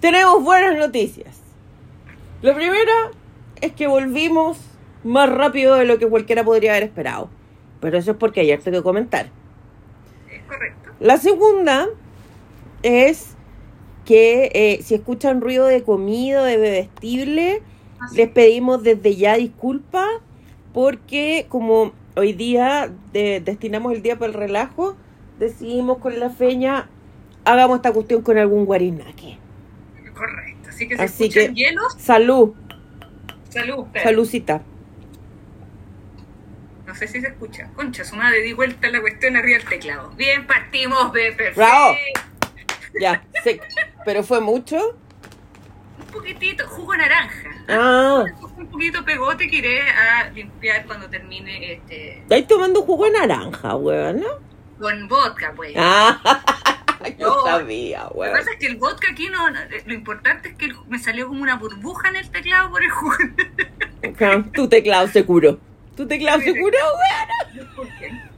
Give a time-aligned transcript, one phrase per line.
[0.00, 1.40] tenemos buenas noticias.
[2.42, 3.10] La primera
[3.60, 4.58] es que volvimos
[5.04, 7.28] más rápido de lo que cualquiera podría haber esperado.
[7.80, 9.26] Pero eso es porque ayer tengo que comentar.
[10.32, 10.90] Es correcto.
[11.00, 11.86] La segunda
[12.82, 13.34] es
[14.04, 17.62] que eh, si escuchan ruido de comida, de bebestible,
[18.00, 18.16] Así.
[18.16, 20.08] les pedimos desde ya disculpas
[20.72, 24.96] porque como hoy día de- destinamos el día para el relajo,
[25.38, 26.88] decidimos con la feña
[27.44, 29.38] hagamos esta cuestión con algún guarinaque.
[30.18, 30.68] Correcto.
[30.70, 32.54] Así que si Así escuchan que- hielos, Salud,
[33.50, 33.86] salud.
[33.92, 34.04] Pedro.
[34.04, 34.62] saludcita.
[36.86, 37.68] No sé si se escucha.
[37.74, 40.10] Concha, su madre di vuelta la cuestión arriba del teclado.
[40.16, 41.60] Bien, partimos, ve, perfecto.
[41.60, 41.94] Bravo.
[43.00, 43.60] Ya, sé,
[44.04, 44.98] pero fue mucho.
[45.98, 47.50] Un poquitito, jugo de naranja.
[47.68, 48.24] Ah,
[48.56, 53.76] Un poquito pegote que iré a limpiar cuando termine este estáis tomando jugo de naranja,
[53.76, 54.48] weón, ¿no?
[54.80, 55.74] con vodka, pues.
[55.76, 56.18] Ah,
[57.18, 57.44] yo No.
[57.44, 58.32] sabía, Lo que weón.
[58.32, 61.56] pasa es que el vodka aquí no, lo importante es que me salió como una
[61.56, 63.14] burbuja en el teclado por el jugo.
[64.54, 65.58] Tu teclado se curó.
[65.96, 66.78] Tu teclado se curó,
[67.56, 67.68] weón.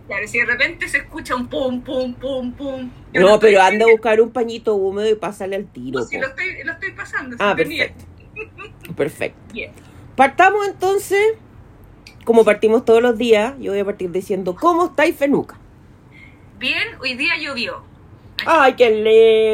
[0.06, 2.90] Claro, si de repente se escucha un pum, pum, pum, pum.
[3.14, 6.00] No, pero anda a buscar un pañito húmedo y pásale al tiro.
[6.00, 7.36] No, si lo estoy, lo estoy pasando.
[7.38, 7.92] Ah, tenía-
[8.34, 8.94] perfecto.
[8.96, 9.38] Perfecto.
[9.52, 9.70] Bien.
[10.16, 11.34] Partamos entonces,
[12.24, 15.56] como partimos todos los días, yo voy a partir diciendo, ¿cómo estáis, Fenuca?
[16.58, 17.84] Bien, hoy día llovió.
[18.46, 18.90] Ay, qué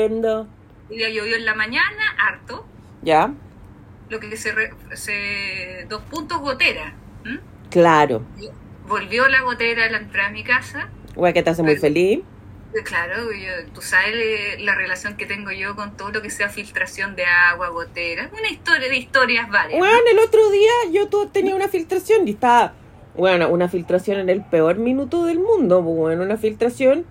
[0.08, 0.46] lindo.
[0.90, 2.64] Hoy día llovió en la mañana, harto.
[3.02, 3.32] ¿Ya?
[4.08, 6.94] Lo que se, re- se dos puntos gotera.
[7.70, 8.22] Claro.
[8.86, 10.88] Volvió la gotera a la entrada de mi casa.
[11.16, 12.20] Güey, que te hace muy feliz.
[12.20, 16.28] Eh, Claro, yo- tú sabes eh, la relación que tengo yo con todo lo que
[16.30, 18.28] sea filtración de agua, gotera.
[18.38, 19.78] Una historia de historias varias.
[19.78, 22.74] Bueno, el otro día yo tenía una filtración y estaba,
[23.16, 27.06] bueno, una filtración en el peor minuto del mundo, pues, bueno, una filtración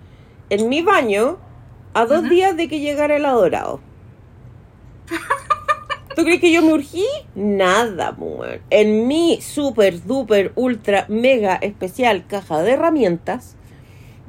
[0.50, 1.38] en mi baño
[1.96, 3.80] a dos días de que llegara el adorado.
[6.14, 7.06] ¿Tú crees que yo me urgí?
[7.34, 8.62] Nada, pues, bueno.
[8.68, 13.56] En mi super, duper, ultra, mega especial caja de herramientas,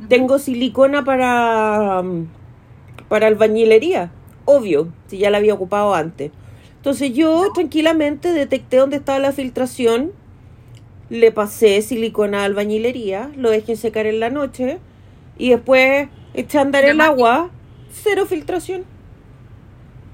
[0.07, 2.27] tengo silicona para, mm,
[3.09, 4.11] para albañilería.
[4.45, 6.31] Obvio, si ya la había ocupado antes.
[6.77, 10.13] Entonces yo tranquilamente detecté dónde estaba la filtración,
[11.09, 14.79] le pasé silicona a albañilería, lo dejé secar en la noche
[15.38, 17.51] y después eché a andar el agua,
[18.01, 18.83] cero filtración.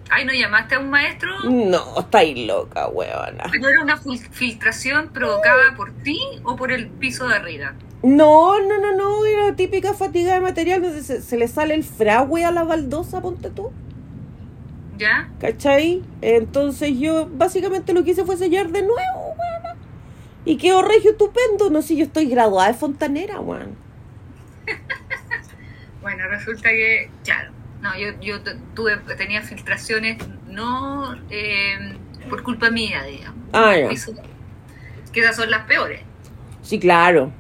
[0.09, 1.29] Ay, ¿no llamaste a un maestro?
[1.49, 3.45] No, estáis loca, huevona.
[3.59, 7.73] ¿No era una fil- filtración provocada por ti o por el piso de arriba?
[8.03, 11.83] No, no, no, no, era típica fatiga de material donde se, se le sale el
[11.83, 13.71] fragüe a la baldosa, ponte tú.
[14.97, 15.29] ¿Ya?
[15.39, 16.03] ¿Cachai?
[16.21, 18.99] Entonces yo básicamente lo que hice fue sellar de nuevo,
[19.37, 19.77] weón.
[20.45, 21.69] Y quedó regio estupendo.
[21.71, 23.75] No sé, si yo estoy graduada de fontanera, weón.
[26.01, 27.51] Bueno, resulta que, claro,
[27.83, 28.41] no, yo, yo
[28.73, 30.17] tuve, tenía filtraciones
[30.47, 31.95] no eh,
[32.29, 33.43] por culpa mía, digamos.
[33.53, 33.89] Ah, ya.
[35.11, 36.01] Que esas son las peores.
[36.63, 37.31] Sí, claro.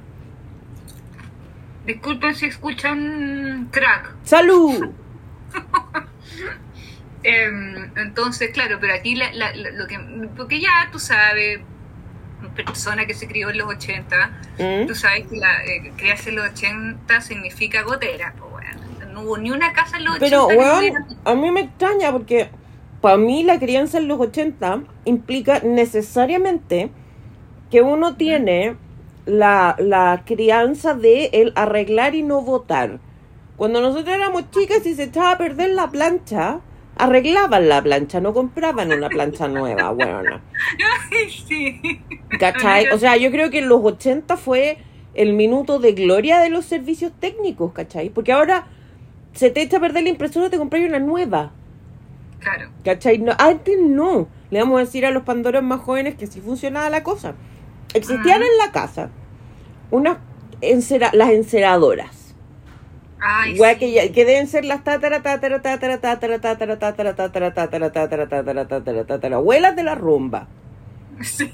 [1.85, 4.13] Disculpen si escuchan crack.
[4.23, 4.91] ¡Salud!
[7.25, 9.97] Em, entonces, claro, pero aquí la- la- la- lo que.
[10.35, 11.61] Porque ya tú sabes,
[12.53, 14.87] persona que se crió en los 80, ¿Mm?
[14.87, 18.33] tú sabes que la, eh, criarse en los 80 significa gotera.
[18.37, 18.52] Bueno,
[19.13, 21.51] no hubo ni una casa en los 80 Pero, que no weón, hubiera- a mí
[21.51, 22.49] me extraña porque
[23.01, 26.89] para mí la crianza en los 80 implica necesariamente
[27.71, 28.75] que uno tiene
[29.25, 32.99] la, la crianza de el arreglar y no votar.
[33.57, 36.59] Cuando nosotros éramos chicas y se echaba a perder la plancha,
[36.97, 39.95] arreglaban la plancha, no compraban una plancha nueva.
[41.11, 42.01] Ay, sí.
[42.39, 42.89] ¿Cachai?
[42.89, 44.77] O sea, yo creo que en los 80 fue
[45.13, 48.09] el minuto de gloria de los servicios técnicos, ¿cachai?
[48.09, 48.65] Porque ahora
[49.33, 51.51] se te echa a perder la impresora, te compras una nueva.
[52.39, 52.69] Claro.
[52.83, 53.19] ¿Cachai?
[53.19, 54.27] No, antes no.
[54.51, 57.33] Le vamos a decir a los pandoros más jóvenes que sí funcionaba la cosa.
[57.93, 58.45] Existían Ah.
[58.45, 59.09] en la casa
[59.91, 60.17] unas
[60.61, 62.35] encera- las enceradoras.
[63.25, 63.61] Ay, sí.
[63.79, 68.27] que, ya- que deben ser las tatara, tatara, tatara, tatara, tatara, tatara, tatara, tatara, tatara,
[68.27, 70.47] tatara, tatara, tatara, abuelas de la rumba.
[71.21, 71.49] Sí.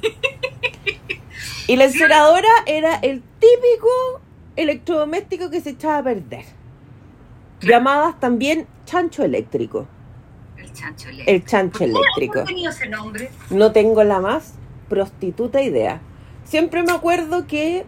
[1.67, 4.21] Y la enceradora era el típico
[4.55, 6.45] electrodoméstico que se echaba a perder.
[7.61, 9.87] Llamadas también chancho eléctrico.
[10.57, 11.31] El chancho eléctrico.
[11.31, 12.33] El chancho eléctrico.
[12.33, 13.29] ¿Cómo ha tenido ese nombre?
[13.49, 14.53] No tengo la más
[14.87, 16.01] prostituta idea.
[16.43, 17.85] Siempre me acuerdo que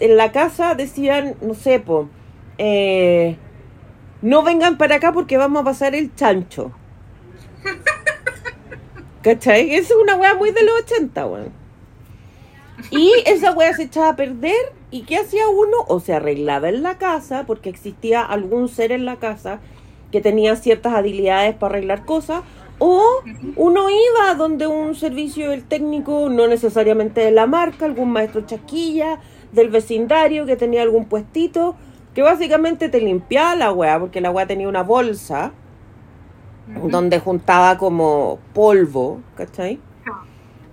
[0.00, 2.08] en la casa decían, no sé, po,
[2.56, 3.36] eh,
[4.22, 6.72] no vengan para acá porque vamos a pasar el chancho.
[9.22, 9.74] ¿Cachai?
[9.74, 11.52] Esa es una wea muy de los 80, weón.
[12.90, 14.77] Y esa wea se echaba a perder.
[14.90, 15.78] ¿Y qué hacía uno?
[15.88, 19.60] O se arreglaba en la casa, porque existía algún ser en la casa
[20.10, 22.42] que tenía ciertas habilidades para arreglar cosas,
[22.80, 23.02] O
[23.56, 29.18] uno iba donde un servicio del técnico, no necesariamente de la marca, algún maestro chaquilla,
[29.52, 31.74] del vecindario que tenía algún puestito,
[32.14, 35.52] que básicamente te limpiaba la weá, porque la weá tenía una bolsa
[36.66, 39.80] donde juntaba como polvo, ¿cachai?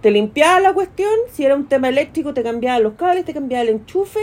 [0.06, 3.64] Te limpiaba la cuestión, si era un tema eléctrico te cambiaba los cables, te cambiaba
[3.64, 4.20] el enchufe,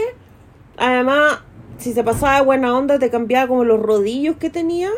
[0.77, 1.41] además
[1.77, 4.89] si se pasaba buena onda te cambiaba como los rodillos que tenía,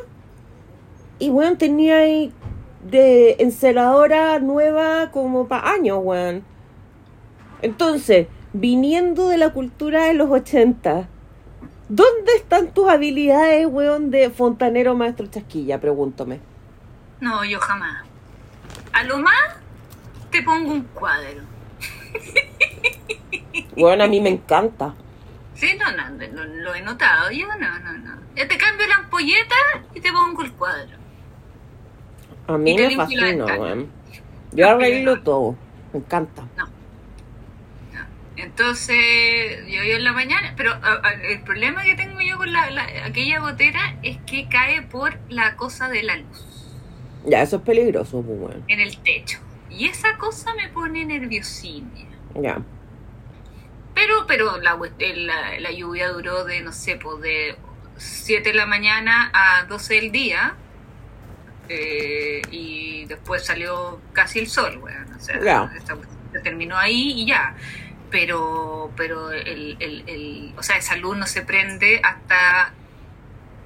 [1.17, 2.31] y bueno, tenía ahí
[2.87, 6.43] de enceladora nueva como para años, weón.
[7.63, 11.09] Entonces, viniendo de la cultura de los 80,
[11.89, 15.81] ¿dónde están tus habilidades, weón, de fontanero maestro chasquilla?
[15.81, 16.41] Pregúntame.
[17.21, 18.05] No, yo jamás.
[18.93, 19.03] A
[20.35, 21.43] te pongo un cuadro.
[23.77, 24.93] Bueno, a mí me encanta.
[25.55, 27.31] Sí, no, no, no, lo he notado.
[27.31, 28.15] Yo no, no, no.
[28.35, 29.55] Yo te cambio la ampolleta
[29.93, 30.97] y te pongo el cuadro.
[32.47, 33.89] A mí me fascina, weón.
[34.51, 35.55] Yo arreglo todo.
[35.93, 36.43] Me encanta.
[36.57, 36.65] No.
[36.65, 38.05] No.
[38.35, 38.97] Entonces,
[39.67, 42.69] yo, yo en la mañana, pero a- a- el problema que tengo yo con la,
[42.71, 46.45] la- aquella gotera es que cae por la cosa de la luz
[47.25, 48.63] Ya, eso es peligroso, pues, weón.
[48.67, 49.39] en el techo.
[49.75, 51.89] Y esa cosa me pone nerviosina.
[52.35, 52.65] Ya.
[53.93, 57.57] Pero, pero la, la, la lluvia duró de, no sé, pues de
[57.97, 60.59] 7 de la mañana a 12 del día.
[61.69, 65.13] eh, y después salió casi el sol, weón.
[65.15, 65.41] O sea,
[65.75, 65.97] esta
[66.33, 67.55] se terminó ahí y ya.
[68.11, 72.75] Pero, pero el, el, el, o sea, esa luz no se prende hasta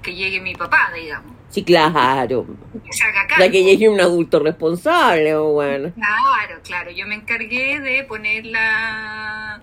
[0.02, 1.39] que llegue mi papá, digamos.
[1.50, 2.46] Sí, claro.
[2.86, 5.92] Que se haga que llegue un adulto responsable, weón.
[5.92, 6.92] Claro, claro.
[6.92, 9.60] Yo me encargué de poner la...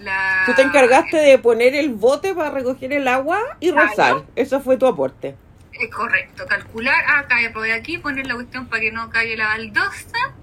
[0.00, 3.88] la Tú te encargaste de poner el bote para recoger el agua y Claro.
[3.88, 4.22] rezar.
[4.34, 5.36] Eso fue tu aporte.
[5.72, 9.46] Es correcto, calcular, ah, cae por aquí, poner la cuestión para que no caiga la
[9.50, 10.34] baldosa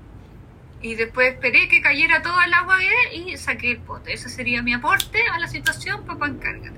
[0.82, 2.78] y después esperé que cayera todo el agua
[3.14, 4.14] y saqué el pote.
[4.14, 6.72] Ese sería mi aporte a la situación, papá, encárgate.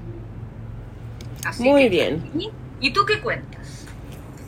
[1.45, 2.31] Así Muy que- bien.
[2.35, 2.49] ¿Y,
[2.79, 3.76] y tú qué cuentas?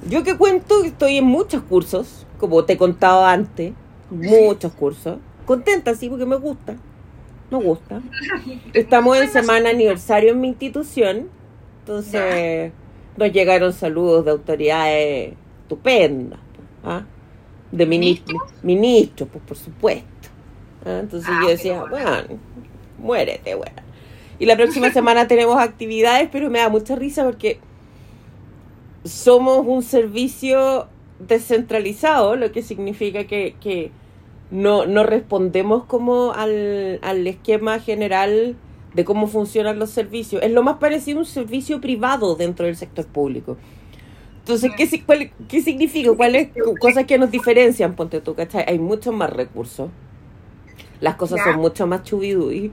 [0.07, 3.73] Yo que cuento estoy en muchos cursos, como te he contado antes,
[4.09, 5.17] muchos cursos.
[5.45, 6.75] Contenta, sí, porque me gusta.
[7.51, 8.01] Me gusta.
[8.73, 11.27] Estamos en semana aniversario en mi institución,
[11.79, 12.71] entonces
[13.17, 16.39] nos llegaron saludos de autoridades estupendas,
[16.83, 17.03] ¿ah?
[17.71, 20.29] de ministros, ministros, pues por supuesto.
[20.85, 20.99] ¿ah?
[21.01, 22.09] Entonces Ah, yo decía, bueno.
[22.09, 22.39] bueno,
[22.99, 23.73] muérete, weón.
[24.37, 27.59] Y la próxima semana tenemos actividades, pero me da mucha risa porque
[29.03, 30.87] somos un servicio
[31.19, 33.91] descentralizado, lo que significa que, que
[34.51, 38.55] no, no respondemos como al, al esquema general
[38.93, 40.41] de cómo funcionan los servicios.
[40.43, 43.57] Es lo más parecido a un servicio privado dentro del sector público.
[44.39, 46.13] Entonces, ¿qué, cuál- qué significa?
[46.15, 46.49] ¿Cuáles
[46.79, 47.95] cosas que nos diferencian?
[47.95, 48.65] Ponte tú, ¿cachai?
[48.67, 49.91] Hay muchos más recursos.
[50.99, 52.71] Las cosas son mucho más chubidui.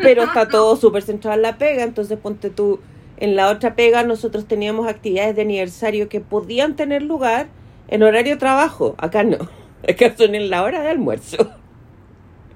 [0.00, 1.84] Pero está todo súper centrado en la pega.
[1.84, 2.80] Entonces, ponte tú,
[3.18, 7.48] en la otra pega nosotros teníamos actividades de aniversario que podían tener lugar
[7.88, 8.94] en horario de trabajo.
[8.98, 9.38] Acá no.
[9.88, 11.52] Acá son en la hora de almuerzo.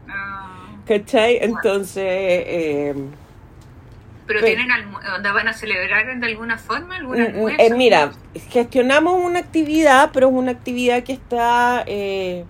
[0.08, 1.38] Ah, ¿Cachai?
[1.40, 2.94] Entonces, eh,
[4.26, 7.60] ¿Pero Pe- tienen almu- onda, van a celebrar de alguna forma algún mm, mm, almuerzo?
[7.60, 8.12] eh, mira,
[8.50, 12.44] gestionamos una actividad, pero es una actividad que está, eh,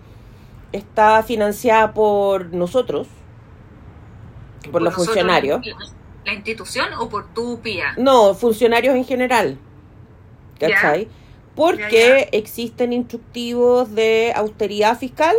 [0.72, 3.08] está financiada por nosotros,
[4.70, 5.60] por, los nosotros, funcionarios.
[6.24, 7.94] La, institución o por tu pía?
[7.96, 9.58] No, funcionarios en general.
[10.58, 11.08] ¿Cachai?
[11.54, 15.36] Porque Ya, existen instructivos de austeridad fiscal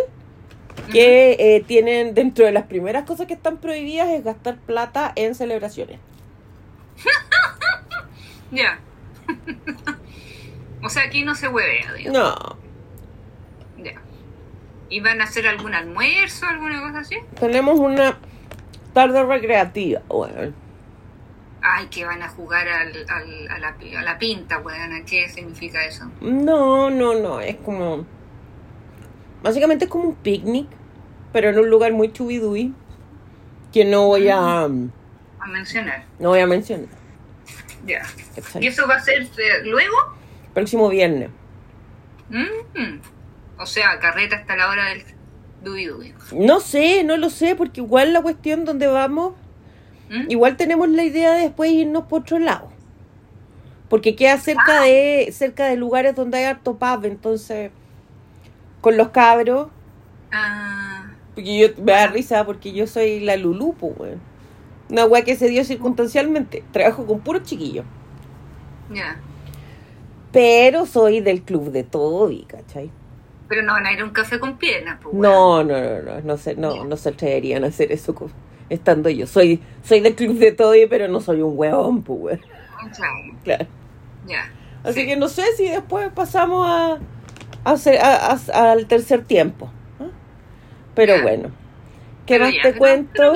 [0.91, 5.35] que eh, tienen dentro de las primeras cosas que están prohibidas es gastar plata en
[5.35, 5.99] celebraciones.
[8.51, 8.79] Ya.
[10.83, 11.91] o sea, aquí no se huevea.
[12.11, 12.35] No,
[13.83, 13.99] Ya.
[14.89, 17.17] ¿Y van a hacer algún almuerzo, alguna cosa así?
[17.39, 18.19] tenemos una
[18.93, 20.03] tarde recreativa.
[20.07, 20.53] Bueno,
[21.65, 25.05] Ay, que van a jugar al, al- a, la, a la pinta, weón.
[25.05, 26.05] ¿Qué significa eso?
[26.21, 28.05] no, no, no, es como...
[29.41, 30.67] Básicamente es como un picnic,
[31.31, 32.73] pero en un lugar muy chubidui
[33.71, 34.63] que no voy a...
[34.63, 36.05] A mencionar.
[36.19, 36.87] No voy a mencionar.
[37.85, 38.01] Ya.
[38.59, 39.95] ¿Y eso va a ser eh, luego?
[40.53, 41.29] Próximo viernes.
[42.29, 42.99] Mm.
[43.57, 45.03] O sea, carreta hasta la hora del
[45.61, 46.13] dubi.
[46.33, 49.33] No sé, no lo sé, porque igual la cuestión donde vamos,
[50.09, 50.29] ¿Mm?
[50.29, 52.69] igual tenemos la idea de después irnos por otro lado.
[53.89, 57.71] Porque queda cerca de cerca de lugares donde hay harto pub, entonces
[58.81, 59.67] con los cabros,
[60.31, 64.19] Ah, porque yo me da risa porque yo soy la Lulú, pues, weón.
[64.89, 66.63] Una weá que se dio circunstancialmente.
[66.71, 67.85] Trabajo con puros chiquillos.
[68.91, 69.17] ya.
[70.31, 72.89] Pero soy del club de Toby, ¿cachai?
[73.47, 75.13] Pero no van a ir a un café con piernas, pues.
[75.13, 78.31] No, no, no, no, no se, no, no se atreverían a hacer eso co-
[78.69, 79.27] estando yo.
[79.27, 82.41] Soy, soy del club de todo, pero no soy un huevón, pues, weón.
[83.43, 83.65] Claro,
[84.27, 84.51] ya.
[84.83, 85.07] Así Sí.
[85.07, 86.97] que no sé si después pasamos a,
[87.63, 89.69] a hacer- a- a- al tercer tiempo.
[89.99, 90.07] ¿ah?
[90.95, 91.49] Pero bueno.
[92.25, 93.33] ¿Qué Pero más ya, te cuento?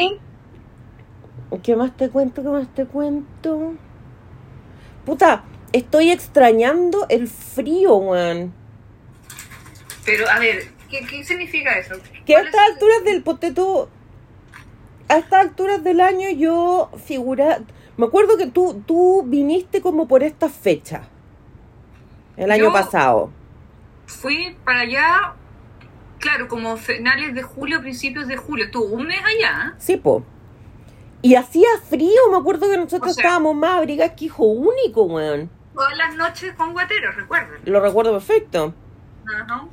[1.64, 2.42] ¿Qué más te cuento?
[2.44, 3.74] ¿Qué más te cuento?
[5.06, 8.54] Puta, estoy extrañando el frío, weón.
[10.06, 11.96] Pero, a ver, ¿qué, qué significa eso?
[12.26, 13.90] Que a ¿Cuál estas es- alturas del poteto,
[15.10, 17.60] a estas alturas del año yo figura,
[17.98, 21.04] me acuerdo que tú, tú viniste como por esta fecha,
[22.36, 23.32] el año Yo- pasado.
[24.06, 25.34] Fui para allá,
[26.20, 28.66] claro, como finales de julio, principios de julio.
[28.66, 29.76] Estuvo un mes allá.
[29.80, 30.24] Sí, po.
[31.22, 35.04] Y hacía frío, me acuerdo que nosotros O sea- estábamos más abrigados que hijo único,
[35.04, 35.50] weón.
[35.74, 37.60] Todas las noches con guateros, recuerden.
[37.66, 38.74] Lo recuerdo perfecto.
[39.42, 39.66] Ajá.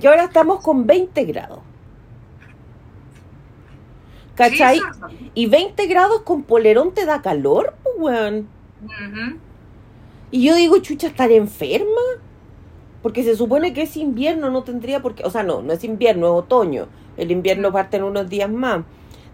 [0.00, 1.60] Y ahora estamos con 20 grados.
[4.34, 4.78] ¿Cachai?
[4.78, 8.48] Sí, y 20 grados con polerón te da calor, pues, weón.
[10.30, 12.00] Y yo digo, chucha, ¿estar enferma?
[13.02, 15.24] Porque se supone que es invierno, no tendría por qué.
[15.24, 16.86] O sea, no, no es invierno, es otoño.
[17.16, 18.84] El invierno parte en unos días más.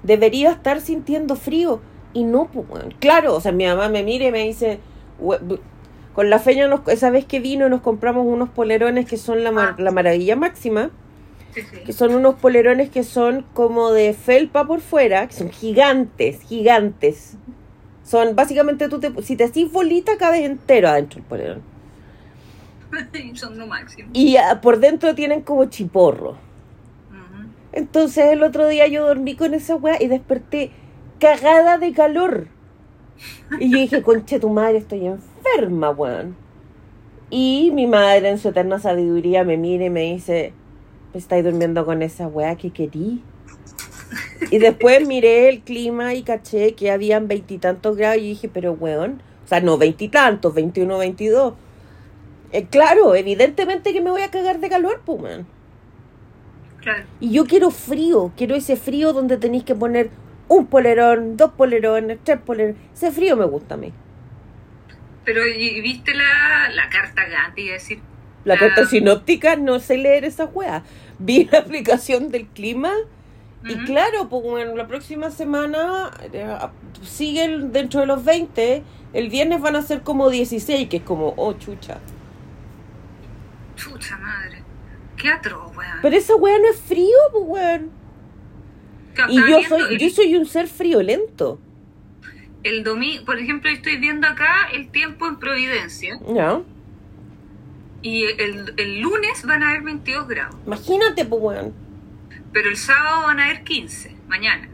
[0.02, 1.80] Debería estar sintiendo frío.
[2.14, 2.94] Y no, pues, weón.
[2.98, 4.80] Claro, o sea, mi mamá me mira y me dice.
[5.20, 5.60] "We- bu-
[6.14, 9.52] Con la feña, nos, esa vez que vino, nos compramos unos polerones que son la,
[9.52, 9.82] mar- Ah.
[9.82, 10.90] la maravilla máxima.
[11.62, 16.42] Sí, Que son unos polerones que son como de felpa por fuera, que son gigantes,
[16.42, 17.36] gigantes.
[18.04, 21.62] Son básicamente tú te, si te haces bolita, cabes entero adentro del polerón.
[23.34, 24.08] Son lo máximo.
[24.14, 26.36] Y ah, por dentro tienen como chiporro.
[27.72, 30.70] Entonces el otro día yo dormí con esa weá y desperté
[31.20, 32.48] cagada de calor.
[33.60, 36.36] Y yo dije, conche tu madre, estoy enferma, weón.
[37.30, 40.52] Y mi madre en su eterna sabiduría me mira y me dice,
[41.14, 43.22] estáis durmiendo con esa weá que querí.
[44.50, 49.20] Y después miré el clima y caché que habían veintitantos grados y dije, pero weón,
[49.44, 51.54] o sea, no veintitantos, veintiuno, veintidós.
[52.52, 55.46] Eh, claro, evidentemente que me voy a cagar de calor, pues, weón.
[56.80, 57.04] Claro.
[57.20, 60.10] Y yo quiero frío, quiero ese frío donde tenéis que poner
[60.48, 62.80] un polerón, dos polerones, tres polerones.
[62.94, 63.92] Ese frío me gusta a mí.
[65.24, 67.68] Pero, ¿y y viste la, la carta Gandhi?
[67.68, 68.00] Es decir,
[68.48, 68.58] La Ah.
[68.58, 70.82] carta sinóptica no sé leer esa weá.
[71.18, 72.92] Vi la aplicación del clima
[73.64, 76.46] y claro, pues bueno, la próxima semana eh,
[77.02, 78.82] siguen dentro de los 20.
[79.12, 81.98] El viernes van a ser como 16, que es como, oh chucha.
[83.76, 84.62] Chucha madre.
[85.16, 85.98] Qué atroz, weón.
[86.02, 87.90] Pero esa weá no es frío, pues weón.
[89.28, 91.58] Y yo soy, el- yo soy un ser friolento.
[92.62, 96.60] El domingo, por ejemplo, estoy viendo acá el tiempo en Providencia ¿Ya?
[98.02, 101.72] Y el, el lunes van a haber 22 grados, Imagínate, pues weón.
[102.52, 104.68] pero el sábado van a haber 15, mañana.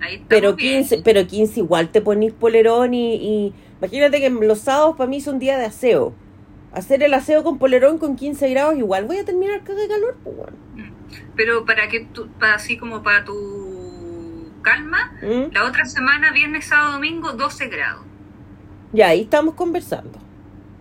[0.00, 0.80] Ahí Pero bien.
[0.82, 5.20] 15, pero 15 igual te ponís polerón y, y imagínate que los sábados para mí
[5.20, 6.12] son día de aseo.
[6.72, 10.16] Hacer el aseo con polerón con 15 grados igual voy a terminar caga de calor,
[10.24, 10.56] pues bueno.
[10.74, 10.92] Mm.
[11.36, 15.52] Pero para que tú, para así como para tu calma, ¿Mm?
[15.52, 18.04] la otra semana, viernes, sábado, domingo, 12 grados.
[18.92, 20.18] Ya, ahí estamos conversando.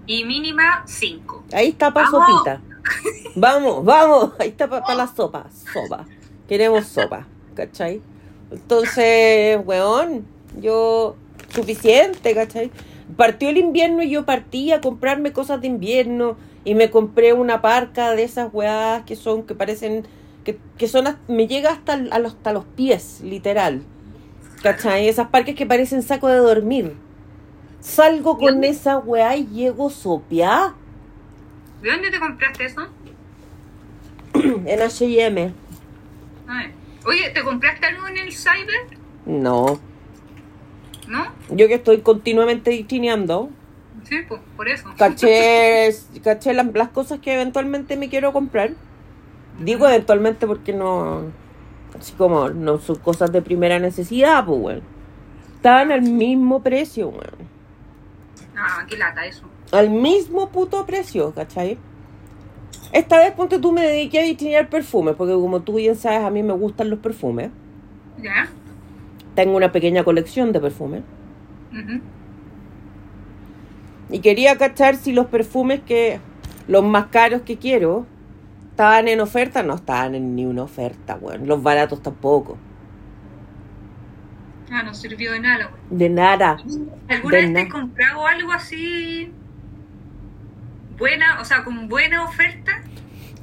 [0.06, 1.46] Y mínima 5.
[1.54, 2.62] Ahí está para sopita.
[3.36, 4.32] Vamos, vamos.
[4.40, 5.46] Ahí está para la sopa.
[5.74, 6.06] Sopa.
[6.48, 7.28] Queremos sopa.
[7.56, 8.02] ¿Cachai?
[8.52, 10.26] Entonces, weón,
[10.60, 11.16] yo
[11.54, 12.72] suficiente, ¿cachai?
[13.16, 17.62] Partió el invierno y yo partí a comprarme cosas de invierno y me compré una
[17.62, 20.06] parca de esas weás que son, que parecen,
[20.44, 23.82] que, que son, me llega hasta, a los, hasta los pies, literal.
[24.62, 25.08] ¿Cachai?
[25.08, 26.96] Esas parques que parecen saco de dormir.
[27.82, 30.76] Salgo con esa weá y llego sopeada
[31.82, 32.88] ¿De dónde te compraste eso?
[34.34, 35.54] en H&M.
[37.06, 39.00] Oye, ¿te compraste algo en el cyber?
[39.26, 39.80] No,
[41.08, 41.26] ¿No?
[41.50, 43.50] yo que estoy continuamente vitrineando,
[44.04, 44.90] Sí, pues, por eso.
[44.98, 45.90] caché,
[46.24, 48.72] caché las, las cosas que eventualmente me quiero comprar.
[49.60, 51.24] Digo eventualmente porque no,
[52.00, 54.82] así como no son cosas de primera necesidad, pues, weón.
[55.56, 57.51] Estaban al mismo precio, weón.
[58.64, 59.44] Ah, qué lata eso.
[59.72, 61.80] Al mismo puto precio, ¿cachai?
[62.92, 66.30] Esta vez, ponte tú, me dediqué a vitrinear perfumes, porque como tú bien sabes, a
[66.30, 67.50] mí me gustan los perfumes.
[68.22, 68.50] ¿Ya?
[69.34, 71.02] Tengo una pequeña colección de perfumes.
[74.12, 76.20] Y quería cachar si los perfumes que,
[76.68, 78.06] los más caros que quiero,
[78.70, 79.64] estaban en oferta.
[79.64, 81.48] No estaban en ni una oferta, weón.
[81.48, 82.58] Los baratos tampoco.
[84.72, 85.68] Ah, no sirvió de nada.
[85.68, 85.82] güey.
[85.90, 86.58] De nada.
[87.10, 87.66] ¿Alguna De vez te nada.
[87.66, 89.32] has comprado algo así
[90.98, 92.82] buena, o sea, con buena oferta?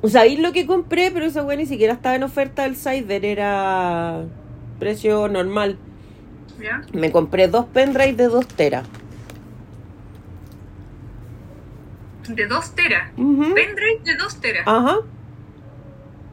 [0.07, 1.11] ¿Sabéis lo que compré?
[1.11, 4.25] Pero esa weá ni siquiera estaba en oferta del Cyber, era
[4.79, 5.77] precio normal.
[6.63, 6.81] ¿Ya?
[6.93, 8.87] Me compré dos pendrives de 2 teras.
[12.29, 13.11] De 2 teras.
[13.17, 13.55] Ujú.
[13.55, 14.63] Pendrive de 2 teras.
[14.67, 14.97] Ajá.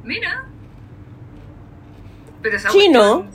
[0.04, 0.46] Mira.
[2.42, 3.28] Pero esa Chino.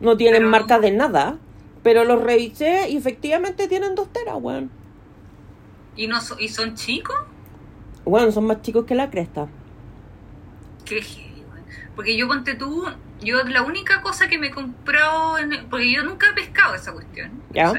[0.00, 1.38] No tienen Pero- marca de nada.
[1.82, 4.70] Pero los revisé y efectivamente tienen 2 teras, weón.
[5.96, 7.16] ¿Y, no so- ¿Y son chicos?
[8.04, 9.48] Weón, son más chicos que la cresta.
[10.84, 11.04] Qué.
[11.94, 12.84] Porque yo ponte tú,
[13.20, 17.30] yo la única cosa que me compró, en- porque yo nunca he pescado esa cuestión.
[17.52, 17.72] Ya.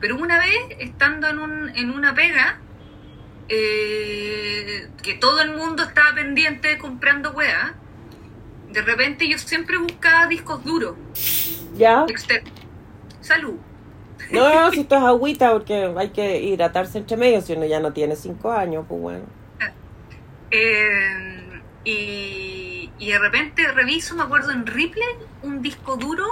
[0.00, 2.58] Pero una vez, estando en, un, en una pega,
[3.48, 7.72] eh, que todo el mundo estaba pendiente de comprando weas,
[8.72, 10.94] de repente yo siempre buscaba discos duros,
[11.76, 12.06] ¿Ya?
[13.20, 13.54] Salud.
[14.30, 17.80] No, no, si esto es agüita porque hay que hidratarse entre medio si uno ya
[17.80, 19.24] no tiene 5 años, pues bueno.
[20.50, 25.06] Eh, y, y de repente reviso, me acuerdo en Ripley,
[25.42, 26.24] un disco duro,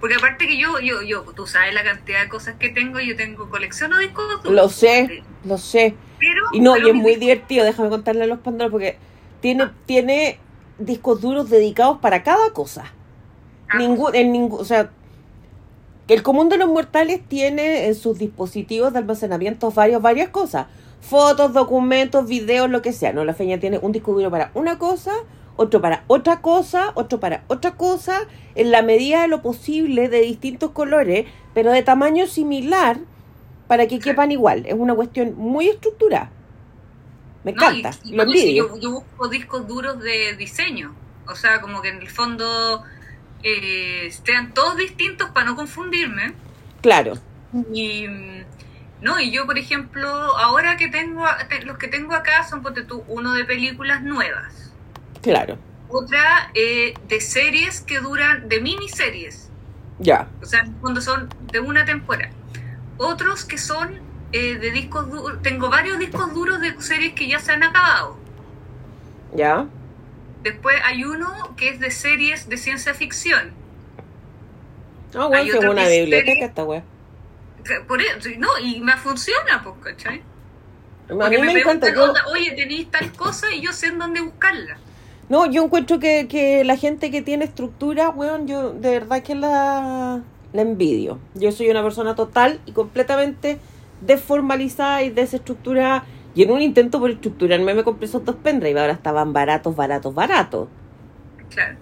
[0.00, 3.16] porque aparte que yo, yo, yo, tú sabes la cantidad de cosas que tengo, yo
[3.16, 4.52] tengo colección de discos duros.
[4.52, 5.94] Lo sé, lo sé.
[6.18, 8.98] Pero, Y no, y es muy divertido, déjame contarle a los pandoros porque
[9.40, 10.38] tiene, tiene
[10.78, 12.92] discos duros dedicados para cada cosa.
[13.68, 14.90] Ah, Ningún, en ningún, o sea,
[16.08, 20.66] el común de los mortales tiene en sus dispositivos de almacenamiento varios, varias cosas.
[21.00, 23.12] Fotos, documentos, videos, lo que sea.
[23.12, 25.12] No, la feña tiene un disco duro para una cosa,
[25.56, 28.20] otro para otra cosa, otro para otra cosa,
[28.54, 33.00] en la medida de lo posible, de distintos colores, pero de tamaño similar,
[33.66, 34.64] para que quepan igual.
[34.66, 36.30] Es una cuestión muy estructurada.
[37.52, 38.68] Me No, y- encanta, y lo eso envidio.
[38.76, 40.94] Yo, yo busco discos duros de diseño.
[41.26, 42.84] O sea, como que en el fondo
[43.42, 46.32] eh, sean todos distintos para no confundirme.
[46.82, 47.14] Claro,
[47.72, 48.06] Y
[49.00, 51.24] no, y yo por ejemplo, ahora que tengo
[51.64, 54.72] los que tengo acá son ponte tú, uno de películas nuevas,
[55.22, 55.56] claro.
[55.88, 59.50] otra eh, de series que duran, de miniseries,
[59.98, 62.30] Ya, o sea, en el fondo son de una temporada.
[62.98, 63.98] Otros que son
[64.32, 68.16] eh, de discos duros, tengo varios discos duros de series que ya se han acabado.
[69.34, 69.66] ya.
[70.42, 73.50] Después hay uno que es de series de ciencia ficción.
[75.14, 76.82] Ah, bueno, otro una que biblioteca serie- esta wea.
[77.86, 80.22] Por eso, no, y me funciona, pues, ¿cachai?
[81.10, 81.92] A mí me encanta.
[81.92, 84.78] Yo, onda, oye, tenéis tal cosa y yo sé en dónde buscarla.
[85.28, 89.34] no, yo encuentro que, que la gente que tiene estructura, weón, yo de verdad que
[89.34, 91.18] la, la envidio.
[91.34, 93.58] Yo soy una persona total y completamente
[94.00, 96.04] desformalizada y desestructurada.
[96.34, 98.78] Y en un intento por estructurarme me compré esos dos pendrive.
[98.80, 100.68] Ahora estaban baratos, baratos, baratos.
[101.50, 101.76] Claro.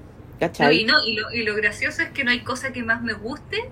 [0.60, 3.02] No, y, no, y, lo, y lo gracioso es que no hay cosa que más
[3.02, 3.70] me guste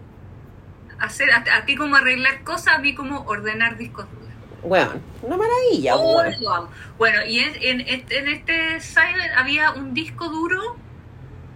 [0.99, 1.31] hacer.
[1.31, 4.25] A, a ti como arreglar cosas, a mí como ordenar discos duros.
[4.63, 6.69] Weón, una maravilla, Oh, amo.
[6.97, 10.77] Bueno, y en, en, este- en este Cyber había un disco duro,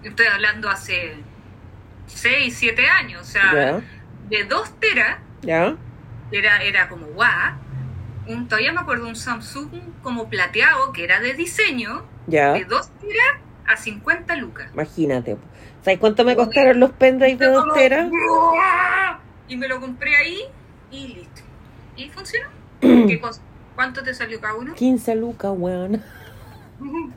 [0.05, 1.15] estoy hablando hace
[2.07, 3.81] 6, 7 años, o sea, Ya,
[4.29, 5.75] de 2 teras, ya,
[6.33, 7.55] era, era como guau.
[8.27, 9.71] Un, todavía me acuerdo un Samsung
[10.03, 12.53] como plateado que era de diseño, ya.
[12.53, 14.69] de 2 teras a 50 lucas.
[14.73, 15.37] Imagínate.
[15.83, 18.11] ¿Sabes cuánto me costaron los pendrive de dos Como, teras?
[18.11, 19.19] ¡buah!
[19.49, 20.41] Y me lo compré ahí
[20.91, 21.43] y listo.
[21.97, 22.49] ¿Y funcionó?
[22.81, 23.41] ¿Qué cosa?
[23.75, 24.75] ¿Cuánto te salió cada uno?
[24.75, 26.03] 15 lucas, weón.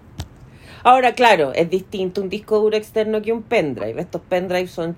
[0.84, 4.02] Ahora, claro, es distinto un disco duro externo que un pendrive.
[4.02, 4.96] Estos pendrives son,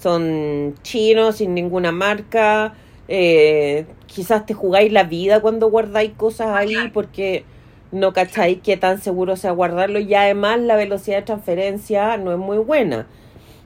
[0.00, 2.74] son chinos, sin ninguna marca.
[3.08, 7.44] Eh, quizás te jugáis la vida cuando guardáis cosas ahí porque
[7.92, 9.98] no cacháis qué tan seguro sea guardarlo.
[9.98, 13.06] Y además la velocidad de transferencia no es muy buena.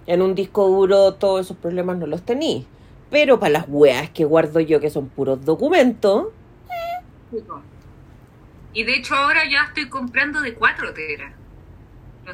[0.06, 2.66] En un disco duro todos esos problemas no los tenéis.
[3.10, 6.28] Pero para las weas que guardo yo, que son puros documentos,
[8.72, 11.32] Y de hecho ahora ya estoy comprando de 4 teras.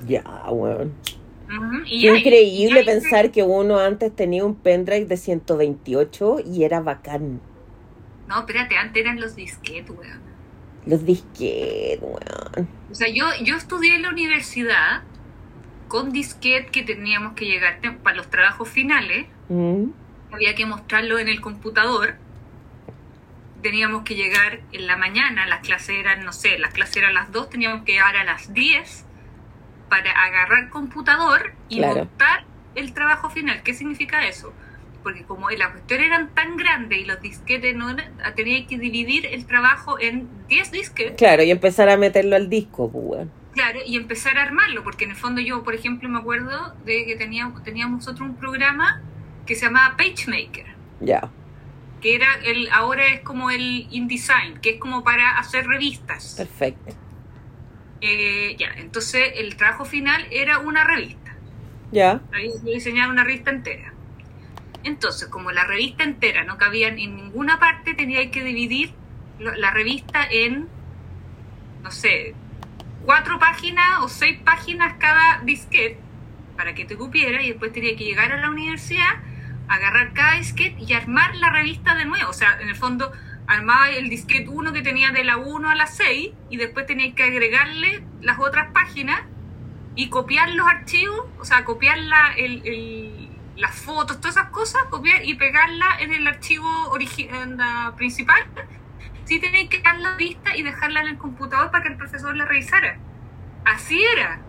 [0.07, 0.93] ya, weón.
[1.49, 6.37] Ujú, y Qué ya- increíble y pensar que uno antes tenía un pendrive de 128
[6.45, 7.41] y era bacán.
[8.29, 10.21] No, espérate, antes eran los disquetes, weón.
[10.87, 12.69] Los disquetes, weón.
[12.91, 15.03] O sea, yo, yo estudié en la universidad
[15.89, 19.27] con disquete que teníamos que llegar para los trabajos finales.
[19.49, 19.85] Mm,
[20.33, 22.17] Había que mostrarlo en el computador.
[23.63, 27.21] Teníamos que llegar en la mañana, las clases eran, no sé, las clases eran a
[27.21, 29.04] las 2, teníamos que llegar a las 10
[29.89, 31.97] para agarrar computador y Claro.
[31.97, 32.45] montar
[32.75, 33.63] el trabajo final.
[33.63, 34.53] ¿Qué significa eso?
[35.03, 39.27] Porque como las cuestiones eran tan grandes y los disquetes no eran, tenía que dividir
[39.27, 41.17] el trabajo en 10 disquetes.
[41.17, 43.29] Claro, y empezar a meterlo al disco, pues.
[43.53, 47.05] Claro, y empezar a armarlo, porque en el fondo yo, por ejemplo, me acuerdo de
[47.07, 49.01] que teníamos, teníamos nosotros un programa
[49.47, 50.67] que se llamaba PageMaker,
[51.01, 51.31] Ya.
[52.01, 56.35] que era el, ahora es como el InDesign, que es como para hacer revistas.
[56.37, 56.95] Perfecto.
[58.01, 61.35] Eh, ya, entonces el trabajo final era una revista.
[61.91, 62.21] Ya.
[62.33, 63.93] Había que diseñar una revista entera.
[64.83, 68.93] Entonces, como la revista entera no cabía en ninguna parte, tenía que dividir
[69.39, 70.69] la revista en,
[71.83, 72.35] no sé,
[73.05, 75.99] cuatro páginas o seis páginas cada disquete
[76.57, 79.17] para que te cupiera y después tenía que llegar a la universidad,
[79.69, 82.31] agarrar cada disquete y armar la revista de nuevo.
[82.31, 83.13] O sea, en el fondo
[83.47, 87.15] armaba el disquete 1 que tenía de la 1 a la 6 y después tenía
[87.15, 89.21] que agregarle las otras páginas
[89.97, 94.83] y copiar los archivos, o sea, copiar la, el, el- las fotos, todas esas cosas,
[94.91, 96.67] copiar y pegarla en el archivo
[97.19, 98.43] en la principal.
[99.27, 102.37] Sí tenéis que dar la vista y dejarla en el computador para que el profesor
[102.37, 102.99] la revisara.
[103.65, 104.41] Así era.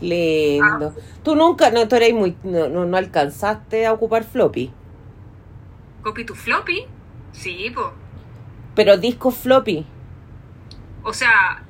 [0.00, 0.94] Lindo.
[1.24, 4.70] Tú nunca, no, tú eres muy, no, no, no alcanzaste a ocupar floppy.
[6.02, 6.86] Copy to floppy.
[7.32, 7.86] Sí, pues.
[8.76, 9.84] Pero disco floppy.
[11.02, 11.62] O sea,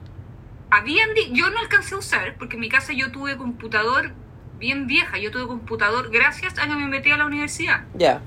[0.70, 4.12] habían yo no alcancé a usar, porque en mi casa yo tuve computador
[4.58, 5.16] bien vieja.
[5.18, 7.84] Yo tuve computador gracias a que me metí a la universidad.
[7.94, 8.20] Ya.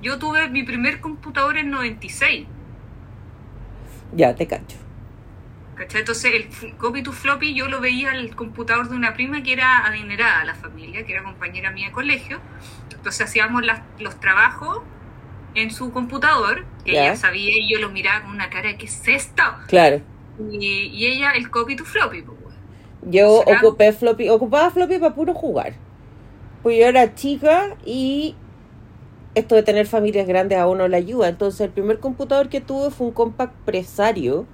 [0.00, 2.46] Yo tuve mi primer computador en 96.
[4.14, 4.76] Ya, te cacho.
[5.74, 6.00] ¿Cachai?
[6.00, 9.86] Entonces el copy to floppy yo lo veía al computador de una prima que era
[9.86, 12.40] adinerada a la familia, que era compañera mía de colegio.
[12.92, 14.80] Entonces hacíamos las- los trabajos
[15.54, 19.06] en su computador, que ella sabía y yo lo miraba con una cara ¿qué es
[19.06, 19.42] esto?
[19.66, 20.00] Claro.
[20.50, 22.22] Y, y ella el copy to floppy.
[22.22, 22.54] Pues, weón.
[23.02, 23.60] Yo ¿Será?
[23.60, 25.74] ocupé floppy, ocupaba floppy para puro jugar.
[26.62, 28.34] Pues yo era chica y
[29.34, 31.28] esto de tener familias grandes a uno le ayuda.
[31.28, 34.46] Entonces el primer computador que tuve fue un compact presario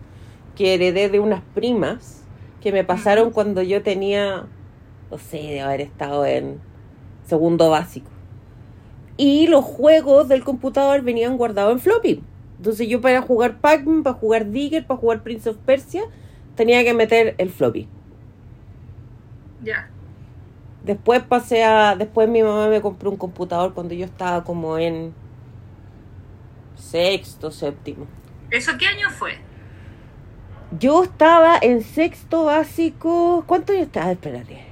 [0.55, 2.25] que heredé de unas primas
[2.61, 4.47] que me pasaron cuando yo tenía,
[5.11, 6.61] no sé, de haber estado en
[7.27, 8.11] segundo básico.
[9.17, 12.23] Y los juegos del computador venían guardados en floppy.
[12.57, 16.03] Entonces yo para jugar Pac-Man, para jugar Digger, para jugar Prince of Persia,
[16.57, 17.89] tenía que meter el floppy.
[19.63, 19.89] Ya.
[20.83, 21.97] Después pasé a.
[21.97, 25.15] Después mi mamá me compró un computador cuando yo estaba como en
[26.77, 28.07] sexto, séptimo.
[28.51, 29.39] ¿Eso qué año fue?
[30.79, 33.45] Yo estaba en sexto básico.
[33.47, 34.13] ¿Cuánto yo estaba?
[34.13, 34.65] Espérate.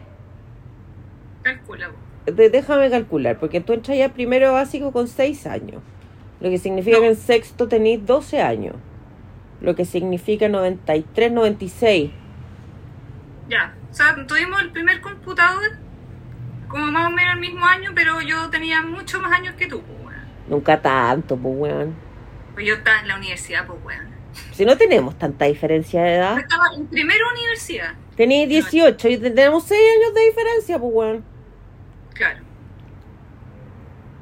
[1.43, 1.91] Calcula.
[2.27, 5.83] De- déjame calcular, porque tú entras ya primero básico con seis años.
[6.41, 7.03] Lo que significa No.
[7.03, 8.77] que en sexto tenéis 12 años.
[9.61, 12.11] Lo que significa 93, 96.
[13.49, 13.75] Ya.
[13.91, 15.63] O sea, tuvimos el primer computador
[16.69, 19.83] como más o menos el mismo año, pero yo tenía mucho más años que tú,
[19.83, 20.23] pues, weón.
[20.49, 21.95] Nunca tanto, pues weón.
[22.55, 24.07] Pues yo estaba en la universidad, pues, weón.
[24.53, 26.39] Si no tenemos tanta diferencia de Yo edad.
[26.39, 27.93] estaba en primera universidad.
[28.17, 31.25] Tenéis 18 y tenemos 6 años de diferencia, pues weón.
[32.23, 32.39] Claro.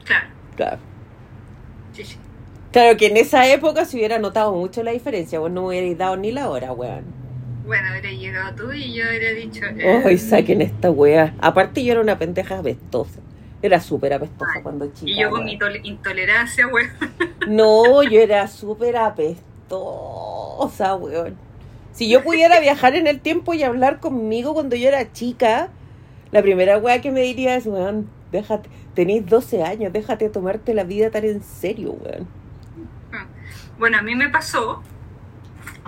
[0.07, 0.27] Claro.
[0.57, 0.79] Claro.
[1.95, 2.17] Sí, sí.
[2.73, 6.17] Claro que en esa época se hubiera notado mucho la diferencia, vos no hubierais dado
[6.17, 7.05] ni la hora, weón.
[7.67, 9.65] Bueno, habría llegado tú y yo habría dicho.
[9.67, 11.35] eh, Ay, saquen esta wea.
[11.41, 13.21] Aparte yo era una pendeja apestosa.
[13.63, 15.11] Era súper apestosa Ay, cuando chica.
[15.11, 16.89] y yo con mi tol- intolerancia, weón.
[17.49, 21.37] No, yo era súper apestosa, weón.
[21.93, 25.69] Si yo pudiera viajar en el tiempo y hablar conmigo cuando yo era chica,
[26.33, 30.85] la primera wea que me diría es, weón, déjate, tenéis 12 años, déjate tomarte la
[30.85, 32.29] vida tan en serio, weón.
[33.79, 34.83] Bueno, a mí me pasó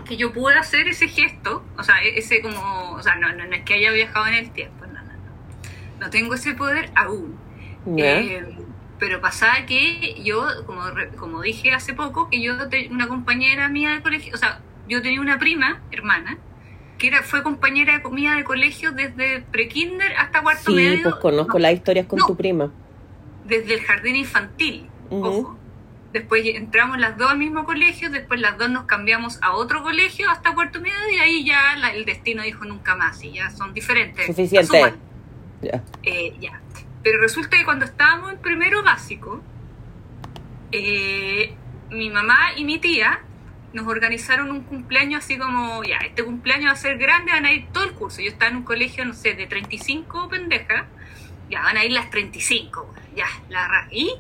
[0.07, 3.45] que yo pude hacer ese gesto, o sea, e- ese como, o sea, no, no,
[3.47, 6.01] no es que haya viajado en el tiempo, no, no, no.
[6.01, 7.37] No tengo ese poder aún.
[7.97, 8.45] Eh,
[8.99, 10.83] pero pasaba que yo, como,
[11.19, 12.55] como dije hace poco, que yo,
[12.91, 16.39] una compañera mía de colegio, o sea, yo tenía una prima, hermana,
[17.03, 21.17] que era, fue compañera de- mía de colegio desde prekinder hasta cuarto sí, medio, pues
[21.17, 22.27] conozco las historias con No.
[22.27, 22.71] tu prima.
[23.45, 25.59] desde el jardín infantil, ojo.
[26.13, 30.31] Después entramos las dos al mismo colegio, después las dos nos cambiamos a otro colegio
[30.31, 33.75] hasta cuarto medio y ahí ya la- el destino dijo nunca más y ya son
[33.75, 34.27] diferentes.
[34.27, 34.95] Suficiente.
[35.61, 35.83] Ya.
[36.05, 36.61] Eh, ya.
[37.03, 39.41] Pero resulta que cuando estábamos en primero básico,
[40.71, 41.55] eh,
[41.91, 43.21] mi mamá y mi tía
[43.73, 47.53] nos organizaron un cumpleaños así como, ya, este cumpleaños va a ser grande, van a
[47.53, 48.21] ir todo el curso.
[48.21, 50.85] Yo estaba en un colegio, no sé, de 35 pendejas,
[51.51, 54.15] ya van a ir las 35, bueno, ya, la Y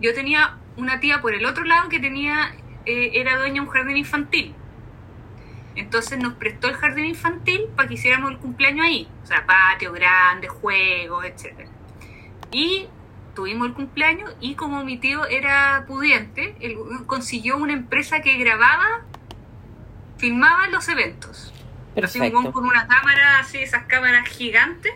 [0.00, 3.68] yo tenía una tía por el otro lado que tenía, eh, era dueña de un
[3.68, 4.54] jardín infantil.
[5.74, 9.08] Entonces nos prestó el jardín infantil para que hiciéramos el cumpleaños ahí.
[9.22, 11.68] O sea, patio grande, juegos, etc.
[12.50, 12.88] Y
[13.36, 19.04] tuvimos el cumpleaños y como mi tío era pudiente, él consiguió una empresa que grababa,
[20.18, 21.52] filmaba los eventos.
[21.94, 22.52] Perfecto.
[22.52, 24.92] con una cámara, así, esas cámaras gigantes.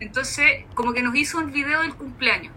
[0.00, 2.52] Entonces, como que nos hizo un video del cumpleaños.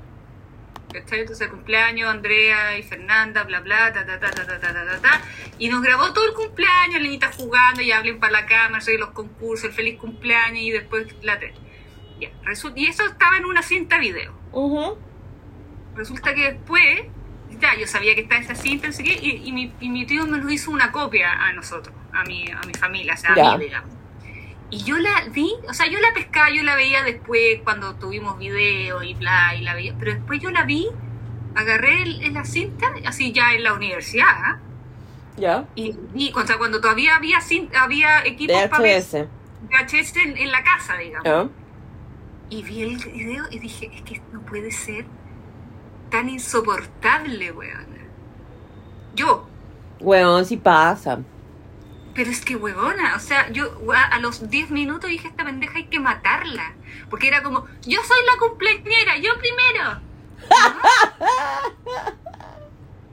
[0.93, 5.01] Entonces, cumpleaños, Andrea y Fernanda, bla, bla, ta, ta, ta, ta, ta, ta, ta, ta,
[5.01, 5.21] ta.
[5.57, 9.09] Y nos grabó todo el cumpleaños, la niñita jugando, y hablen para la cámara, los
[9.11, 11.53] concursos, el feliz cumpleaños, y después la tele.
[12.19, 12.29] Ya,
[12.75, 14.40] y eso estaba en una cinta video.
[14.51, 14.97] Ujú.
[15.95, 17.01] Resulta que después,
[17.59, 20.05] ya, yo sabía que estaba esa cinta, no sé qué, y, y mi, y mi
[20.05, 23.35] tío me nos hizo una copia a nosotros, a mi, a mi familia, o sea,
[23.35, 23.51] Ya.
[23.53, 23.89] a mí, digamos.
[24.69, 28.37] Y yo la vi, o sea, yo la pescaba, yo la veía después cuando tuvimos
[28.39, 30.87] video y bla, y la veía, pero después yo la vi,
[31.55, 34.59] agarré el- en la cinta, así ya en la universidad, ¿ah?
[35.37, 35.65] Ya.
[35.75, 39.27] y o sea, cuando todavía había, cin- había equipos para ver DHS.
[39.69, 41.25] VHS en, en la casa, digamos.
[41.25, 41.47] Ya.
[42.51, 45.05] Y vi el video y dije, es que no puede ser
[46.11, 47.87] tan insoportable, weón.
[49.15, 49.47] Yo,
[50.01, 51.19] Weón, sí pasa.
[52.13, 55.85] pero es que huevona, o sea, yo a los 10 minutos dije, esta pendeja hay
[55.85, 56.73] que matarla.
[57.09, 60.01] Porque era como, yo soy la cumpleañera, yo primero.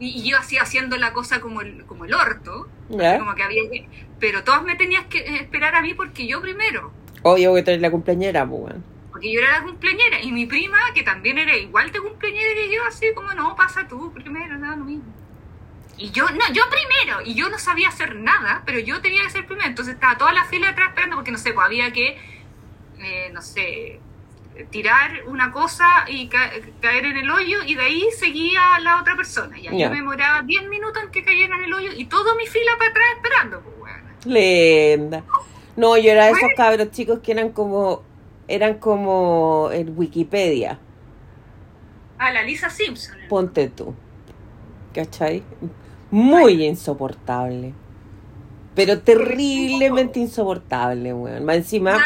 [0.01, 2.68] y, y yo así haciendo la cosa como el, como el orto,
[3.18, 6.92] como que había que- Pero todas me tenías que esperar a mí porque yo primero.
[7.22, 8.85] Obvio que tú eres la cumpleañera, pues, weón.
[9.18, 12.72] Porque yo era la cumpleañera y mi prima, que también era igual de cumpleañera que
[12.72, 15.12] yo, así como, no, pasa tú primero, nada, lo mismo.
[15.96, 19.31] Y yo, no, yo primero, y yo no sabía hacer nada, pero yo tenía que
[19.31, 22.16] ser primero, entonces estaba toda la fila atrás esperando, porque no sé, pues había que,
[23.00, 23.98] eh, no sé,
[24.70, 29.16] tirar una cosa y ca- caer en el hoyo, y de ahí seguía la otra
[29.16, 29.59] persona.
[29.59, 29.87] Y ahí Ya.
[29.87, 32.70] yo me demoraba 10 minutos en que cayera en el hoyo, y toda mi fila
[32.78, 34.09] para atrás esperando, pues, bueno.
[34.26, 35.24] Lenda.
[35.74, 38.04] No, yo era de esos cabros chicos que eran como,
[38.48, 40.78] eran como en Wikipedia.
[42.18, 43.16] Ah, la Lisa Simpson.
[43.28, 43.94] Ponte tú.
[44.92, 45.42] ¿Cachai?
[46.11, 47.74] Muy insoportable.
[48.74, 51.44] Pero terriblemente insoportable, weón.
[51.44, 51.98] Más encima,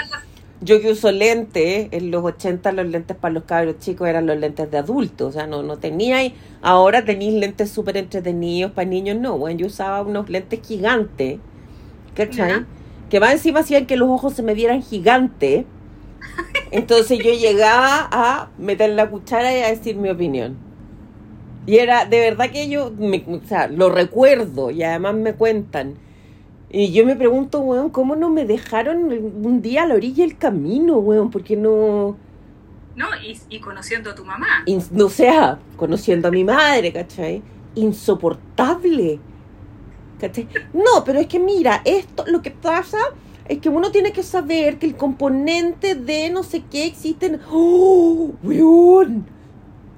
[0.60, 4.38] yo que uso lentes, en los 80 los lentes para los cabros chicos eran los
[4.38, 5.28] lentes de adultos.
[5.28, 9.58] O sea, no, no teníais, ahora tenéis lentes súper entretenidos para niños, no, weón.
[9.58, 11.38] Yo usaba unos lentes gigantes,
[12.14, 12.48] ¿cachai?
[12.48, 12.66] Ya.
[13.08, 15.64] Que más encima hacían que los ojos se me vieran gigantes.
[16.70, 20.56] Entonces yo llegaba a meter la cuchara y a decir mi opinión.
[21.66, 25.94] Y era, de verdad que yo, me- o sea, lo recuerdo y además me cuentan.
[26.70, 30.38] Y yo me pregunto, weón, ¿cómo no me dejaron un día a la orilla del
[30.38, 31.30] camino, weón?
[31.30, 32.16] Porque no,
[32.96, 34.62] No, y, y conociendo a tu mamá.
[34.66, 37.42] in- no sea, conociendo a mi madre, ¿cachai?
[37.74, 39.18] Insoportable.
[40.20, 40.48] ¿Cachai?
[40.72, 42.98] No, pero es que mira, esto, lo que pasa
[43.48, 47.40] es que uno tiene que saber que el componente de no sé qué existen.
[47.50, 49.26] ¡Oh, weón!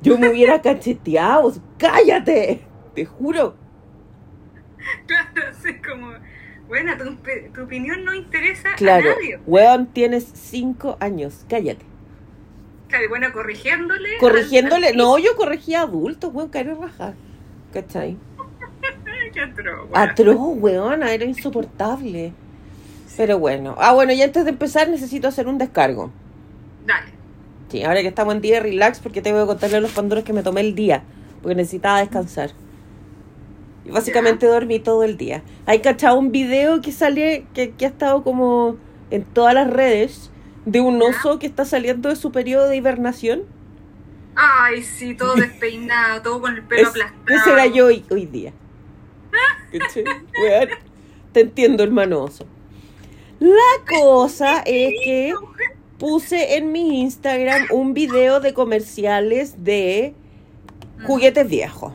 [0.02, 1.52] Yo me hubiera cacheteado.
[1.78, 2.61] ¡Cállate!
[2.94, 3.54] Te juro.
[5.07, 6.12] Claro, así como,
[6.68, 7.16] bueno, tu,
[7.52, 9.38] tu opinión no interesa Claro, a nadie.
[9.46, 11.44] weón, tienes cinco años.
[11.48, 11.85] Cállate.
[12.88, 14.18] Claro, bueno, corrigiéndole.
[14.20, 14.88] Corrigiéndole.
[14.88, 17.14] al- No, yo corregía a adultos, weón, cara raja.
[17.72, 18.16] ¿Cachai?
[19.33, 19.96] Qué atroz, bueno.
[20.12, 22.33] Atroz, weona, era insoportable.
[23.16, 23.74] Pero bueno.
[23.79, 26.11] Ah, bueno, y antes de empezar necesito hacer un descargo.
[26.87, 27.12] Dale.
[27.70, 30.24] Sí, ahora que estamos en día de relax, porque tengo que contarle a los panduros
[30.24, 31.03] que me tomé el día,
[31.42, 32.50] porque necesitaba descansar.
[33.85, 35.42] Y básicamente dormí todo el día.
[35.66, 38.77] Hay cachado un video que sale, que, que ha estado como
[39.11, 40.31] en todas las redes,
[40.66, 41.07] de un Ya.
[41.09, 43.42] oso que está saliendo de su periodo de hibernación.
[44.37, 47.22] Ay, sí, todo despeinado, todo con el pelo Es- aplastado.
[47.29, 48.53] ese era yo hoy, hoy día.
[51.33, 52.46] Te entiendo, hermano oso.
[53.40, 53.51] La
[54.01, 55.35] cosa es que
[55.99, 60.14] puse en mi Instagram un video de comerciales de
[61.07, 61.92] juguetes viejos.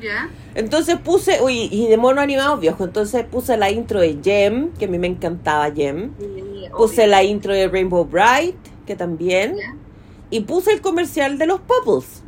[0.00, 0.28] ¿Ya?
[0.54, 2.86] Entonces puse, uy, y de mono animados viejos.
[2.86, 6.12] Entonces puse la intro de Gem, que a mí me encantaba Gem.
[6.76, 9.56] Puse la intro de Rainbow Bright, que también.
[10.30, 12.22] Y puse el comercial de los Popples.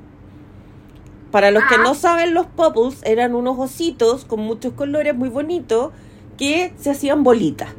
[1.30, 1.82] Para los que Ah.
[1.82, 5.90] no saben, los Popples eran unos ositos con muchos colores muy bonitos
[6.36, 7.70] que se hacían bolitas.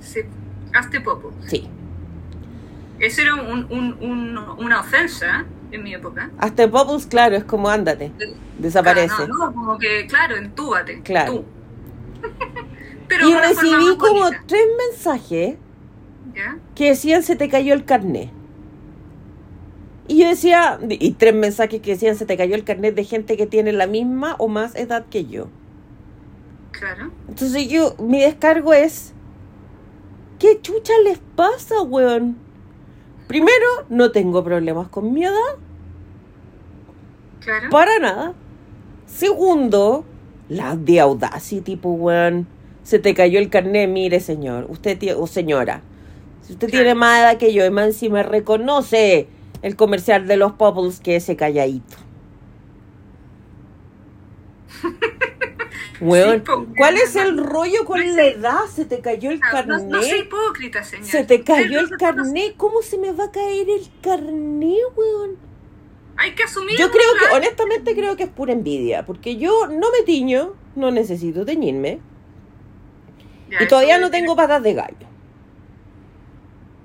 [0.00, 0.20] Sí.
[0.74, 1.32] Hazte popo.
[1.46, 1.68] Sí.
[2.98, 6.30] Eso era un, un, un- una ofensa en mi época.
[6.38, 8.12] Hasta Popples, claro, es como ándate.
[8.58, 9.14] Desaparece.
[9.18, 11.00] Ah, no, no, como que, claro, entúbate.
[11.02, 11.32] Claro.
[11.32, 11.44] Tú.
[13.08, 15.56] Pero y recibí como bonita, tres mensajes
[16.34, 16.58] ¿Ya?
[16.74, 18.30] que decían se te cayó el carnet.
[20.06, 23.36] Y yo decía, y tres mensajes que decían se te cayó el carnet de gente
[23.36, 25.48] que tiene la misma o más edad que yo.
[26.80, 27.10] Claro.
[27.28, 29.12] Entonces yo, mi descargo es,
[30.38, 32.38] ¿qué chucha les pasa, weón?
[33.28, 35.34] Primero, no tengo problemas con mi edad,
[37.40, 37.68] Claro.
[37.70, 38.32] para nada.
[39.06, 40.04] Segundo,
[40.48, 42.46] la de Audacity, tipo, weón.
[42.82, 45.82] Se te cayó el carnet, mire, señor, usted o señora.
[46.42, 46.84] Si usted Claro.
[46.84, 49.28] tiene más edad que yo y más encima reconoce
[49.62, 51.98] El comercial de los Popples que ese calladito.
[56.00, 58.60] Weón, Sí, ¿cuál es el rollo con la edad?
[58.72, 59.82] Se te cayó el No, carnet.
[59.86, 61.06] no soy hipócrita, señor.
[61.06, 62.54] se te cayó el no- carnet.
[62.56, 65.36] ¿Cómo se me va a caer el carnet, weón?
[66.16, 66.78] Hay que asumir.
[66.78, 69.04] Yo creo que, honestamente, creo que es pura envidia.
[69.06, 71.98] Porque yo no me tiño, no necesito teñirme.
[73.50, 75.06] Ya, Y todavía no tengo patas de gallo.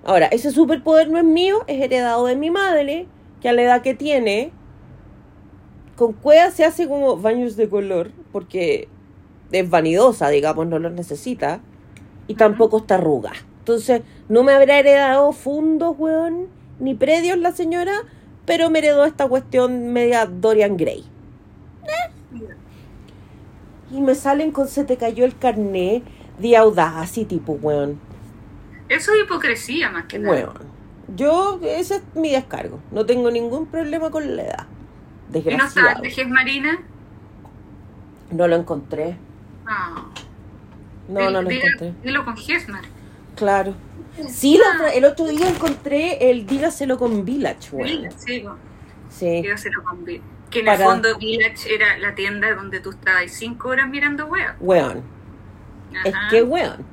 [0.04, 3.08] Ahora, ese superpoder no es mío, es heredado de mi madre,
[3.42, 4.52] que a la edad que tiene,
[5.96, 8.88] con cueva se hace como baños de color, porque
[9.60, 11.62] es vanidosa, digamos, no los necesita,
[12.28, 13.32] y tampoco está arruga.
[13.60, 16.48] Entonces, no me habrá heredado fundos, weón,
[16.80, 17.94] ni predios la señora,
[18.46, 21.04] pero me heredó esta cuestión media Dorian Gray.
[23.92, 26.04] Y me salen con se te cayó el carné
[26.40, 28.00] de audaz, así tipo, weón.
[28.90, 30.36] Eso es hipocresía más que nada.
[30.36, 30.76] Weón.
[31.16, 32.80] Yo, ese es mi descargo.
[32.92, 34.68] No tengo ningún problema con la edad.
[35.34, 36.30] ¿Y no está Desgraciado.
[36.30, 36.84] Marina?
[38.32, 39.18] No lo encontré.
[39.66, 40.10] No.
[41.08, 41.94] No, no lo encontré.
[42.04, 42.84] Dilo con Gesmar.
[43.36, 43.74] Claro.
[44.30, 47.88] Sí, la el otro día encontré el Dígaselo con Village, weón.
[47.90, 48.46] Village, sí.
[49.10, 49.48] Sí.
[49.50, 53.30] Hacerlo con Vi- Que en Para- el fondo Village era la tienda donde tú estabas
[53.32, 54.56] cinco horas mirando wea.
[54.62, 55.04] Weón.
[56.06, 56.86] Es que weón.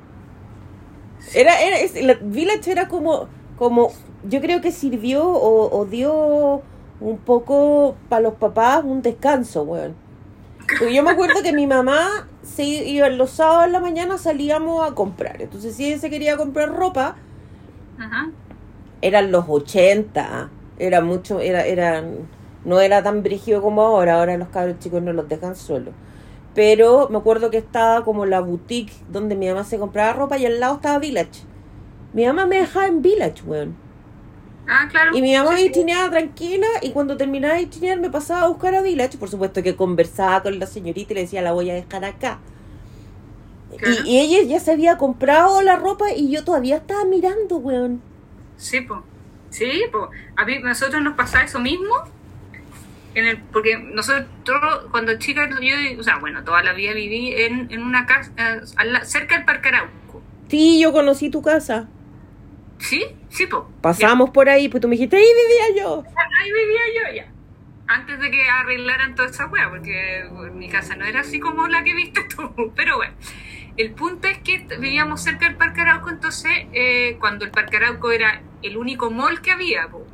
[1.33, 3.91] Era, era, es- la Village era como, como,
[4.23, 6.61] yo creo que sirvió o, o dio
[6.99, 9.95] un poco para los papás un descanso, weón.
[10.77, 14.87] Porque yo me acuerdo que mi mamá se iba los sábados en la mañana salíamos
[14.87, 15.41] a comprar.
[15.41, 17.21] Entonces si ella se quería comprar ropa,
[17.97, 18.33] Ajá.
[19.01, 22.29] eran los 80, era mucho, era, eran,
[22.63, 25.95] no era tan brígido como ahora, ahora los cabros chicos no los dejan solos.
[26.53, 30.45] Pero me acuerdo que estaba como la boutique donde mi mamá se compraba ropa y
[30.45, 31.47] al lado estaba Village.
[32.13, 33.82] Mi mamá me dejaba en Village, weón.
[34.67, 35.15] Ah, claro.
[35.15, 38.47] Y mi mamá Sí, me chineaba tranquila y cuando terminaba de chinear me pasaba a
[38.47, 39.17] buscar a Village.
[39.17, 42.39] Por supuesto que conversaba con la señorita y le decía, la voy a dejar acá.
[43.77, 43.95] Claro.
[44.05, 48.01] Y, y ella ya se había comprado la ropa y yo todavía estaba mirando, weón.
[48.57, 49.03] Sí, po.
[49.49, 50.09] Sí, po.
[50.35, 51.93] A mí, nosotros nos pasaba eso mismo.
[53.15, 54.27] En el, porque nosotros,
[54.89, 58.61] cuando chicas, yo, o sea, bueno, toda la vida viví en, en una casa eh,
[59.03, 60.21] cerca del Parque Arauco.
[60.47, 61.87] Sí, yo conocí tu casa.
[62.83, 63.05] ¿Sí?
[63.29, 63.71] Sí, po.
[63.81, 66.03] Pasamos por ahí, pues tú me dijiste, ahí vivía yo.
[66.39, 67.27] Ahí vivía yo ya.
[67.87, 71.83] Antes de que arreglaran toda esa wea, porque mi casa no era así como la
[71.85, 72.73] que viste tú.
[72.75, 73.13] Pero bueno,
[73.77, 78.11] el punto es que vivíamos cerca del Parque Arauco, entonces, eh, cuando el Parque Arauco
[78.11, 80.05] era el único mall que había, po.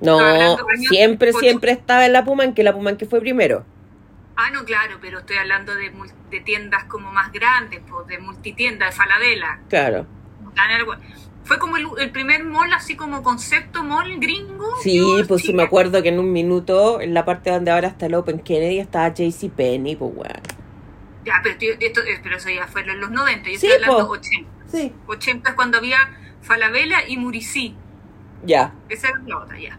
[0.00, 0.56] No,
[0.88, 3.64] siempre, siempre estaba en la Puman, que la Puman que fue primero.
[4.36, 5.92] Ah, no, claro, pero estoy hablando de,
[6.30, 9.60] de tiendas como más grandes, pues, de multitienda, de Falabella.
[9.68, 10.06] Claro.
[10.56, 10.96] Algo-
[11.44, 14.66] Fue como el, el primer mall, así como concepto mall gringo.
[14.82, 18.06] Sí, pues sí me acuerdo que en un minuto, en la parte donde ahora está
[18.06, 20.40] el Open Kennedy, estaba JC Penny, pues weón.
[21.26, 23.84] Ya, pero, tío, esto, eh, pero eso ya fue en los 90, yo Sí, estoy
[23.84, 24.12] hablando po.
[24.14, 24.50] 80.
[24.70, 24.92] Sí.
[25.06, 25.98] 80 es cuando había
[26.42, 27.76] Falabella y Muricí.
[28.44, 28.74] Ya.
[28.88, 29.78] Esa era la otra, ya.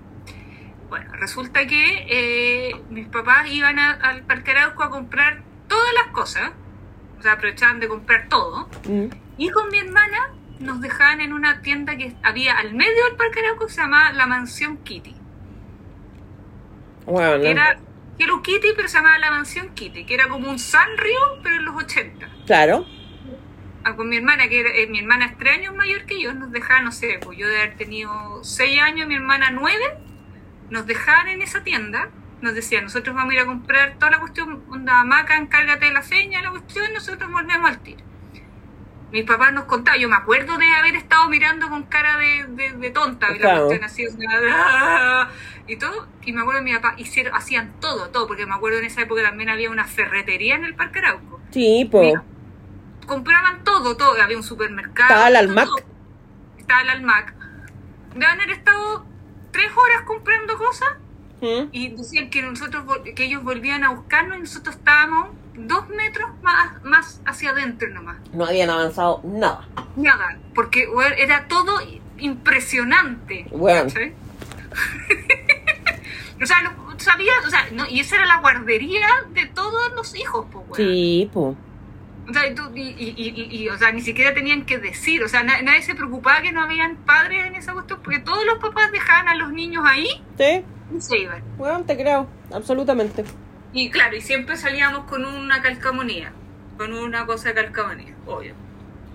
[0.90, 6.14] Bueno, resulta que eh, mis papás iban a- al Parque Arauco a comprar todas las
[6.14, 6.52] cosas.
[7.20, 8.68] O sea, aprovechaban de comprar todo.
[8.88, 9.06] Mm.
[9.38, 13.40] Y con mi hermana nos dejaban en una tienda que había al medio del Parque
[13.40, 15.16] Arauco que se llamaba La Mansión Kitty.
[17.06, 17.78] Bueno, Que Era
[18.18, 21.66] Hello Kitty, pero se llamaba La Mansión Kitty, que era como un Sanrio, pero en
[21.66, 22.30] los 80.
[22.46, 22.86] claro.
[23.88, 26.34] Ah, con mi hermana, que era, eh, mi hermana es tres años mayor que yo,
[26.34, 30.00] nos dejaban, no sé, pues yo de haber tenido seis años, mi hermana nueve,
[30.72, 32.10] nos dejaban en esa tienda,
[32.42, 35.92] nos decían, nosotros vamos a ir a comprar toda la cuestión, onda maca, encárgate de
[35.92, 38.04] la seña, la cuestión, nosotros volvemos al tiro.
[39.12, 42.72] Mis papás nos contaban, yo me acuerdo de haber estado mirando con cara de, de,
[42.74, 45.30] de tonta, y la así, sea,
[45.68, 48.80] y todo, y me acuerdo de mi papá, hicieron, hacían todo, todo, porque me acuerdo
[48.80, 52.14] en esa época también había una ferretería en el Parque Arauco Sí, pues.
[53.08, 54.22] Compraban todo, todo.
[54.22, 55.10] Había un supermercado.
[55.10, 55.62] Estaba el todo.
[55.62, 55.86] Almac.
[56.58, 57.34] Estaba el Almac.
[58.14, 59.06] Deben haber estado
[59.52, 60.90] tres horas comprando cosas
[61.40, 61.70] ¿Mm?
[61.72, 62.84] y decían que nosotros
[63.16, 68.18] que ellos volvían a buscarnos y nosotros estábamos dos metros más, más hacia adentro nomás.
[68.34, 69.68] No habían avanzado nada.
[69.96, 70.88] Nada, porque
[71.18, 71.80] era todo
[72.18, 73.46] impresionante.
[73.52, 73.90] Bueno.
[76.42, 80.16] o sea, lo- sabías, o sea, no, y esa era la guardería de todos los
[80.16, 80.76] hijos, pues, weón.
[80.78, 81.56] Sí, pues.
[82.28, 85.24] O sea, y, tú- y, y- y- y, o sea, ni siquiera tenían que decir,
[85.24, 88.44] o sea, na- nadie se preocupaba que no habían padres en esa cuestión, porque todos
[88.46, 90.64] los papás dejaban a los niños ahí Sí,
[90.96, 91.44] y se iban.
[91.58, 93.24] bueno, te creo, absolutamente.
[93.76, 96.32] Y claro, y siempre salíamos con una calcamonía,
[96.78, 98.54] con una cosa de calcamonía, obvio.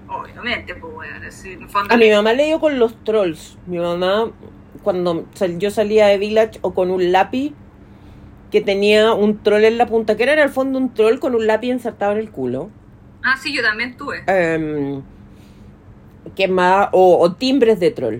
[0.07, 1.95] Obviamente, pues bueno, así, en fondo.
[1.95, 3.57] A mi mamá le dio con los trolls.
[3.67, 4.31] Mi mamá
[4.83, 7.55] cuando sal- yo salía de Village o con un lápiz
[8.51, 11.35] que tenía un troll en la punta, que era en el fondo un troll con
[11.35, 12.69] un lápiz insertado en el culo.
[13.23, 14.25] Ah, sí, yo también tuve.
[16.37, 16.89] ¿Qué más?
[16.93, 18.19] O, o timbres de troll.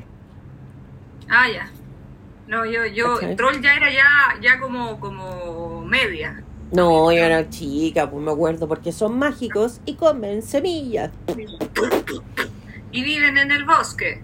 [1.29, 1.69] Ah, ya.
[2.51, 3.37] No, yo, yo, ¿Cachai?
[3.37, 4.07] troll ya era ya,
[4.43, 6.43] ya como, como media.
[6.73, 11.13] No, yo era chica, pues me acuerdo, porque son mágicos y comen semillas.
[12.91, 14.21] Y viven en el bosque.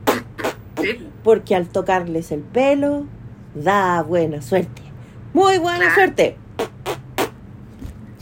[0.83, 1.09] Sí.
[1.23, 3.07] Porque al tocarles el pelo,
[3.55, 4.83] da buena suerte.
[5.33, 5.95] Muy buena Claro.
[5.95, 6.37] suerte.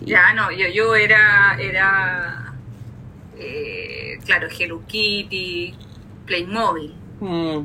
[0.01, 0.05] Sí.
[0.05, 2.55] Ya, no, yo, yo era, era,
[3.39, 5.75] eh, claro, Hello Kitty,
[6.27, 6.95] Playmobil.
[7.21, 7.61] Mm.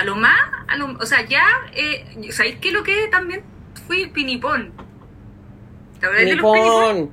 [0.00, 1.44] A lo más, a lo, o sea, ya,
[1.74, 3.42] eh, ¿sabéis qué lo que también
[3.86, 4.72] fui pinipón?
[6.00, 6.54] ¿Te de los pinipón?
[6.96, 7.10] Nipón.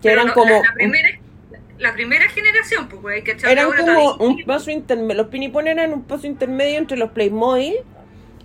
[0.00, 0.50] Que eran no, como.
[0.50, 1.08] La, la primera,
[1.78, 3.50] la primera generación, pues, güey, ¿cachai?
[3.50, 5.22] Eran Ahora como todavía- un paso intermedio.
[5.22, 7.74] Los pinipón eran un paso intermedio entre los Playmobil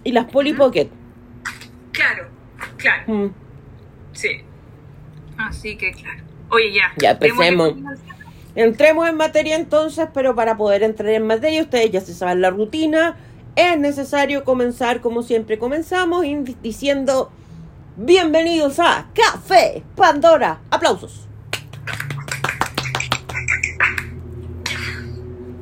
[0.03, 0.53] y las Polly.
[0.53, 0.89] Pocket.
[1.91, 2.27] Claro,
[2.77, 3.27] claro, Mm.
[4.13, 4.41] sí.
[5.37, 6.23] Así que, claro.
[6.49, 6.91] Oye, ya.
[6.97, 7.73] Ya, empecemos.
[8.55, 12.49] Entremos en materia entonces, pero para poder entrar en materia, ustedes ya se saben la
[12.49, 13.15] rutina.
[13.55, 16.25] Es necesario comenzar como siempre comenzamos,
[16.61, 17.31] diciendo
[17.97, 20.61] bienvenidos a Café Pandora.
[20.69, 21.27] Aplausos.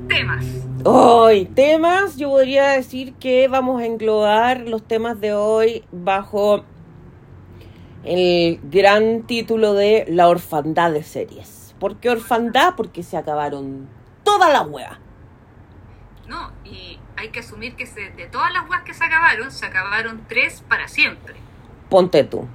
[0.08, 0.46] Temas.
[0.84, 6.64] Hoy, temas, yo podría decir que vamos a englobar los temas de hoy bajo
[8.04, 11.76] el gran título de La orfandad de series.
[11.80, 12.76] ¿Por qué orfandad?
[12.76, 13.88] Porque se acabaron
[14.24, 15.00] toda la hueá.
[16.28, 19.66] No, y hay que asumir que se- de todas las weas que se acabaron, se
[19.66, 21.36] acabaron tres para siempre.
[21.90, 22.48] Ponte tú.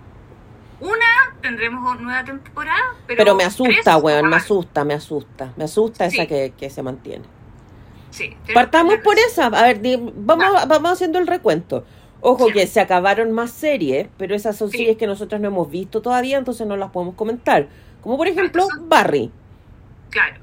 [0.80, 3.18] Una, tendremos nueva temporada, pero.
[3.18, 5.52] Pero, me asusta, weón, me asusta, me asusta.
[5.56, 7.24] Me asusta esa que, que se mantiene.
[8.10, 9.46] Sí, Partamos por esa.
[9.46, 9.80] A ver,
[10.16, 11.84] vamos, vamos haciendo el recuento.
[12.20, 14.78] Ojo que se acabaron más series, pero esas son Sí.
[14.78, 17.68] series que nosotros no hemos visto todavía, entonces no las podemos comentar.
[18.02, 19.30] Como por ejemplo son- Barry.
[20.10, 20.36] Claro.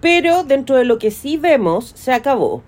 [0.00, 2.62] Pero dentro de lo que sí vemos, se acabó.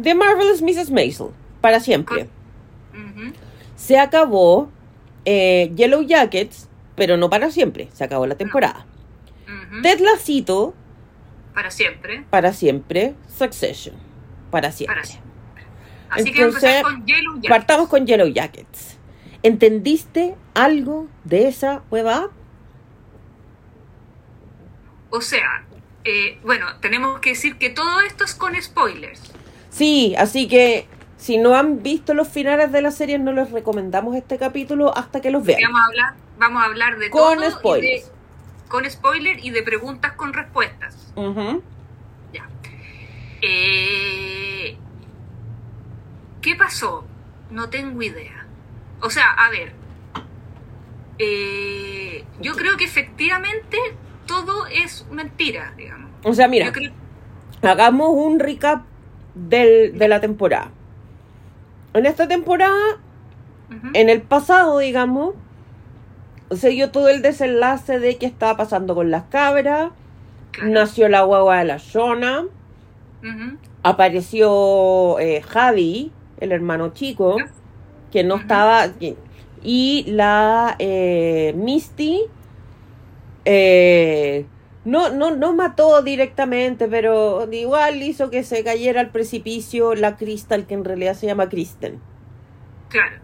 [0.00, 0.90] The Marvelous Mrs.
[0.90, 1.28] Maisel,
[1.60, 2.28] para siempre.
[2.92, 3.32] Ujú.
[3.76, 4.70] Se acabó
[5.24, 7.88] eh, Yellow Jackets, pero no para siempre.
[7.92, 8.86] Se acabó la temporada.
[9.46, 9.82] Ujú.
[9.82, 10.74] Ted Lassito,
[11.54, 12.24] Para siempre.
[12.30, 13.14] para siempre.
[13.28, 13.94] Succession,
[14.50, 14.94] para siempre.
[14.96, 15.32] Para siempre.
[16.10, 17.48] Así que Entonces, empezar con Yellow Jackets.
[17.48, 18.98] Partamos con Yellow Jackets.
[19.42, 22.30] ¿Entendiste algo de esa hueva?
[25.10, 25.64] O sea,
[26.04, 29.20] eh, bueno, tenemos que decir que todo esto es con spoilers.
[29.72, 34.14] Sí, así que si no han visto los finales de la serie, no les recomendamos
[34.16, 35.60] este capítulo hasta que los vean.
[35.62, 37.50] Vamos a hablar, vamos a hablar de Con todo.
[37.50, 38.06] spoilers.
[38.06, 38.12] de-
[38.68, 41.12] con spoiler y de preguntas con respuestas.
[41.16, 41.62] Ujú.
[42.32, 42.48] Ya.
[43.42, 44.76] Eh,
[46.40, 47.04] ¿Qué pasó?
[47.50, 48.46] No tengo idea.
[49.00, 49.72] O sea, a ver.
[51.18, 53.76] eh, yo creo que efectivamente
[54.26, 56.10] todo es mentira, digamos.
[56.24, 56.92] O sea, mira, creo-
[57.62, 58.82] hagamos un recap
[59.34, 60.70] del- de la temporada.
[61.94, 62.98] En esta temporada,
[63.94, 65.34] en el pasado, digamos,
[66.50, 69.90] se dio todo el desenlace de qué estaba pasando con las cabras,
[70.50, 70.70] claro.
[70.70, 71.78] nació la guagua de la
[73.22, 77.36] Ujú, apareció eh, Javi, el hermano chico,
[78.10, 78.88] que no estaba,
[79.62, 82.22] y la eh, Misty
[83.44, 84.46] eh,
[84.84, 90.66] no, no, no mató directamente, pero igual hizo que se cayera al precipicio la Crystal,
[90.66, 92.00] que en realidad se llama Kristen.
[92.88, 93.16] Claro.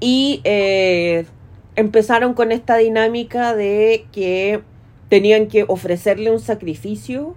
[0.00, 1.26] Y eh,
[1.74, 4.62] empezaron con esta dinámica de que
[5.08, 7.34] tenían que ofrecerle un sacrificio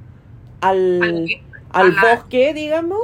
[0.59, 1.27] al,
[1.71, 2.99] Al- bosque, digamos,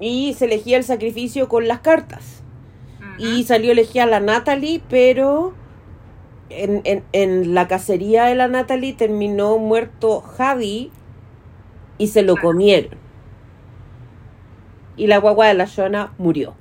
[0.00, 2.42] y se elegía el sacrificio con las cartas.
[3.18, 5.52] Y salió elegida la Natalie, pero
[6.50, 10.90] en, en, en la cacería de la Natalie terminó muerto Javi
[11.98, 12.98] y se lo comieron.
[14.96, 16.54] Y la guagua de la Shona murió.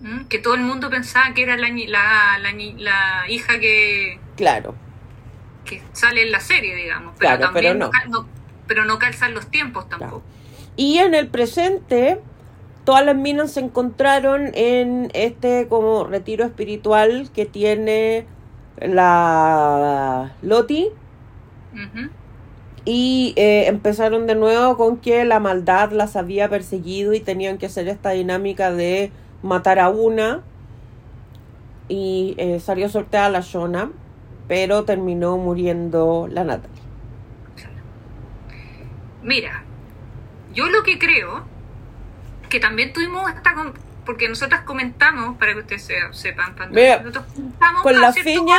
[0.00, 3.58] Mm, Que todo el mundo pensaba que era la, ni- la, la, ni- la hija
[3.60, 4.74] que, Claro.
[5.64, 7.14] que sale en la serie, digamos.
[7.18, 8.26] Pero Claro, también pero no-
[8.66, 10.22] pero no calzan los tiempos tampoco.
[10.76, 12.20] Y en el presente,
[12.84, 18.26] todas las minas se encontraron en este como retiro espiritual que tiene
[18.80, 20.88] la Loti.
[22.84, 27.66] Y eh, empezaron de nuevo con que la maldad las había perseguido y tenían que
[27.66, 29.10] hacer esta dinámica de
[29.42, 30.42] matar a una.
[31.88, 33.90] Y eh, salió sorteada la Shona,
[34.48, 36.82] pero terminó muriendo la Natalie.
[39.22, 39.64] Mira,
[40.54, 41.44] yo lo que creo
[42.48, 43.54] que también tuvimos esta...
[44.06, 48.58] Porque nosotras comentamos, para que ustedes se- sepan, Mira, nosotros comentamos Con la feña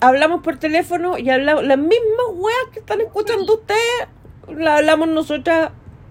[0.00, 4.08] hablamos por teléfono y hablamos, las mismas weas que están escuchando ustedes,
[4.48, 5.70] las hablamos nosotras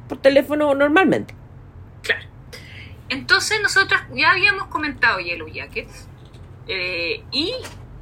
[0.09, 1.35] por teléfono normalmente.
[2.01, 2.25] Claro.
[3.09, 6.07] Entonces nosotras ya habíamos comentado Yellow Jackets
[6.67, 7.53] eh, y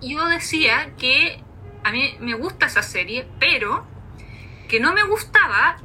[0.01, 1.41] yo decía que
[1.83, 3.85] a mí me gusta esa serie, pero
[4.67, 5.77] que no me gustaba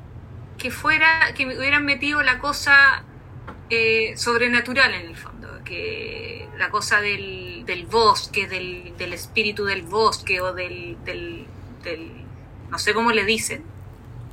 [0.57, 3.05] que fuera que me hubieran metido la cosa
[3.71, 9.83] eh, sobrenatural en el fondo, que la cosa del, del bosque, del, del espíritu del
[9.83, 11.47] bosque o del, del,
[12.71, 13.65] no sé cómo le dicen,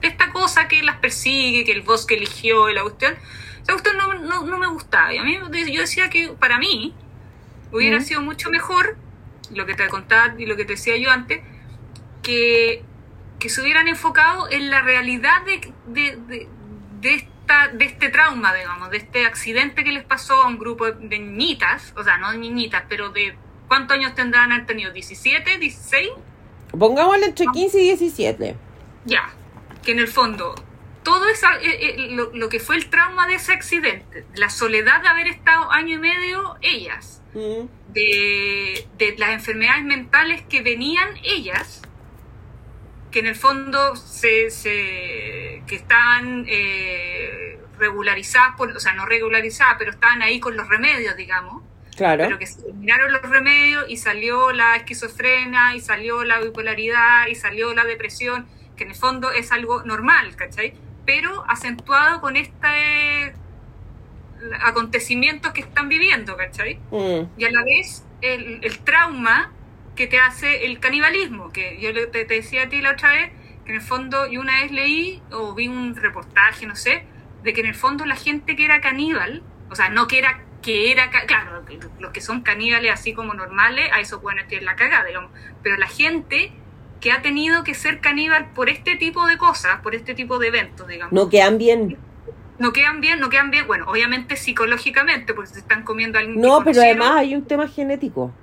[0.02, 3.16] esta cosa que las persigue, que el bosque eligió y la cuestión,
[3.64, 5.14] esa cuestión no, no, no me gustaba.
[5.14, 5.40] Y a mí
[5.72, 6.94] yo decía que para mí
[7.72, 8.02] hubiera Mm.
[8.02, 8.98] sido mucho mejor,
[9.54, 11.42] lo que te contaba y lo que te decía yo antes,
[12.22, 12.84] que,
[13.40, 16.48] que se hubieran enfocado en la realidad de, de, de,
[17.02, 20.92] de esta, de este trauma, digamos, de este accidente que les pasó a un grupo
[20.92, 23.38] de niñitas, o sea, no de niñitas, pero de
[23.68, 26.10] cuántos años tendrán han tenido, 17, 16,
[26.78, 28.56] Pongámosle entre 15 y 17.
[29.06, 29.30] ya,
[29.84, 30.54] que en el fondo
[31.04, 35.02] todo esa, eh, eh, lo, lo que fue el trauma de ese accidente, la soledad
[35.02, 37.68] de haber estado año y medio ellas, Mm.
[37.94, 41.82] de, de las enfermedades mentales que venían ellas,
[43.12, 49.76] que en el fondo se, se- que estaban eh, regularizadas, por, o sea, no regularizadas,
[49.78, 51.64] pero estaban ahí con los remedios, digamos,
[51.96, 52.26] Claro.
[52.26, 57.36] pero que se terminaron los remedios y salió la esquizofrenia y salió la bipolaridad y
[57.36, 60.76] salió la depresión, que en el fondo es algo normal, ¿cachai?
[61.06, 63.34] Pero acentuado con este
[64.62, 66.80] acontecimientos que están viviendo, ¿cachai?
[66.92, 67.22] Mm.
[67.38, 69.52] y a la vez el, el trauma
[69.98, 73.32] que te hace el canibalismo, que yo te, te decía a ti la otra vez,
[73.66, 77.04] que en el fondo yo una vez leí o vi un reportaje, no sé,
[77.44, 80.44] de que en el fondo la gente que era caníbal, o sea, no que era
[80.62, 81.64] que era, claro,
[82.00, 85.32] los que son caníbales así como normales, a eso pueden tener la cagada, digamos,
[85.64, 86.52] pero la gente
[87.00, 90.48] que ha tenido que ser caníbal por este tipo de cosas, por este tipo de
[90.48, 91.98] eventos, digamos No quedan bien.
[92.58, 96.42] no quedan bien, no quedan bien, bueno, obviamente psicológicamente, porque se están comiendo a alguien
[96.42, 98.34] que No, pero además hay un tema genético.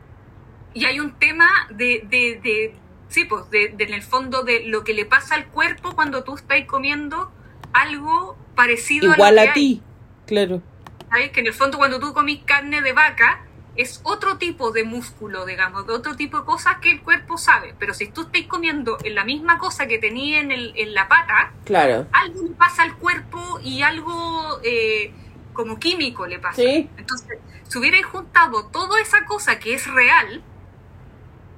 [0.74, 2.74] Y hay un tema de, de, de
[3.08, 6.24] sí, pues, de, de en el fondo de lo que le pasa al cuerpo cuando
[6.24, 7.32] tú estás comiendo
[7.72, 9.82] algo parecido Igual a, lo a ti.
[10.26, 10.62] Claro.
[11.10, 11.30] ¿sabes?
[11.30, 13.40] Que en el fondo cuando tú comís carne de vaca
[13.76, 17.74] es otro tipo de músculo, digamos, de otro tipo de cosas que el cuerpo sabe.
[17.78, 21.08] Pero si tú estás comiendo en la misma cosa que tenía en, el, en la
[21.08, 22.06] pata, Claro.
[22.12, 25.12] algo le pasa al cuerpo y algo eh,
[25.52, 26.62] como químico le pasa.
[26.62, 26.88] Sí.
[26.96, 30.42] Entonces, si hubierais juntado toda esa cosa que es real,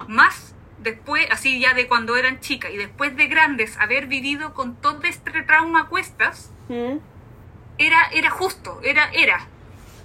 [0.07, 4.75] más después, así ya de cuando eran chicas y después de grandes, haber vivido con
[4.75, 6.97] todo este trauma a cuestas, Mm.
[7.77, 9.47] era, era justo, era, era.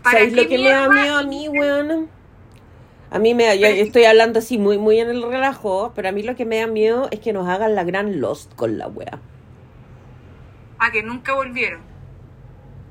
[0.05, 2.09] ¿Sabéis lo qué que me da miedo a mí, weón?
[3.11, 6.13] A mí me da, yo estoy hablando así muy, muy en el relajo, pero a
[6.13, 8.89] mí lo que me da miedo es que nos hagan la gran Lost con la
[8.89, 9.21] wea.
[10.79, 11.81] A que nunca volvieron.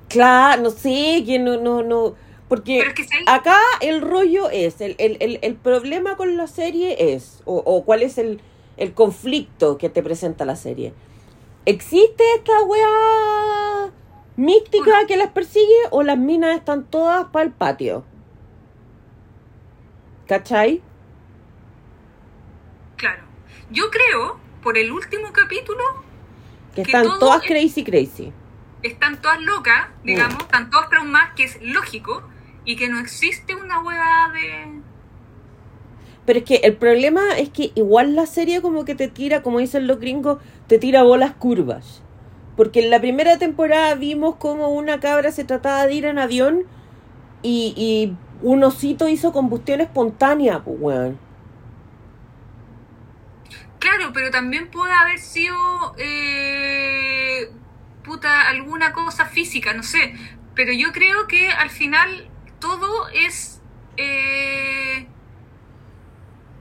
[0.10, 2.16] Claro, no sé, que no, no, no.
[2.52, 2.84] Porque
[3.28, 7.86] acá el rollo es, el, el, el, el problema con la serie es, o, o
[7.86, 8.42] cuál es el,
[8.76, 10.94] el conflicto que te presenta la serie.
[11.66, 13.90] ¿Existe esta wea
[14.36, 15.08] mística Uno.
[15.08, 18.04] que las persigue o las minas están todas para el patio?
[20.28, 20.82] ¿Cachai?
[22.98, 23.24] Claro.
[23.70, 25.84] Yo creo, por el último capítulo,
[26.76, 28.34] Que Que están todas es- crazy crazy.
[28.84, 32.24] están todas locas, digamos, están todas traumadas, que es lógico,
[32.66, 34.82] y que no existe una hueá de...
[36.26, 39.60] Pero es que el problema es que igual la serie como que te tira, como
[39.60, 40.38] dicen los gringos,
[40.68, 42.04] te tira bolas curvas.
[42.56, 46.66] Porque en la primera temporada vimos como una cabra se trataba de ir en avión
[47.42, 51.20] y, y un osito hizo combustión espontánea, pues weón.
[53.80, 55.56] Claro, pero también puede haber sido,
[55.98, 57.50] eh,
[58.04, 60.14] puta, alguna cosa física, no sé.
[60.54, 62.31] Pero yo creo que al final
[62.62, 63.60] todo es
[63.98, 65.06] eh,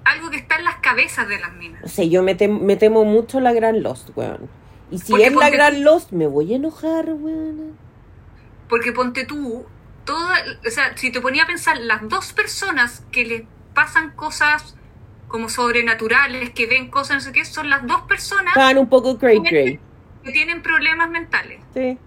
[0.05, 1.83] algo que está en las cabezas de las minas.
[1.83, 4.49] No sé, yo me, tem- me temo mucho la gran Lost, weón.
[4.91, 7.77] Y si Porque es la gran tú- Lost, me voy a enojar, weón.
[8.69, 9.65] Porque ponte tú,
[10.05, 10.37] toda,
[10.67, 13.43] o sea, si te ponía a pensar, las dos personas que les
[13.75, 14.75] pasan cosas
[15.29, 19.17] como sobrenaturales, que ven cosas, no sé qué, son las dos personas Estaban un poco
[19.17, 19.79] cray cray.
[20.25, 21.61] que tienen problemas mentales.
[21.73, 21.99] Sí.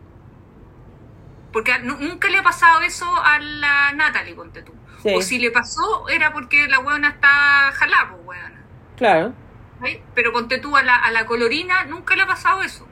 [1.54, 4.74] Porque nunca le ha pasado eso a la Natalie, ponte tú.
[4.97, 8.70] Sí, O si le pasó, era porque la huevona está jalada, pues, huevona.
[8.95, 9.36] claro.
[9.84, 10.04] ¿sí?
[10.16, 12.91] Pero ponte tú a la, a la colorina, nunca le ha pasado eso.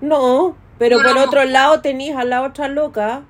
[0.00, 3.28] No, Pero No por lo otro lado tenéis a la otra loca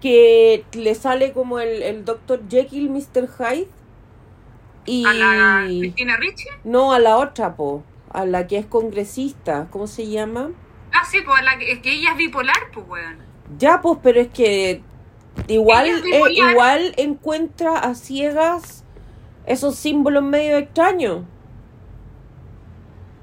[0.00, 2.48] que le sale como el, el Dr.
[2.48, 3.28] Jekyll, Mr.
[3.28, 3.70] Hyde.
[4.84, 5.06] Y...
[5.06, 6.48] A la Cristina Ricci.
[6.64, 7.86] No, a la otra, po.
[8.08, 9.68] A la que es congresista.
[9.70, 10.52] ¿Cómo se llama?
[10.92, 13.29] Ah, sí, pues a la que, es que ella es bipolar, pues, weón.
[13.58, 14.82] Ya, pues, pero es que
[15.48, 18.84] igual, eh, igual encuentra a ciegas
[19.46, 21.24] esos símbolos medio extraños.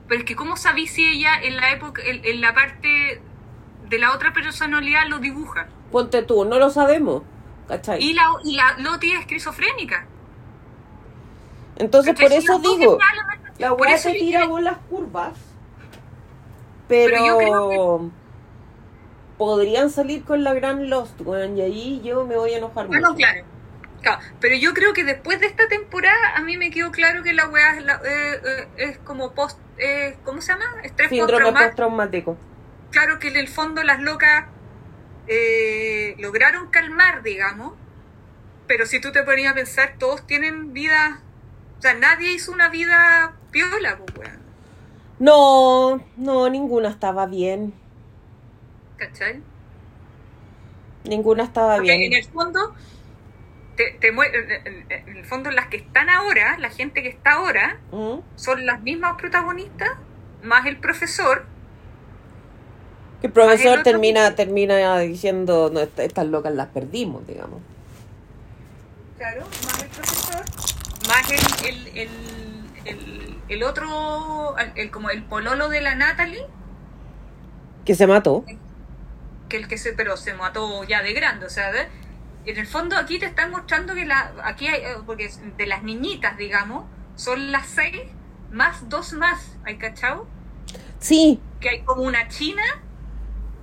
[0.08, 3.22] Pero es que, ¿cómo sabí si ella en la época, en, en la parte
[3.90, 5.68] de la otra personalidad lo dibuja?
[5.92, 7.24] Ponte tú, no lo sabemos.
[7.68, 8.02] ¿Cachai?
[8.02, 10.08] Y la, y la Loti es esquizofrénica.
[11.76, 12.98] Entonces, por eso digo,
[13.60, 15.34] la weá eso se tira con las curvas.
[16.88, 18.12] Pero, Pero yo creo
[19.38, 23.10] podrían salir con la gran Lost, weón, y ahí yo me voy a enojar Bueno,
[23.10, 23.18] mucho.
[23.18, 23.46] claro.
[24.02, 27.34] Claro, Pero yo creo que después de esta temporada a mí me quedó claro que
[27.34, 29.58] la weá es, la- eh, eh, es como post...
[29.80, 30.66] eh, ¿Cómo se llama?
[30.84, 32.38] Estrés Síndrome postraumático.
[32.92, 34.46] Claro que en el fondo las locas
[35.28, 37.74] eh, lograron calmar, digamos.
[38.68, 41.22] Pero si tú te ponías a pensar, todos tienen vida...
[41.80, 44.40] O sea, nadie hizo una vida piola, pues, weón.
[45.20, 47.74] No, no, ninguna estaba bien.
[48.98, 49.42] ¿Cachai?
[51.04, 52.14] Ninguna estaba Porque bien.
[52.14, 52.76] en el fondo,
[53.76, 58.20] te, en, el fondo las que están ahora, la gente que está ahora, ¿Mm?
[58.36, 59.92] son las mismas protagonistas,
[60.44, 61.46] más el profesor,
[63.22, 67.62] Que el profesor termina, termina diciendo, no, est- estas locas las perdimos, digamos.
[69.18, 70.46] claro, más el profesor,
[71.08, 72.10] más el, el, el,
[72.86, 76.46] el, el otro, el, como el pololo de la Natalie,
[77.86, 78.44] Que se mató.
[79.50, 81.72] Que el que se, pero se mató ya de grande, o sea,
[82.46, 85.84] en el fondo aquí te están mostrando que la, aquí hay, eh, porque de las
[85.84, 86.86] niñitas, digamos,
[87.16, 88.02] son las seis,
[88.52, 90.28] más dos más, ¿hay cachao?
[91.00, 92.64] Sí, que hay como una china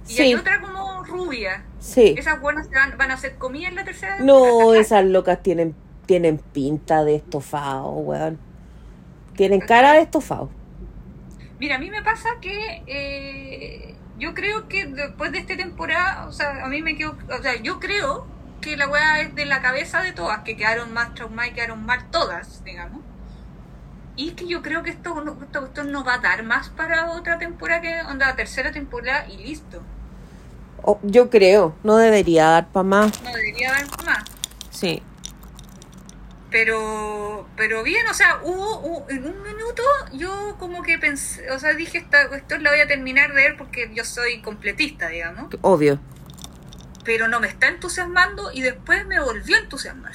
[0.07, 0.23] y Sí.
[0.23, 1.65] hay otra como rubia.
[1.79, 2.15] sí.
[2.19, 5.75] Esas buenas van, van a hacer comida en la tercera No, esas locas tienen,
[6.07, 8.39] tienen pinta de estofado, weón.
[9.37, 10.51] Tienen cara de estofado.
[11.59, 16.33] Mira, a mí me pasa que eh, yo creo que después de esta temporada, o
[16.33, 18.27] sea, a mí me quedo, o sea, yo creo
[18.61, 21.85] que la weá es de la cabeza de todas, que quedaron más traumadas y quedaron
[21.85, 23.01] mal todas, digamos.
[24.17, 26.69] Y es que yo creo que esto no, esto, esto no va a dar más
[26.71, 29.83] para otra temporada que onda la tercera temporada y listo.
[30.83, 33.23] Oh, yo creo, no debería dar para más.
[33.23, 34.25] No debería dar más.
[34.71, 35.03] Sí.
[36.55, 39.83] Pero, pero bien, o sea, hubo, hubo- en un minuto
[40.13, 43.57] yo como que pensé, o sea, dije, esta cuestión la voy a terminar de ver
[43.57, 45.99] porque yo soy completista, digamos, Obvio.
[47.05, 50.13] pero no me está entusiasmando y después me volvió a entusiasmar.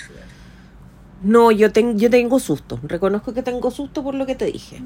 [1.23, 2.79] No, yo, ten- yo tengo susto.
[2.83, 4.81] Reconozco que tengo susto por lo que te dije.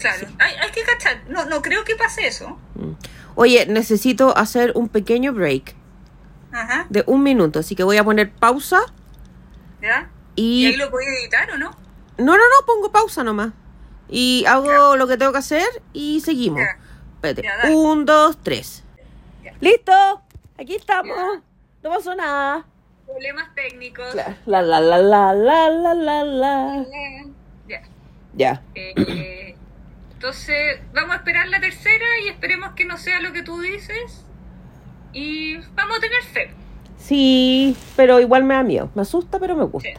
[0.00, 2.58] Claro, hay, hay que cachar, no, no creo que pase eso.
[2.74, 2.90] Mm.
[3.36, 5.76] Oye, necesito hacer un pequeño break
[6.50, 8.80] Ajá, de un minuto, así que voy a poner pausa
[9.80, 10.10] ¿ya?
[10.36, 10.66] ¿Y y...
[10.66, 11.70] ahí lo podía editar o no?
[12.18, 13.52] No, no, no, pongo pausa nomás.
[14.08, 16.62] Y hago lo que tengo que hacer y seguimos.
[17.14, 17.74] Espérate.
[17.74, 18.84] Un, dos, tres.
[19.60, 19.92] ¡Listo!
[20.58, 21.16] Aquí estamos.
[21.82, 22.64] No pasó nada.
[23.04, 24.14] Problemas técnicos.
[24.14, 26.84] La, la, la, la, la, la, la, la.
[27.68, 27.82] Ya.
[28.34, 28.62] Ya.
[28.74, 29.56] Eh,
[30.12, 34.24] entonces, vamos a esperar la tercera y esperemos que no sea lo que tú dices.
[35.12, 36.54] Y vamos a tener fe.
[36.98, 38.90] Sí, pero igual me da miedo.
[38.94, 39.88] Me asusta, pero me gusta.
[39.88, 39.96] Sí.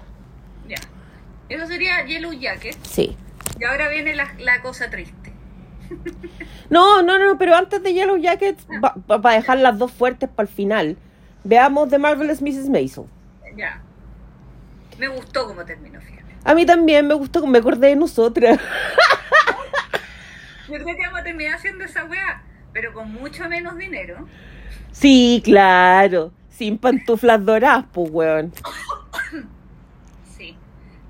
[1.49, 2.77] Eso sería Yellow Jacket.
[2.83, 3.15] Sí.
[3.59, 5.33] Y ahora viene la, la cosa triste.
[6.69, 8.67] No, no, no, pero antes de Yellow Jackets,
[9.07, 10.97] para dejar las dos fuertes para el final,
[11.45, 12.67] veamos The Marvelous Mrs.
[12.69, 13.05] Maisel.
[13.55, 13.81] Ya.
[14.97, 16.25] Me gustó cómo terminó, fíjate.
[16.43, 18.59] A mí también me gustó, me acordé de nosotras.
[20.67, 22.43] Yo creo que vamos a terminar haciendo esa weá,
[22.73, 24.27] pero con mucho menos dinero.
[24.91, 26.33] Sí, claro.
[26.49, 28.51] Sin pantuflas doradas, pues, weón.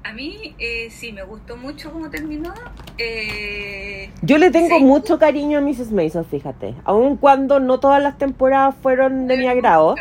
[0.08, 2.53] A mí eh, sí me gustó mucho cómo terminó.
[2.97, 4.84] Eh, Yo le tengo Sí.
[4.84, 5.91] mucho cariño a Mrs.
[5.91, 6.76] Maisel, fíjate.
[6.86, 9.95] Aun cuando no todas las temporadas fueron de mi agrado.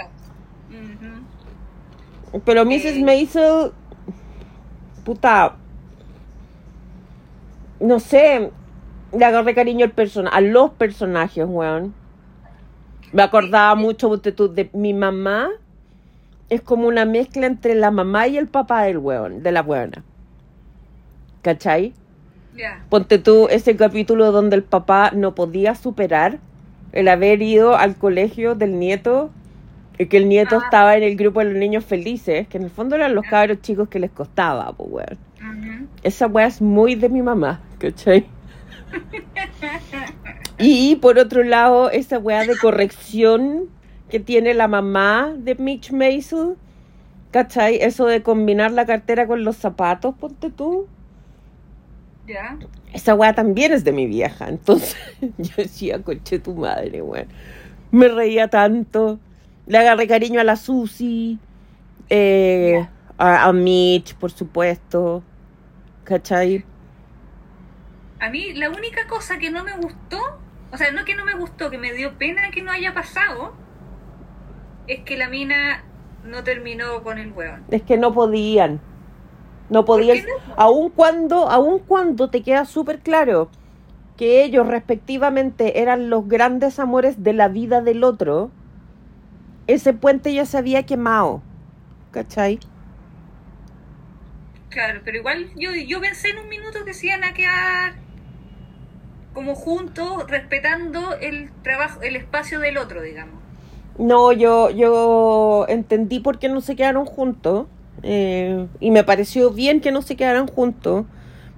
[2.45, 2.85] Pero Mrs.
[2.99, 3.03] Eh.
[3.05, 3.73] Maisel,
[5.05, 5.57] puta,
[7.81, 8.53] no sé,
[9.13, 11.95] le agarré cariño al persona a los personajes, weón.
[13.13, 15.49] Me acordaba mucho tú, de mi mamá.
[16.49, 20.05] Es como una mezcla entre la mamá y el papá del weón, de la weona.
[21.43, 21.93] ¿Cachai?
[22.89, 26.39] Ponte tú ese capítulo donde el papá no podía superar
[26.93, 29.31] el haber ido al colegio del nieto
[29.99, 30.63] y que el nieto Ah.
[30.65, 33.61] estaba en el grupo de los niños felices, que en el fondo eran los cabros
[33.61, 35.89] chicos que les costaba, pues weón.
[36.03, 38.27] Esa weá es muy de mi mamá, ¿cachai?
[40.59, 43.69] Y por otro lado, esa weá de corrección
[44.09, 46.57] que tiene la mamá de Mitch Mason,
[47.31, 47.77] ¿cachai?
[47.77, 50.87] Eso de combinar la cartera con los zapatos, ponte tú.
[52.27, 52.59] ¿Ya?
[52.93, 54.49] Esa weá también es de mi vieja.
[54.49, 54.97] Entonces
[55.39, 57.29] yo decía, coche tu madre, weón.
[57.91, 59.19] Me reía tanto.
[59.67, 61.39] Le agarré cariño a la Susi.
[62.09, 62.87] Eh,
[63.19, 65.23] a, a Mitch, por supuesto.
[66.05, 66.65] ¿Cachai?
[68.21, 70.19] A mí la única cosa que no me gustó,
[70.73, 73.55] o sea, no que no me gustó, que me dio pena que no haya pasado,
[74.89, 75.85] es que la mina
[76.25, 77.65] no terminó con el weón.
[77.71, 78.81] Es que no podían.
[79.71, 80.19] No podían.
[80.19, 80.55] no?
[80.57, 83.51] Aun cuando, aun cuando te queda súper claro
[84.17, 88.51] que ellos respectivamente eran los grandes amores de la vida del otro,
[89.67, 91.43] ese puente ya se había quemado.
[92.13, 92.59] ¿Cachai?
[94.71, 97.95] Claro, pero igual yo, yo pensé en un minuto que se iban a quedar
[99.33, 103.46] como juntos, respetando el trabajo, el espacio del otro, digamos.
[103.99, 107.67] No, yo, yo entendí por qué no se quedaron juntos.
[108.03, 111.07] eh, y me pareció bien que no se quedaran juntos.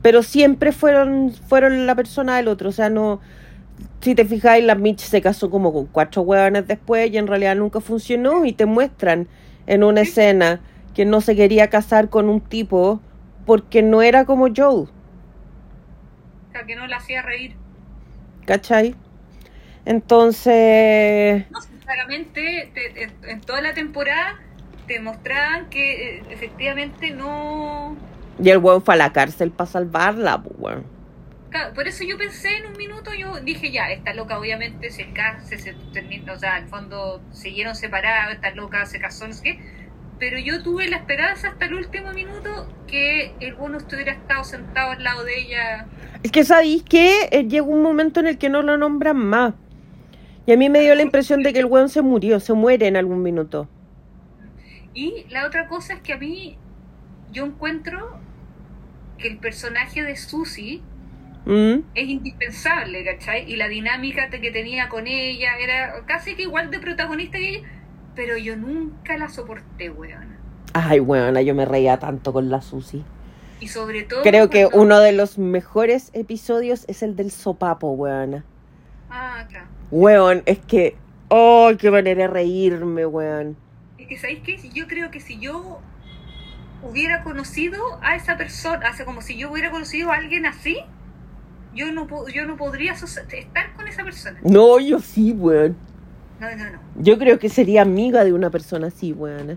[0.03, 2.69] Pero siempre fueron, fueron la persona del otro.
[2.71, 3.21] O sea, no.
[4.01, 7.57] Si te fijáis, la Mitch se casó como con cuatro hueones después y en realidad
[7.57, 8.45] nunca funcionó.
[8.45, 9.29] Y te muestran
[9.67, 10.61] en una escena
[10.95, 13.01] que no se quería casar con un tipo
[13.47, 14.87] porque no era como Joe.
[16.49, 17.57] O sea, que no la hacía reír.
[18.47, 18.95] ¿Cachai?
[19.85, 21.47] Entonces.
[21.51, 21.59] No,
[21.89, 24.39] sinceramente, te- en, en toda la temporada
[24.87, 27.97] te mostraban que eh, efectivamente no...
[28.43, 30.43] Y el hueón fue a la cárcel para salvarla.
[31.51, 35.13] Claro, Por eso yo pensé en un minuto, yo dije ya, esta loca obviamente se
[35.13, 39.43] casa, se terminó, o sea, el fondo siguieron separados, esta loca se casó, no sé
[39.43, 39.61] qué.
[40.19, 44.93] Pero yo tuve la esperanza hasta el último minuto que el bueno estuviera estado sentado
[44.93, 45.87] al lado de ella.
[46.23, 49.55] Es que sabéis que eh, llegó un momento en el que no lo nombran más.
[50.49, 52.87] Y a mí me dio la impresión de que el weón se murió, se muere
[52.87, 53.69] en algún minuto.
[54.95, 56.57] Y la otra cosa es que a mí
[57.31, 58.19] yo encuentro
[59.19, 60.81] que el personaje de Susie
[61.45, 61.81] ¿Mm?
[61.95, 63.45] es indispensable, ¿cachai?
[63.47, 67.69] Y la dinámica que tenía con ella era casi que igual de protagonista que ella,
[68.17, 70.39] pero yo nunca la soporté, weón.
[70.73, 73.05] Ay, weona, yo me reía tanto con la Susi.
[73.61, 74.23] Y sobre todo...
[74.23, 78.47] Creo que uno de los mejores episodios es el del sopapo, weona.
[79.11, 79.67] Ah, claro.
[79.91, 80.97] Weón, es que...
[81.29, 83.57] ¡Oh, qué manera de reírme, weón!
[83.99, 84.57] Es que, ¿sabéis qué?
[84.73, 85.81] Yo creo que si yo
[86.83, 90.79] hubiera conocido a esa persona, o sea, como si yo hubiera conocido a alguien así,
[91.75, 94.39] yo no, yo no podría estar con esa persona.
[94.43, 95.77] No, yo sí, weón.
[96.41, 96.79] No, no, no.
[96.97, 99.57] Yo creo que sería amiga de una persona así, weona.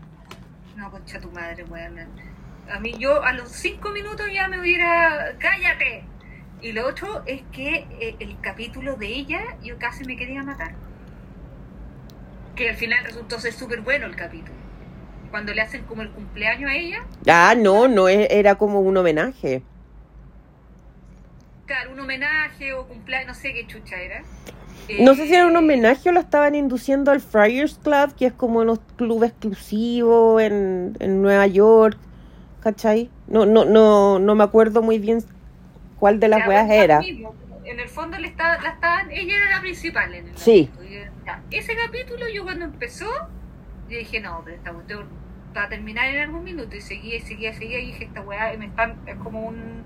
[0.76, 1.99] No, concha tu madre, weón.
[2.72, 5.36] A mí yo a los cinco minutos ya me hubiera...
[5.39, 6.04] ¡Cállate!
[6.62, 10.76] Y lo otro es que eh, el capítulo de ella yo casi me quería matar.
[12.55, 14.57] Que al final resultó ser súper bueno el capítulo.
[15.32, 18.95] Cuando le hacen como el cumpleaños a ella, Ah, no, no, e- era como un
[18.97, 19.64] homenaje.
[21.66, 24.24] claro, un homenaje o cumpleaños, no sé qué chucha era.
[24.97, 28.28] No sé si era un Eh, homenaje o lo estaban induciendo al Friars Club, que
[28.28, 31.97] es como unos club exclusivo en, en Nueva York,
[32.59, 33.09] ¿cachai?
[33.28, 35.24] No, no, no, no me acuerdo muy bien
[36.02, 36.99] cuál de las weas bueno, era.
[36.99, 37.36] mismo.
[37.64, 40.68] En el fondo le está, la estaban, ella era la principal en el Sí.
[40.74, 40.99] capítulo.
[41.52, 43.06] Ese capítulo yo cuando empezó,
[43.88, 45.08] yo dije, no, pero esta cuestión
[45.56, 46.76] va a terminar en algún minuto.
[46.76, 48.72] Y seguía, seguía, y seguía, y dije, esta weá me
[49.06, 49.84] es como un,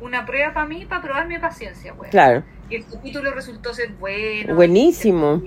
[0.00, 2.08] una prueba para mí, para probar mi paciencia, weá.
[2.10, 4.54] Claro, Y el capítulo resultó ser bueno.
[4.54, 5.42] Buenísimo.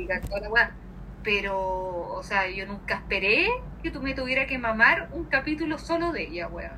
[0.51, 0.71] weá.
[1.23, 1.57] Pero,
[2.13, 3.47] o sea, yo nunca esperé
[3.81, 6.77] que tú me tuviera que mamar un capítulo solo de ella, weá.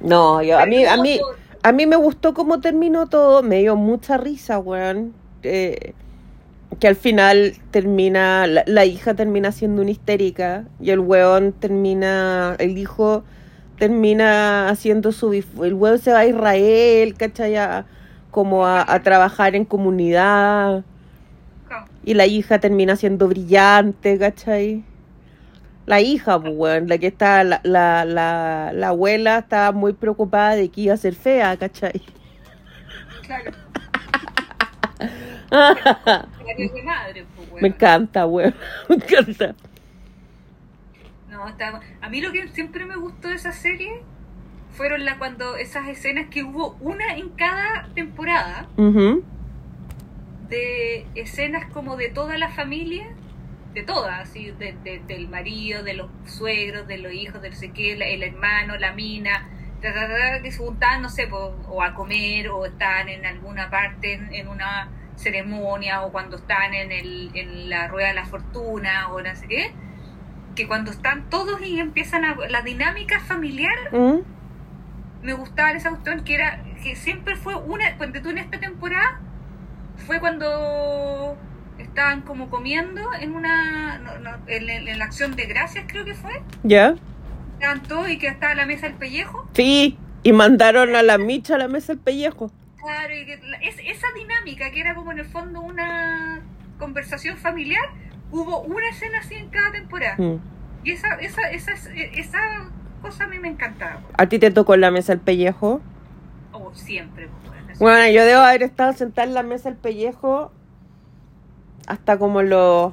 [0.00, 1.20] no, yo, a mí, a mí,
[1.62, 5.14] a mí me gustó cómo terminó todo, me dio mucha risa, weón.
[5.42, 5.94] Eh,
[6.80, 12.56] que al final termina, la, la hija termina siendo una histérica y el weón termina,
[12.58, 13.24] el hijo
[13.78, 17.56] termina haciendo su, el weón se va a Israel, ¿cachai?
[17.56, 17.86] A-
[18.30, 20.84] como a, a trabajar en comunidad
[22.04, 24.84] y la hija termina siendo brillante, ¿cachai?
[25.88, 30.54] La hija, pues, weón, la que está, la, la, la, la abuela estaba muy preocupada
[30.54, 32.02] de que iba a ser fea, ¿cachai?
[33.26, 33.52] Claro.
[36.58, 37.58] De madre, pues, weón.
[37.62, 38.54] Me encanta, weón,
[38.88, 39.54] me encanta.
[41.30, 44.02] No, está- a mí lo que siempre me gustó de esa serie
[44.72, 49.22] fueron la cuando esas escenas que hubo una en cada temporada Ujú.
[50.50, 53.06] de escenas como de toda la familia,
[53.78, 54.52] de todas, de-
[54.82, 58.76] de- del marido, de los suegros, de los hijos, de no sé qué, el hermano,
[58.76, 59.48] la mina,
[59.80, 63.24] ta, ta, ta, que se juntaban, no sé, po, o a comer, o estaban en
[63.24, 68.14] alguna parte, en, en una ceremonia o cuando están en, el, en la rueda de
[68.14, 69.72] la fortuna o no sé qué,
[70.56, 74.18] que cuando están todos y empiezan a, la dinámica familiar, ¿Mm?
[75.22, 79.20] me gustaba esa cuestión que era, que siempre fue una, cuando tú en esta temporada,
[80.06, 81.36] fue cuando
[81.98, 86.14] estaban como comiendo en una, no, no, en, en la acción de gracias creo que
[86.14, 86.30] fue,
[86.62, 86.94] ¿Ya?
[87.54, 89.48] estaban todos y que estaba la mesa del pellejo.
[89.52, 92.52] Sí, y mandaron a la micha a la mesa el pellejo.
[92.80, 96.40] Claro, y que la- es, esa dinámica que era como en el fondo una
[96.78, 97.82] conversación familiar,
[98.30, 100.14] hubo una escena así en cada temporada.
[100.18, 100.36] Mm.
[100.84, 102.38] Y esa, esa, esa, esa
[103.02, 104.02] cosa a mí me encantaba.
[104.16, 105.80] ¿A ti te tocó en la mesa el pellejo?
[106.52, 107.28] Oh, siempre.
[107.66, 110.52] pues, Bueno, yo debo haber estado sentada en la mesa el pellejo
[111.88, 112.92] hasta como los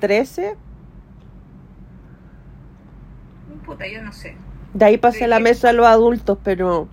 [0.00, 0.56] 13.
[3.64, 4.36] Puta, yo no sé.
[4.74, 6.88] De ahí pasé a la mesa de los adultos, pero...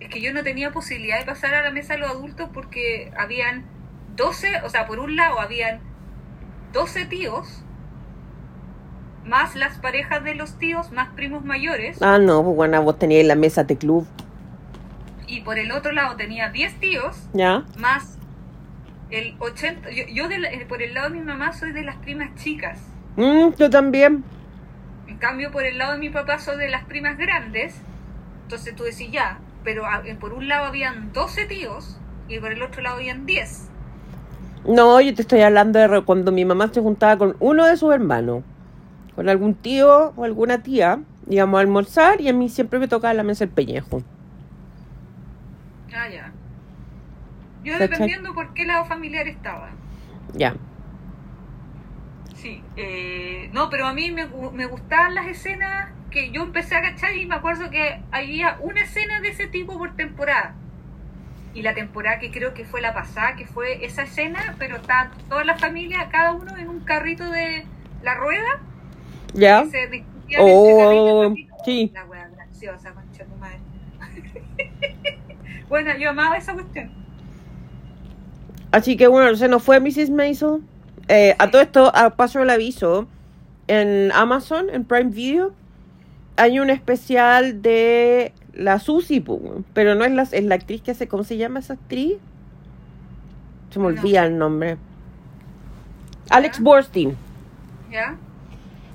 [0.00, 3.12] Es que yo no tenía posibilidad de pasar a la mesa de los adultos porque
[3.16, 3.64] habían
[4.16, 5.80] 12, o sea, por un lado habían
[6.72, 7.62] 12 tíos,
[9.24, 13.26] más las parejas de los tíos, más primos mayores, Ah, no, pues bueno, vos teníais
[13.26, 14.06] la mesa de club.
[15.28, 17.64] y por el otro lado tenía 10 tíos, ¿Ya?
[17.78, 18.16] más
[19.10, 21.82] el 80, yo, yo de la- eh, por el lado de mi mamá soy de
[21.82, 22.78] las primas chicas,
[23.16, 24.24] Mm, yo también.
[25.08, 27.80] en cambio por el lado de mi papá soy de las primas grandes,
[28.44, 31.98] entonces tú decís ya, pero a- eh, por un lado habían 12 tíos
[32.28, 33.68] y por el otro lado habían 10.
[34.66, 37.92] No, yo te estoy hablando de cuando mi mamá se juntaba con uno de sus
[37.94, 38.44] hermanos.
[39.16, 41.00] Con algún tío o alguna tía.
[41.28, 44.02] Íbamos a almorzar y a mí siempre me tocaba la mesa el pellejo.
[45.94, 46.32] Ah, ya.
[47.64, 47.88] Yo ¿Cachai?
[47.88, 49.70] dependiendo por qué lado familiar estaba.
[50.34, 50.54] Ya.
[52.34, 52.62] Sí.
[52.76, 56.82] eh, no, pero a mí me, gu- me gustaban las escenas que yo empecé a
[56.82, 60.54] cachar y me acuerdo que había una escena de ese tipo por temporada.
[61.54, 65.10] Y la temporada que creo que fue la pasada, que fue esa escena, pero está
[65.28, 67.64] toda la familia, cada uno en un carrito de
[68.02, 68.60] la rueda,
[69.34, 69.64] ¿Ya?
[69.66, 71.34] y se discutían Oh,
[71.64, 71.90] sí.
[71.92, 73.58] La wea graciosa, concha tu madre.
[75.68, 76.99] bueno, yo amaba esa cuestión.
[78.72, 80.10] Así que bueno, se nos fue Mrs.
[80.10, 80.60] Maisel.
[81.08, 83.08] Eh, A todo esto, a paso el aviso,
[83.66, 85.52] en Amazon, en Prime Video,
[86.36, 89.64] hay un especial de la weón.
[89.74, 92.14] pero no es la, es la actriz que hace, ¿cómo se llama esa actriz?
[93.70, 94.00] Se me No.
[94.00, 94.76] olvida el nombre.
[96.30, 96.60] Alex.
[96.60, 97.16] Borstein,
[97.90, 98.16] ¿Ya?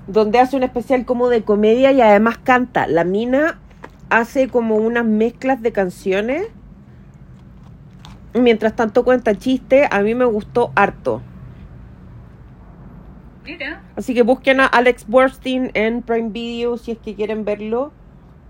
[0.07, 2.88] donde hace un especial como de comedia y además canta.
[2.88, 3.59] La mina
[4.09, 6.47] hace como unas mezclas de canciones.
[8.36, 11.21] Mientras tanto cuenta chistes, a mí me gustó harto.
[13.45, 13.81] Mira.
[13.95, 17.93] Así que busquen a Alex Borstein en Prime Video si es que quieren verlo.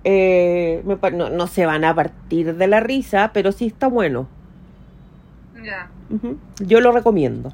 [0.03, 0.83] Eh,
[1.13, 4.27] no, no se van a partir de la risa, pero sí está bueno.
[5.63, 5.89] Ya.
[6.09, 6.37] Ujú.
[6.59, 7.53] Yo lo recomiendo.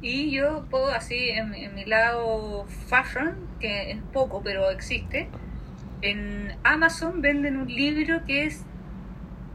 [0.00, 5.28] Y yo puedo así, en, en mi lado fashion, que es poco, pero existe,
[6.02, 8.64] en Amazon venden un libro que es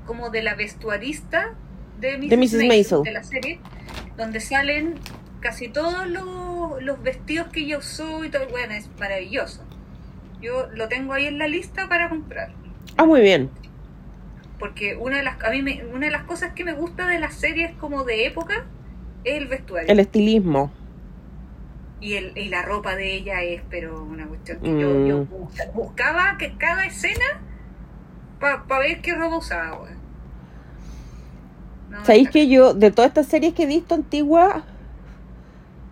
[0.08, 1.54] como de la vestuarista
[2.00, 2.30] de Mrs.
[2.30, 2.68] De Mrs.
[2.68, 3.04] Maisel.
[3.04, 3.60] de la serie,
[4.18, 4.96] donde salen
[5.42, 8.48] casi todos los, los vestidos que ella usó y todo.
[8.50, 9.64] Bueno, es maravilloso.
[10.42, 12.52] Yo lo tengo ahí en la lista para comprar.
[12.98, 13.50] Ah, muy bien.
[14.60, 17.20] Porque una de las, a mí me- una de las cosas que me gusta de
[17.20, 18.66] las series como de época
[19.24, 19.88] es el vestuario.
[19.90, 20.72] El estilismo.
[22.00, 24.80] Y, el, y la ropa de ella es, pero una cuestión que Mm.
[24.80, 27.26] yo, yo busca- buscaba que cada escena
[28.40, 29.88] para ver qué ropa usaba.
[32.04, 34.64] ¿Sabéis que yo, de todas estas series que he visto antiguas,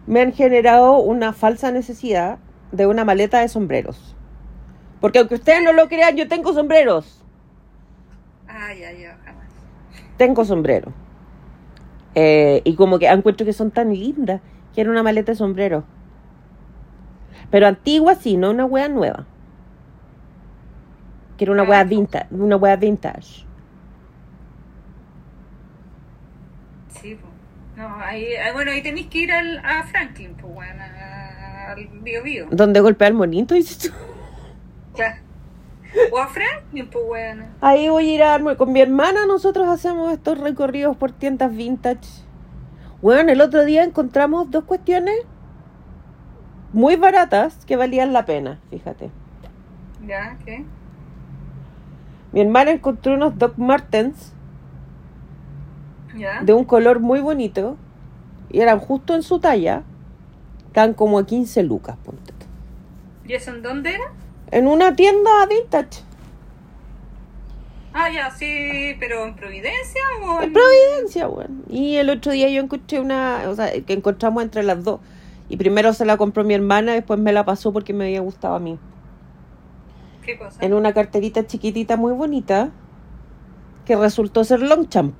[0.07, 2.37] me han generado una falsa necesidad
[2.71, 4.15] de una maleta de sombreros?
[5.01, 7.23] Porque aunque ustedes no lo crean, yo tengo sombreros.
[8.47, 9.49] Ay, ay, ay, jamás.
[10.17, 10.93] Tengo sombrero.
[12.15, 14.41] Eh, y como que encuentro que son tan lindas.
[14.73, 15.83] Quiero una maleta de sombrero.
[17.51, 19.25] Pero antigua sí, no una wea nueva.
[21.37, 22.27] Quiero una wea vintage.
[22.31, 23.45] Una wea vintage.
[26.89, 27.33] Sí, pues.
[27.77, 32.23] No, ahí, ah, bueno, ahí tenéis que ir al, a Franklin, pues, a- al Bio
[32.23, 32.47] Bio.
[32.51, 33.89] Donde golpea el monito, dices tú.
[34.95, 35.17] Claro.
[36.11, 37.45] O a Franklin, pues, weón.
[37.61, 39.25] Ahí voy a ir a con mi hermana.
[39.25, 42.07] Nosotros hacemos estos recorridos por tiendas vintage.
[43.01, 45.15] Bueno, el otro día encontramos dos cuestiones
[46.73, 49.09] muy baratas que valían la pena, fíjate.
[50.05, 50.65] Ya, ¿qué?
[52.31, 54.33] Mi hermana encontró unos Doc Martens
[56.15, 56.41] Ya.
[56.41, 57.77] de un color muy bonito
[58.49, 59.83] y eran justo en su talla.
[60.67, 62.33] Estaban como a 15 lucas, ponte.
[63.27, 64.05] ¿Y eso en dónde era?
[64.51, 66.03] En una tienda vintage.
[67.93, 71.63] Ah, ya, sí, pero en Providencia o En Providencia, weón.
[71.69, 74.99] Y el otro día yo encontré una, o sea, que encontramos entre las dos.
[75.47, 78.55] Y primero se la compró mi hermana, después me la pasó porque me había gustado
[78.55, 78.77] a mí.
[80.23, 80.57] ¿Qué cosa?
[80.59, 82.71] En una carterita chiquitita muy bonita,
[83.85, 85.15] que resultó ser Longchamp.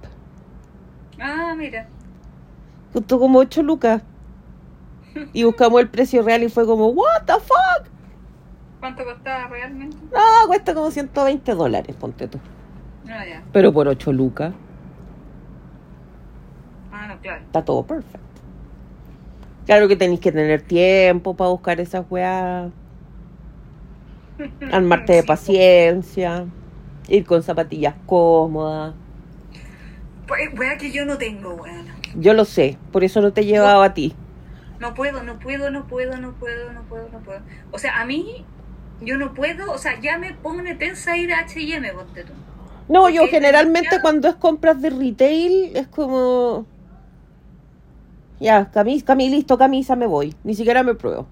[1.20, 1.88] Ah, mira.
[2.94, 4.02] Costó como 8 lucas.
[5.34, 7.88] Y buscamos el precio real y fue como, ¿What the fuck?
[8.80, 9.96] ¿Cuánto costaba realmente?
[10.14, 12.38] No, cuesta como 120 dólares, ponte tú.
[13.10, 13.44] Ah, ya.
[13.54, 14.54] Pero por 8 lucas
[16.92, 17.42] Ah, no, claro.
[17.44, 18.20] está todo perfecto.
[19.66, 22.72] Claro que tenéis que tener tiempo para buscar esas weas.
[24.72, 26.46] Armarte de paciencia.
[27.08, 28.94] Ir con zapatillas cómodas.
[30.28, 30.50] Pues,
[30.80, 31.88] que yo no tengo, weón.
[32.16, 34.16] Yo lo sé, por eso no te he llevado a ti.
[34.80, 37.40] No puedo, no puedo, no puedo, no puedo, no puedo, no puedo.
[37.72, 38.46] O sea, a mí,
[39.02, 42.34] yo no puedo, o sea, ya me pone tensa ir a H&M, ponte tú.
[42.88, 46.66] No, yo generalmente cuando es compras de retail es como...
[48.40, 50.36] Ya, camisa, cami, listo, camisa, me voy.
[50.44, 51.26] Ni siquiera me pruebo.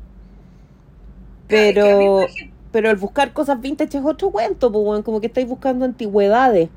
[1.47, 2.25] Pero,
[2.71, 6.69] pero el buscar cosas vintage es otro cuento, pues, como que estáis buscando antigüedades.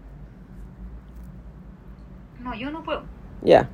[2.47, 3.03] No, yo no puedo.
[3.43, 3.69] Ya.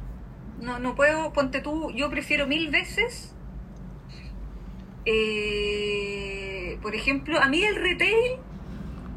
[0.59, 3.35] No, no puedo, ponte tú, yo prefiero mil veces.
[5.05, 8.37] eh, por ejemplo, a mí el retail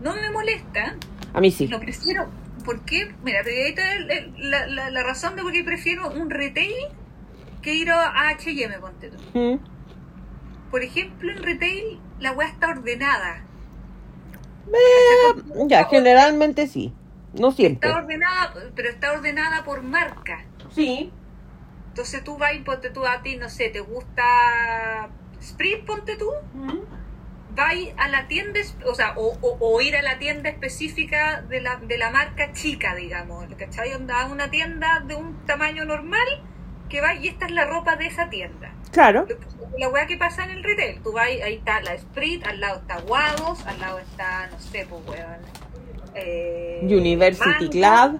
[0.02, 0.96] no me molesta.
[1.34, 1.68] A mí sí.
[1.68, 2.28] Lo prefiero.
[2.66, 3.14] ¿Por qué?
[3.24, 6.30] Mira, pero ahí está el- el- la, la- la razón de por qué prefiero un
[6.32, 6.74] retail
[7.62, 9.40] que ir a HM, ponte tú.
[9.40, 9.60] Mm.
[10.72, 13.44] Por ejemplo, en retail la weá está ordenada.
[14.68, 16.92] Eh, ya, generalmente sí.
[17.40, 17.90] No siempre.
[17.90, 20.44] Está ordenada, pero está ordenada por marca.
[20.72, 21.12] Sí.
[21.90, 25.10] Entonces tú vas y ponte tú a ti, no sé, te gusta
[25.40, 26.30] Sprint, ponte tú,
[27.56, 31.62] vas a la tienda, o sea, o, o- o ir a la tienda específica de
[31.62, 33.92] la, de la marca chica, digamos, ¿cachai?
[33.94, 36.28] A una tienda de un tamaño normal
[36.90, 38.72] que va y esta es la ropa de esa tienda.
[38.92, 39.26] Claro.
[39.78, 42.80] La weá que pasa en el retail, tú vas, ahí está la Sprint, al lado
[42.80, 45.40] está Guados, al lado está, no sé, pues weón.
[46.16, 48.20] Eh, University Club.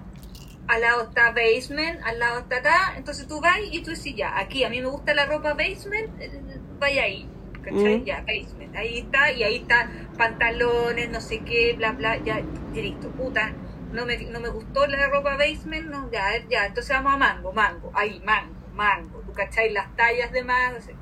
[0.68, 4.38] al lado está Basement, al lado está acá, entonces tú vas y tú dices ya,
[4.38, 6.40] aquí a mí me gusta la ropa Basement, eh,
[6.78, 7.28] vaya ahí,
[7.62, 7.98] ¿cachai?
[7.98, 8.04] Mm.
[8.04, 12.42] Ya, Basement, ahí está, y ahí está pantalones, no sé qué, bla, bla, ya,
[12.74, 13.52] listo, puta,
[13.92, 17.52] no me, no me gustó la ropa Basement, no, ya, ya, entonces vamos a Mango,
[17.52, 20.94] Mango, ahí, Mango, Mango, tú cachai, las tallas de Mango, no sé.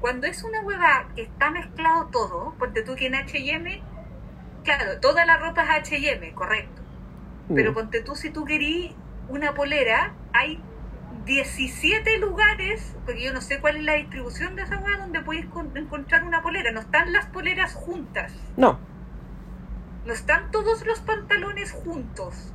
[0.00, 3.82] Cuando es una hueva que está mezclado todo, porque tú que en H&M,
[4.64, 6.82] claro, toda la ropa es H&M, correcto,
[7.54, 7.74] pero Mm.
[7.74, 8.92] ponte tú, si tú querís
[9.28, 10.60] una polera, hay
[11.24, 15.46] 17 lugares, porque yo no sé cuál es la distribución de esa weá, donde podéis
[15.46, 16.72] con- encontrar una polera.
[16.72, 18.32] No están las poleras juntas.
[18.56, 18.78] No.
[20.04, 22.52] No están todos los pantalones juntos.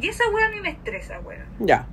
[0.00, 1.44] Y esa weá a mí me estresa, weá.
[1.58, 1.86] Ya.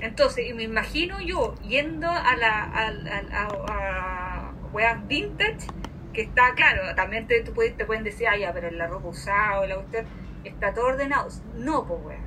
[0.00, 5.66] Entonces, y me imagino yo yendo a la a, a, a- a weas vintage,
[6.12, 8.86] que está claro, también te, tú puedes- te pueden decir, ah, ya, pero en la
[8.86, 10.04] ropa usada o la cuestión,
[10.44, 11.28] está todo ordenado.
[11.56, 12.18] No, pues, weá.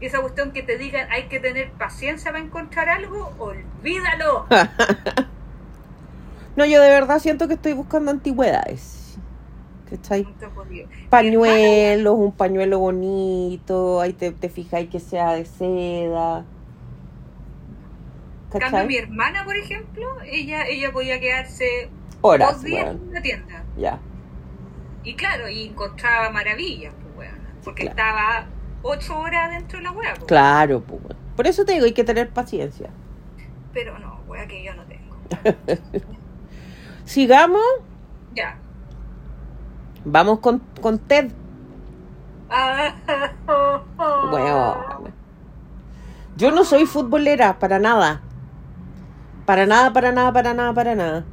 [0.00, 4.46] Y esa cuestión que te digan, hay que tener paciencia para encontrar algo, olvídalo.
[6.56, 9.16] No, yo de verdad siento que estoy buscando antigüedades.
[9.88, 10.26] ¿Cachai?
[11.08, 16.44] Pañuelos, un pañuelo bonito, ahí te, te fijáis que sea de seda.
[18.52, 18.86] En cambio, ¿Cachai?
[18.88, 21.88] mi hermana, por ejemplo, ella, ella podía quedarse
[22.22, 23.64] Horas, dos días en una tienda.
[23.76, 23.98] Ya.
[25.04, 27.40] Y claro, y encontraba maravillas, pues, weón.
[27.64, 27.96] Porque Claro.
[27.98, 28.46] estaba
[28.82, 30.26] ocho horas dentro de la weá, pues.
[30.26, 31.00] Claro, pues.
[31.36, 32.90] Por eso te digo, hay que tener paciencia.
[33.72, 35.16] Pero no, weá, que yo no tengo.
[37.04, 37.62] Sigamos,
[38.34, 38.56] Ya.
[40.04, 41.30] vamos con, con Ted.
[42.50, 42.92] Ah,
[44.32, 45.14] Weón.
[46.36, 48.20] Yo no soy futbolera, para nada.
[49.46, 51.24] Para nada, para nada, para nada, para nada.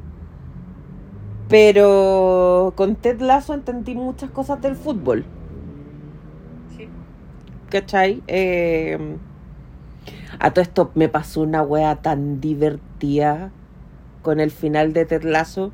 [1.50, 5.24] Pero con Ted Lasso entendí muchas cosas del fútbol.
[6.76, 6.89] Sí.
[7.70, 8.22] ¿Cachai?
[8.28, 9.18] Eh,
[10.39, 13.52] a todo esto me pasó una wea tan divertida
[14.24, 15.72] con el final de Ted Lasso.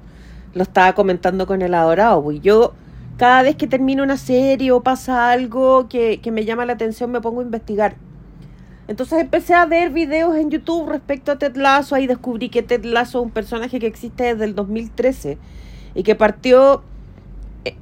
[0.54, 2.22] Lo estaba comentando con el adorado.
[2.22, 2.74] Pues yo,
[3.18, 7.12] cada vez que termino una serie o pasa algo que, que me llama la atención,
[7.12, 7.96] me pongo a investigar.
[8.88, 11.96] Entonces empecé a ver videos en YouTube respecto a Ted Lasso.
[11.96, 15.40] Ahí descubrí que Ted Lasso es un personaje que existe desde el 2013
[15.96, 16.84] y que partió
[17.66, 17.76] eh,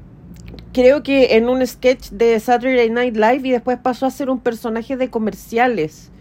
[0.74, 4.40] creo que en un sketch de Saturday Night Live y después pasó a ser un
[4.40, 6.12] personaje de comerciales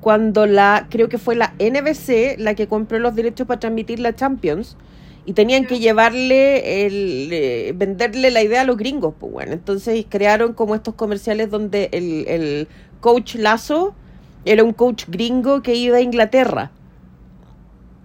[0.00, 4.14] cuando la creo que fue la NBC la que compró los derechos para transmitir la
[4.14, 4.76] Champions
[5.24, 9.52] Y tenían que llevarle, el, eh, venderle la idea a los gringos, pues bueno.
[9.52, 12.68] Entonces crearon como estos comerciales donde el, el
[13.00, 13.94] coach Lazo
[14.44, 16.70] era un coach gringo que iba a Inglaterra.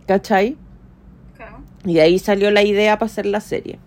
[0.07, 0.55] ¿Cachai?
[1.85, 3.79] Y de ahí salió la idea para hacer la serie.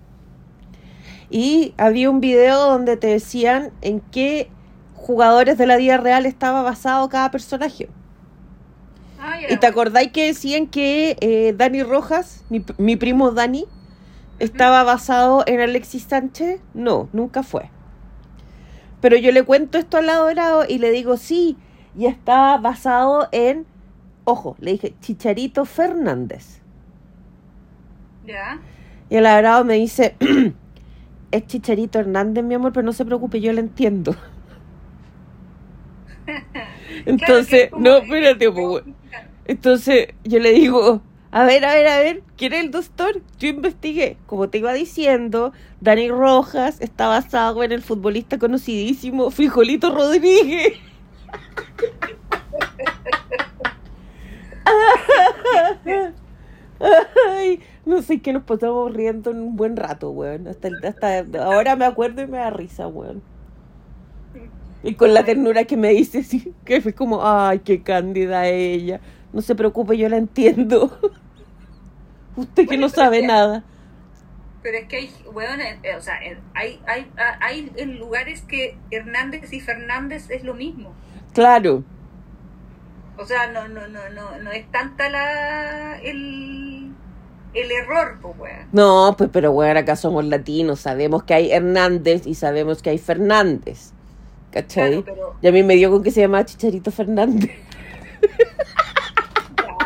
[1.30, 4.50] Y había un video donde te decían en qué
[4.94, 7.88] jugadores de la vida real estaba basado cada personaje.
[9.18, 13.66] Ah, ¿Y te acordáis que decían que eh, Dani Rojas, mi, mi primo Dani,
[14.38, 16.60] estaba basado en Alexis Sánchez?
[16.74, 17.70] No, nunca fue.
[19.00, 21.56] Pero yo le cuento esto al adorado y le digo, sí,
[21.96, 23.66] y está basado en,
[24.24, 26.61] ojo, le dije, Chicharito Fernández.
[28.26, 28.60] Ya.
[29.08, 30.16] Y el adorado me dice,
[31.32, 34.16] es Chicharito Hernández, mi amor, pero no se preocupe, yo lo entiendo.
[37.06, 38.82] Entonces, Claro no, es espérate, we-
[39.44, 41.02] entonces yo le digo,
[41.32, 43.22] a ver, a ver, a ver, ¿quién es el doctor?
[43.38, 49.90] Yo investigué, como te iba diciendo, Dani Rojas está basado en el futbolista conocidísimo Frijolito
[49.94, 50.74] Rodríguez.
[57.28, 60.48] Ay, no sé qué nos pasamos riendo en un buen rato, weón.
[60.48, 63.22] Hasta, hasta ahora me acuerdo y me da risa, weón.
[64.82, 69.00] Y con la ternura que me dice, sí, que fue como, ay, qué cándida ella.
[69.32, 70.98] No se preocupe, yo la entiendo.
[72.36, 73.64] Usted que Bueno, no sabe ya- nada.
[74.62, 77.10] Pero es que hay, weón, eh, eh, o sea, eh, hay, hay,
[77.40, 80.94] hay en lugares que Hernández y Fernández es lo mismo.
[81.34, 81.82] Claro.
[83.18, 86.81] O sea, no, no, no, no, no es tanta la el,
[87.54, 88.68] el error, pues weón.
[88.72, 92.98] No, pues, pero bueno, acá somos latinos, sabemos que hay Hernández y sabemos que hay
[92.98, 93.92] Fernández.
[94.50, 95.02] ¿Cachai?
[95.02, 97.50] Claro, pero, Y a mí me dio con que se llama Chicharito Fernández.
[99.56, 99.78] claro,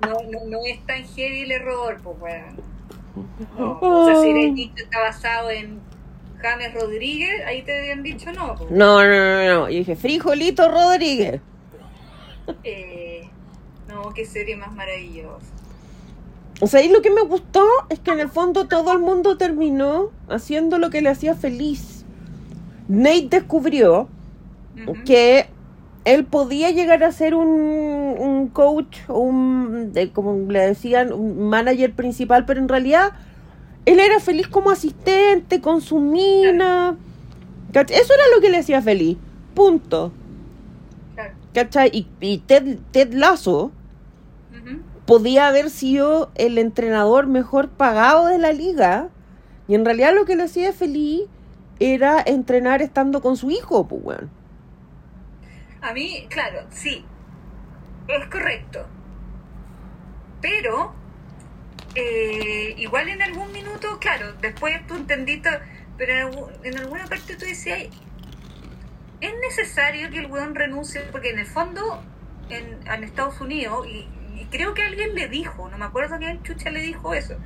[0.00, 2.72] no, no, no es tan heavy el error, pues weón.
[3.58, 5.80] No, o sea, si el dicho está basado en
[6.40, 8.70] James Rodríguez, ahí te habían dicho no, pues.
[8.70, 9.68] No, no, no, no.
[9.68, 11.40] Y dije, Frijolito Rodríguez.
[12.64, 13.28] Eh,
[13.88, 15.46] no, qué serie más maravillosa.
[16.64, 19.36] O sea, y lo que me gustó es que en el fondo todo el mundo
[19.36, 22.04] terminó haciendo lo que le hacía feliz.
[22.86, 24.06] Nate descubrió
[25.04, 25.48] que
[26.04, 31.92] él podía llegar a ser un, un coach, un, de- como le decían, un manager
[31.94, 33.10] principal, pero en realidad
[33.84, 36.96] él era feliz como asistente, con su mina.
[37.74, 39.16] Eso era lo que le hacía feliz.
[39.54, 40.12] Punto.
[41.14, 41.34] Claro.
[41.54, 41.90] ¿Cachai?
[41.92, 43.72] Y, y Ted, Ted Ujú.
[45.12, 49.10] Podía haber sido el entrenador mejor pagado de la liga.
[49.68, 51.24] Y en realidad lo que le hacía feliz
[51.78, 54.20] era entrenar estando con su hijo, pues.
[55.82, 57.04] A mí, claro, sí,
[58.08, 58.86] es correcto.
[60.40, 60.94] Pero,
[61.94, 65.50] eh, igual en algún minuto, claro, después tú entendiste,
[65.98, 67.82] pero en, algún- en alguna parte tú decías,
[69.20, 72.02] es necesario que el weón renuncie, porque en el fondo,
[72.48, 74.08] en, en Estados Unidos, y,
[74.42, 77.36] y creo que alguien le dijo, no me acuerdo quién chucha le dijo eso,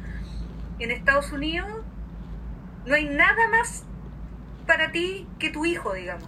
[0.78, 1.68] en Estados Unidos
[2.86, 3.84] no hay nada más
[4.66, 6.26] para ti que tu hijo, digamos.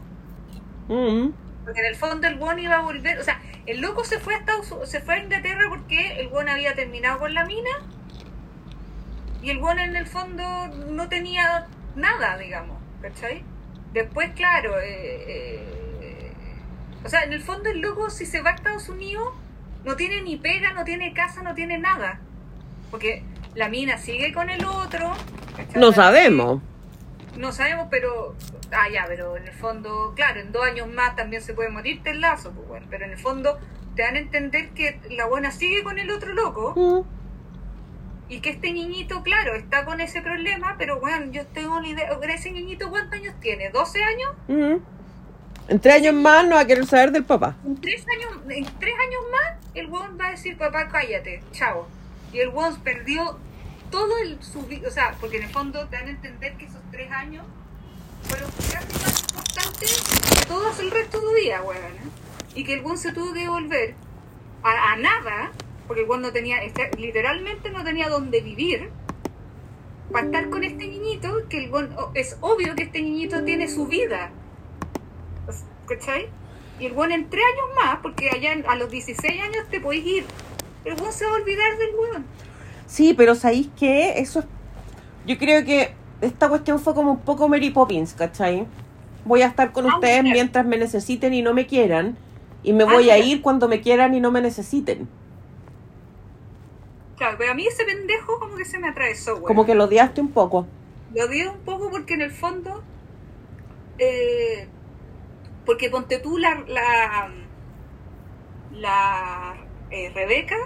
[0.88, 1.30] Mm.
[1.64, 4.34] Porque en el fondo el Won iba a volver, o sea, el loco se fue
[4.34, 7.70] a Estados se fue a Inglaterra porque el Won había terminado con la mina
[9.40, 11.66] y el Won en el fondo no tenía
[11.96, 13.42] nada, digamos, ¿cachai?
[13.94, 15.64] Después, claro, eh,
[16.02, 16.32] eh,
[17.02, 19.32] o sea, en el fondo el loco si se va a Estados Unidos
[19.84, 22.20] no tiene ni pega, no tiene casa, no tiene nada.
[22.90, 23.22] Porque
[23.54, 25.12] la mina sigue con el otro.
[25.56, 25.80] ¿cachai?
[25.80, 26.60] No sabemos.
[27.36, 28.34] No sabemos, pero.
[28.72, 32.00] Ah, ya, pero en el fondo, claro, en dos años más también se puede morir
[32.04, 32.86] el lazo, pues bueno.
[32.90, 33.58] Pero en el fondo
[33.94, 38.32] te dan a entender que la buena sigue con el otro loco Mm.
[38.32, 42.10] y que este niñito, claro, está con ese problema, pero bueno, yo tengo una idea.
[42.28, 43.72] ¿Ese niñito cuántos años tiene?
[43.72, 44.34] ¿12 años?
[44.48, 44.82] Mm.
[45.68, 47.54] En tres años más no va a querer saber del papá.
[47.64, 51.86] En tres años, en tres años más, el weón va a decir, papá, cállate, chao.
[52.32, 53.38] Y el weón perdió
[53.90, 57.10] todo el, su o sea, porque en el fondo dan a entender que esos tres
[57.12, 57.44] años
[58.22, 60.02] fueron casi más importantes
[60.38, 61.76] que todo el resto de tu vida, weón.
[61.84, 62.08] ¿eh?
[62.54, 63.94] Y que el weón se tuvo que volver
[64.62, 65.52] a, nada,
[65.86, 68.88] porque el weón no tenía, este- literalmente no tenía dónde vivir,
[70.10, 71.70] para estar con este niñito, que el
[72.14, 74.30] es obvio que este niñito tiene su vida.
[75.88, 76.28] ¿Cachai?
[76.78, 80.06] Y el weón en tres años más, porque allá a los 16 años te podéis
[80.06, 80.24] ir.
[80.84, 82.24] El weón se va a olvidar del weón.
[82.86, 84.18] Sí, pero ¿sabéis qué?
[84.18, 84.46] Eso es...
[85.26, 88.66] Yo creo que esta cuestión fue como un poco Mary Poppins, ¿cachai?
[89.24, 92.16] Voy a estar con Ah, ustedes mientras me necesiten y no me quieran.
[92.62, 95.08] Y me Ah, voy a ir cuando me quieran y no me necesiten.
[97.16, 99.44] Claro, pero a mí ese pendejo como que se me atravesó, weón.
[99.44, 100.66] Como que lo odiaste un poco.
[101.14, 102.82] Lo odié un poco porque en el fondo.
[103.98, 104.68] eh,
[105.68, 106.64] porque ponte tú la.
[106.66, 107.30] La,
[108.72, 109.56] la
[109.90, 110.56] eh, Rebeca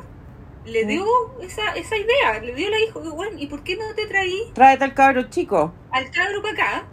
[0.64, 1.04] le dio
[1.40, 4.84] esa, esa idea, le dio la hijo, bueno, ¿y por qué no te traí Tráete
[4.84, 5.74] al cabro chico.
[5.90, 6.86] al cabro para acá?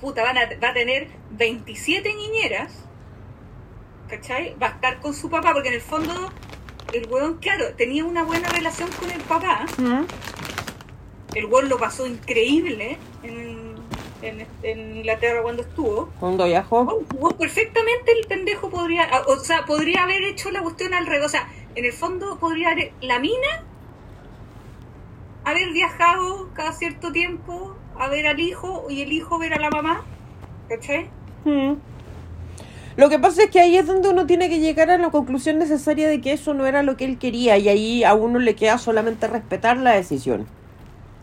[0.00, 2.84] Puta, van a, va a tener 27 niñeras,
[4.08, 4.54] ¿cachai?
[4.62, 6.32] Va a estar con su papá, porque en el fondo
[6.92, 9.66] el weón, claro, tenía una buena relación con el papá.
[11.34, 13.47] El weón lo pasó increíble en,
[14.22, 16.10] en, en Inglaterra cuando estuvo.
[16.20, 16.80] Cuando viajó.
[16.80, 21.06] Oh, jugó perfectamente el pendejo podría, ah, o sea, podría haber hecho la cuestión al
[21.06, 23.64] revés, o sea, en el fondo podría haber, la mina
[25.44, 29.70] haber viajado cada cierto tiempo a ver al hijo y el hijo ver a la
[29.70, 30.04] mamá,
[30.68, 31.08] ¿cachai?
[31.44, 31.74] Mm.
[32.96, 35.58] Lo que pasa es que ahí es donde uno tiene que llegar a la conclusión
[35.58, 38.56] necesaria de que eso no era lo que él quería y ahí a uno le
[38.56, 40.48] queda solamente respetar la decisión.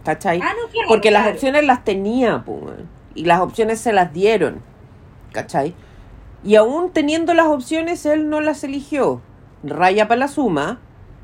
[0.06, 0.40] ¿Cachai?
[0.41, 2.88] Ah, no, claro, Porque las opciones las tenía, weón.
[3.15, 4.61] y las opciones se las dieron.
[5.34, 5.73] ¿Cachai?
[6.44, 9.22] Y aún teniendo las opciones, él no las eligió.
[9.64, 10.80] Raya para la suma.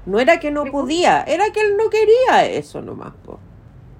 [0.07, 3.39] No era que no podía, era que él no quería eso nomás, po.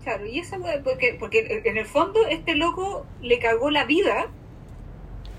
[0.03, 4.25] Claro, y esa porque, porque en el fondo este loco le cagó la vida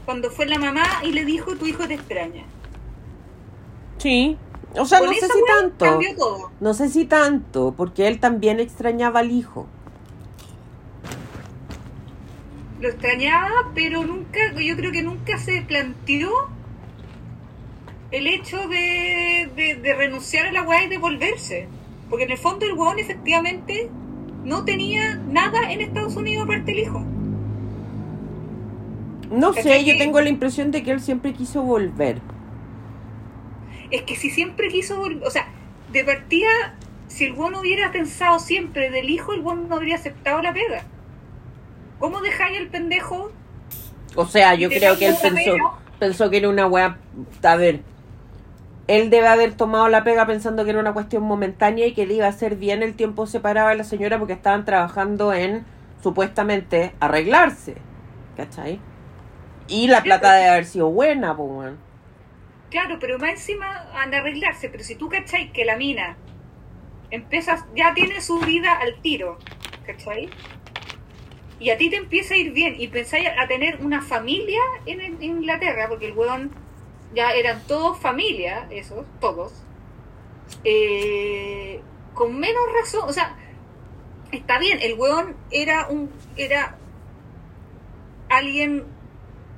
[0.04, 2.44] cuando fue la mamá y le dijo tu hijo te extraña.
[3.98, 4.38] Sí.
[4.78, 5.84] O sea, Con no sé si tanto.
[5.84, 6.50] Cambió todo.
[6.60, 9.66] No sé si tanto, porque él también extrañaba al hijo.
[12.80, 16.30] Lo extrañaba, pero nunca, yo creo que nunca se planteó
[18.10, 21.68] el hecho de, de, de renunciar a la weá y de volverse.
[22.10, 23.90] Porque en el fondo el weón efectivamente
[24.44, 27.02] no tenía nada en Estados Unidos aparte del hijo.
[29.30, 32.20] No sé, ¿Cachai yo tengo la impresión de que él siempre quiso volver.
[33.92, 35.46] Es que si siempre quiso volver, o sea,
[35.92, 36.48] de partida,
[37.08, 40.82] si el weón hubiera pensado siempre del hijo, el weón no habría aceptado la pega.
[41.98, 43.30] ¿Cómo dejáis al pendejo?
[44.16, 45.72] O sea, yo creo que él pensó, pega.
[45.98, 46.96] pensó que era una weá.
[47.42, 47.82] A ver,
[48.88, 52.14] él debe haber tomado la pega pensando que era una cuestión momentánea y que le
[52.14, 55.66] iba a hacer bien el tiempo separado a la señora porque estaban trabajando en,
[56.02, 57.76] supuestamente, arreglarse.
[58.36, 58.80] ¿Cachai?
[59.68, 61.72] Y la plata debe haber sido buena, pues.
[62.72, 64.68] Claro, pero más encima han de arreglarse.
[64.70, 66.16] Pero si tú cachai que la mina
[67.10, 69.38] empiezas, ya tiene su vida al tiro,
[69.86, 70.30] ¿cachai?
[71.60, 75.00] Y a ti te empieza a ir bien y pensáis a tener una familia en,
[75.02, 76.50] en Inglaterra, porque el weón
[77.14, 79.52] ya eran todos familia, esos, todos.
[80.64, 81.80] eh,
[82.14, 83.36] con menos razón, o sea,
[84.32, 86.76] está bien, el weón era un, era
[88.30, 88.84] alguien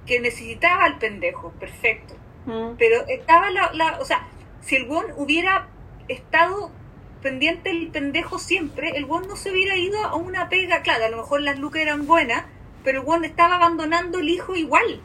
[0.07, 2.15] que necesitaba al pendejo, perfecto.
[2.47, 2.77] Mm.
[2.79, 4.29] Pero estaba la, la o sea,
[4.61, 5.69] si el weón hubiera
[6.09, 6.71] estado
[7.23, 11.09] pendiente del pendejo siempre, el weón no se hubiera ido a una pega, claro, a
[11.09, 12.45] lo mejor las lucas eran buenas,
[12.83, 15.01] pero el weón estaba abandonando el hijo igual.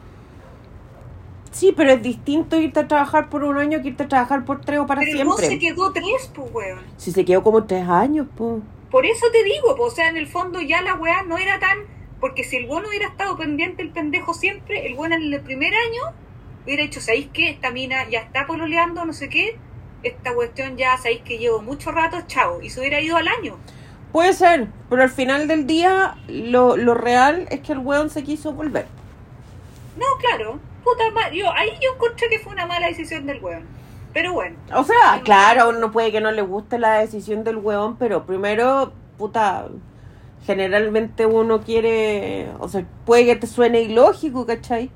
[1.50, 4.60] Sí, pero es distinto irte a trabajar por un año que irte a trabajar por
[4.60, 5.58] tres o para pero el weón se siempre.
[5.58, 6.80] quedó tres, pues weón.
[6.96, 8.62] Si se quedó como tres años, pues.
[8.90, 11.58] Por eso te digo, pues, o sea, en el fondo ya la weá no era
[11.58, 11.78] tan,
[12.20, 15.72] porque si el weón hubiera estado pendiente el pendejo siempre, el weón en el primer
[15.74, 16.02] año
[16.64, 17.50] hubiera dicho, ¿sabéis qué?
[17.50, 19.56] Esta mina ya está pololeando, no sé qué,
[20.02, 22.18] esta cuestión ya, ¿sabéis que llevo mucho rato?
[22.26, 22.60] Chao.
[22.62, 23.56] Y se hubiera ido al año.
[24.12, 28.24] Puede ser, pero al final del día lo, lo real es que el weón se
[28.24, 28.86] quiso volver.
[29.96, 30.58] No, claro.
[30.82, 33.64] Puta ma- yo Ahí yo encontré que fue una mala decisión del weón.
[34.12, 34.56] Pero bueno.
[34.74, 38.92] O sea, claro, uno puede que no le guste la decisión del weón, pero primero,
[39.18, 39.68] puta,
[40.44, 44.90] generalmente uno quiere, o sea, puede que te suene ilógico, ¿cachai?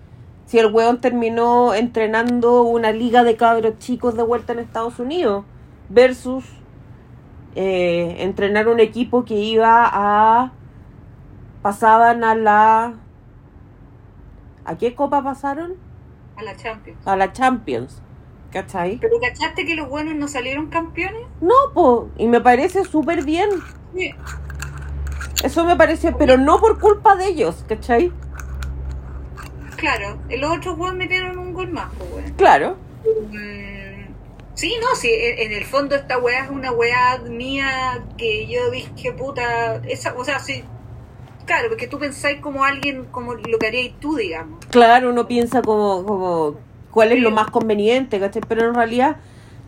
[0.46, 5.44] Si el weón terminó entrenando una liga de cabros chicos de vuelta en Estados Unidos
[5.88, 6.44] versus
[7.54, 10.52] eh, entrenar un equipo que iba a...
[11.62, 12.94] pasaban a la...
[14.64, 15.74] ¿A qué copa pasaron?
[16.36, 17.06] A la Champions.
[17.06, 18.02] A la Champions,
[18.50, 18.98] ¿cachai?
[18.98, 21.22] ¿Pero cachaste que los buenos no salieron campeones?
[21.40, 23.50] No, po, y me parece súper bien.
[23.94, 24.14] Sí.
[25.42, 28.12] Eso me parece, pero no por culpa de ellos, ¿cachai?
[29.76, 30.18] Claro.
[30.30, 32.32] Los otros weones metieron un gol más, pues weón.
[32.36, 32.76] Claro.
[33.32, 33.84] Mm,
[34.54, 38.70] Sí, no, sí, en, en el fondo esta weá es una weá mía que yo
[38.70, 40.62] dije, puta, esa, o sea, sí,
[41.44, 44.64] claro, porque tú pensáis como alguien, como lo que harías tú, digamos.
[44.70, 46.56] Claro, uno piensa como, como
[46.92, 48.42] cuál es lo más conveniente, ¿cachai?
[48.46, 49.16] Pero en realidad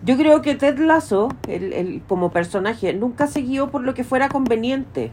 [0.04, 4.04] yo creo que Ted Lasso, el, el, como personaje, nunca se guió por lo que
[4.04, 5.10] fuera conveniente.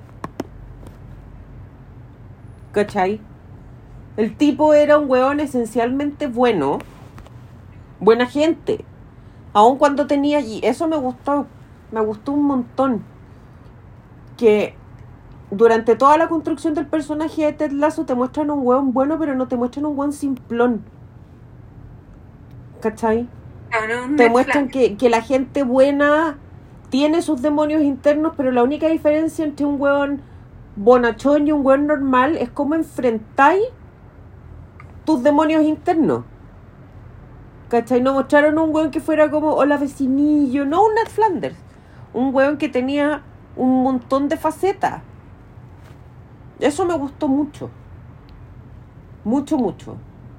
[2.74, 3.20] ¿Cachai?
[4.16, 6.80] El tipo era un weón esencialmente bueno,
[8.00, 8.86] buena gente.
[9.54, 11.48] Aun cuando tenía allí, eso me gustó.
[11.92, 13.04] me gustó un montón.
[14.38, 14.76] Que
[15.50, 19.36] durante toda la construcción del personaje de Ted Lasso te muestran un hueón bueno, pero
[19.36, 20.84] no te muestran un hueón simplón.
[22.82, 23.28] ¿Cachai?
[24.18, 26.38] te muestran que, que, la gente buena
[26.90, 30.22] tiene sus demonios internos, pero la única diferencia entre un hueón
[30.76, 33.64] bonachón y un hueón normal es cómo enfrentáis
[35.06, 36.24] tus demonios internos.
[37.70, 38.02] ¿Cachai?
[38.02, 41.58] No mostraron un hueón que fuera como, hola vecinillo, no un Ned Flanders.
[42.14, 43.24] Un hueón que tenía
[43.56, 45.02] un montón de facetas.
[46.60, 47.70] Eso me gustó mucho.
[49.24, 49.98] Mucho, mucho.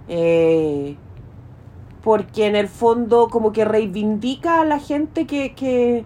[0.08, 0.96] Eh,
[2.02, 6.04] porque en el fondo como que reivindica a la gente que, que,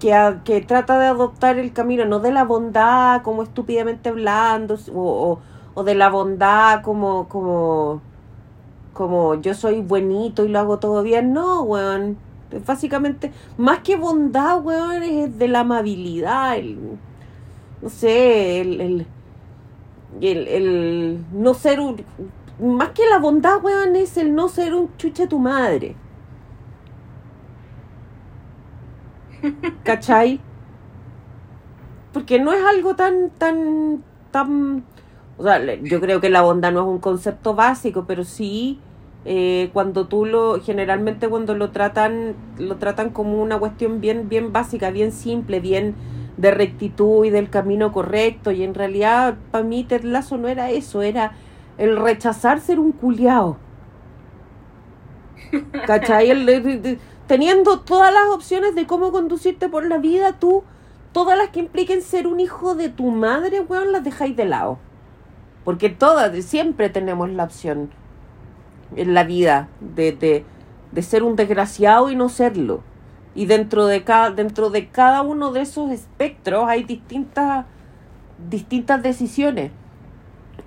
[0.00, 4.76] que, trata de adoptar el camino, no de la bondad como estúpidamente blando,
[5.76, 8.02] de la bondad como, como,
[8.92, 12.18] como yo soy buenito y lo hago todo bien, no, weón.
[12.66, 16.98] Básicamente, más que bondad, weón, es de la amabilidad, el,
[17.82, 19.06] no sé, el, el,
[20.20, 22.04] el, el no ser un,
[22.60, 25.96] más que la bondad, weón, es el no ser un chuche tu madre.
[29.84, 30.40] ¿Cachai?
[32.12, 34.84] Porque no es algo tan, tan, tan...
[35.40, 38.78] O sea, yo creo que la bondad no es un concepto básico, pero sí
[39.24, 44.52] eh, cuando tú lo, generalmente cuando lo tratan, lo tratan como una cuestión bien, bien
[44.52, 45.94] básica, bien simple, bien
[46.36, 50.70] de rectitud y del camino correcto, y en realidad para mí Ted Lasso no era
[50.70, 51.32] eso, era
[51.78, 53.56] el rechazar ser un culiao.
[55.86, 56.28] ¿Cachai?
[56.28, 60.64] El, teniendo todas las opciones de cómo conducirte por la vida, tú,
[61.12, 64.78] todas las que impliquen ser un hijo de tu madre, weón, las dejáis de lado.
[65.64, 67.90] Porque todas, siempre tenemos la opción
[68.96, 70.44] en la vida de, de,
[70.92, 72.82] de ser un desgraciado y no serlo.
[73.34, 77.66] Y dentro de cada, dentro de cada uno de esos espectros hay distintas,
[78.50, 79.70] distintas decisiones.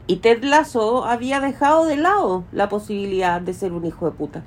[0.08, 4.44] Y Ted Lasso había dejado de lado la posibilidad de ser un hijo de puta.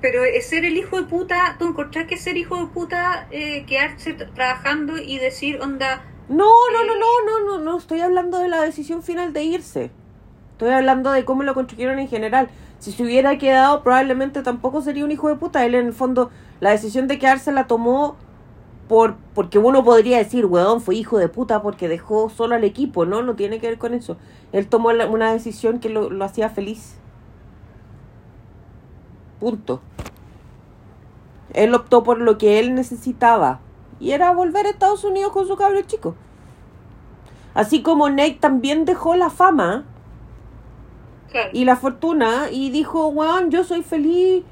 [0.00, 4.14] Pero ser el hijo de puta, ¿tú encontrás que ser hijo de puta, eh, quedarse
[4.14, 6.02] trabajando y decir, onda...
[6.28, 9.90] No, no, no, no, no, no, no, estoy hablando de la decisión final de irse.
[10.52, 12.48] Estoy hablando de cómo lo construyeron en general.
[12.78, 15.64] Si se hubiera quedado, probablemente tampoco sería un hijo de puta.
[15.64, 16.30] Él, en el fondo,
[16.60, 18.16] la decisión de quedarse la tomó
[18.88, 23.04] por, porque uno podría decir, weón, fue hijo de puta porque dejó solo al equipo,
[23.04, 23.22] ¿no?
[23.22, 24.16] No tiene que ver con eso.
[24.52, 26.96] Él tomó una decisión que lo, lo hacía feliz.
[29.40, 29.80] Punto.
[31.52, 33.60] Él optó por lo que él necesitaba.
[34.00, 36.14] Y era volver a Estados Unidos con su cabro chico.
[37.54, 39.84] Así como Nate también dejó la fama
[41.52, 44.44] y la fortuna y dijo, weón, yo soy feliz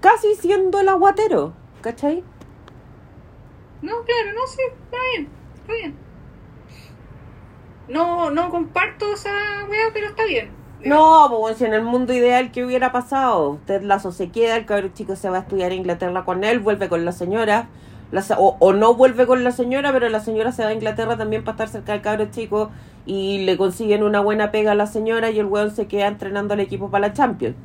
[0.00, 1.52] casi siendo el aguatero.
[1.80, 2.22] ¿Cachai?
[3.80, 5.96] No, claro, no sé, está bien, está bien.
[7.88, 9.30] No, no comparto esa
[9.68, 10.50] weá, pero está bien.
[10.84, 13.58] No, pues si en el mundo ideal, ¿qué hubiera pasado?
[13.66, 16.58] Ted Lazo se queda, el cabrón chico se va a estudiar a Inglaterra con él,
[16.58, 17.68] vuelve con la señora,
[18.38, 21.44] o, o, no vuelve con la señora, pero la señora se va a Inglaterra también
[21.44, 22.70] para estar cerca del cabrón chico
[23.06, 26.54] y le consiguen una buena pega a la señora y el weón se queda entrenando
[26.54, 27.56] al equipo para la Champions.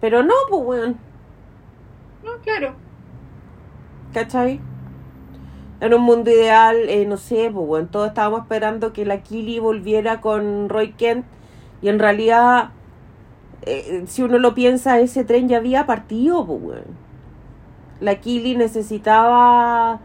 [0.00, 0.96] Pero no, pues weón.
[2.24, 2.74] No, claro.
[4.12, 4.60] ¿Cachai?
[5.80, 9.58] En un mundo ideal, eh, no sé, pues bueno, todos estábamos esperando que la Kili
[9.58, 11.26] volviera con Roy Kent
[11.82, 12.70] y en realidad,
[13.62, 17.05] eh, si uno lo piensa, ese tren ya había partido, pues bueno.
[18.00, 20.00] La Kili necesitaba...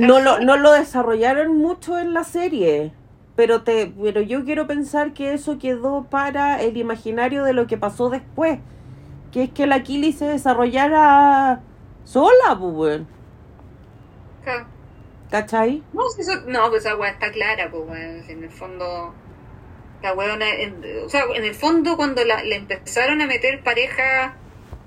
[0.00, 2.92] No lo, no lo desarrollaron mucho en la serie,
[3.36, 7.76] pero, te, pero yo quiero pensar que eso quedó para el imaginario de lo que
[7.76, 8.58] pasó después,
[9.32, 11.60] que es que la Kili se desarrollara
[12.04, 13.02] sola, pues
[15.30, 15.82] ¿Cachai?
[15.92, 16.02] No,
[16.46, 18.28] no pues esa weá está clara, pues.
[18.28, 19.12] En el fondo,
[20.02, 20.46] la weona,
[21.04, 24.36] o sea, en el fondo cuando la, le empezaron a meter pareja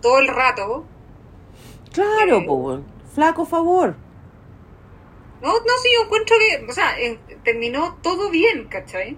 [0.01, 0.85] todo el rato.
[1.93, 2.79] Claro, eh, pues,
[3.13, 3.95] flaco favor.
[5.41, 6.95] No, no, sí, yo encuentro que, o sea,
[7.43, 9.17] terminó todo bien, ¿cachai?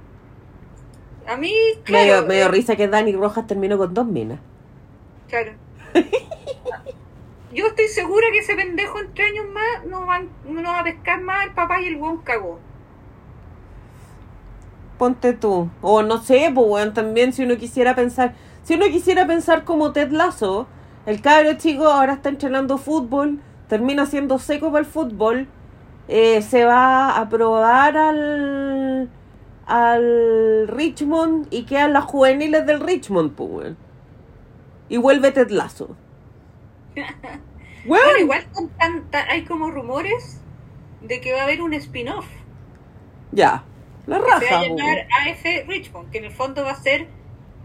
[1.28, 1.54] A mí,
[1.84, 2.28] claro.
[2.28, 4.40] Medio, eh, risa que Dani Rojas terminó con dos minas.
[5.30, 5.54] Claro.
[7.54, 11.22] yo estoy segura que ese pendejo entre años más no, van, no va a pescar
[11.22, 12.60] más el papá y el buen cagó.
[14.98, 15.70] Ponte tú.
[15.82, 19.92] O no sé, pues bueno, también si uno quisiera pensar, si uno quisiera pensar como
[19.92, 20.68] Ted Lasso,
[21.06, 25.48] el cabro chico ahora está entrenando fútbol, termina siendo seco para el fútbol,
[26.08, 29.10] eh, se va a probar al
[29.68, 33.74] al Richmond y quedan las juveniles del Richmond, pues
[34.90, 35.96] Y vuelve Ted Lasso.
[37.84, 38.46] Bueno, igual
[38.78, 40.40] tan- hay como rumores
[41.02, 42.28] de que va a haber un spin-off.
[43.32, 43.64] ya.
[44.06, 47.08] La que se va a llamar AF Richmond, que en el fondo va a ser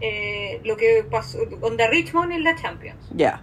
[0.01, 2.99] eh, lo que pasó, onda Richmond en la Champions.
[3.15, 3.41] Ya.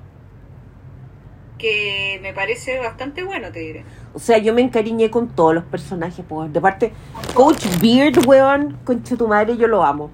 [1.58, 3.84] Que me parece bastante bueno, te diré.
[4.12, 6.52] O sea, yo me encariñé con todos los personajes, pues.
[6.52, 6.92] De parte,
[7.34, 10.10] Coach Beard, weón, concha tu madre, yo lo amo.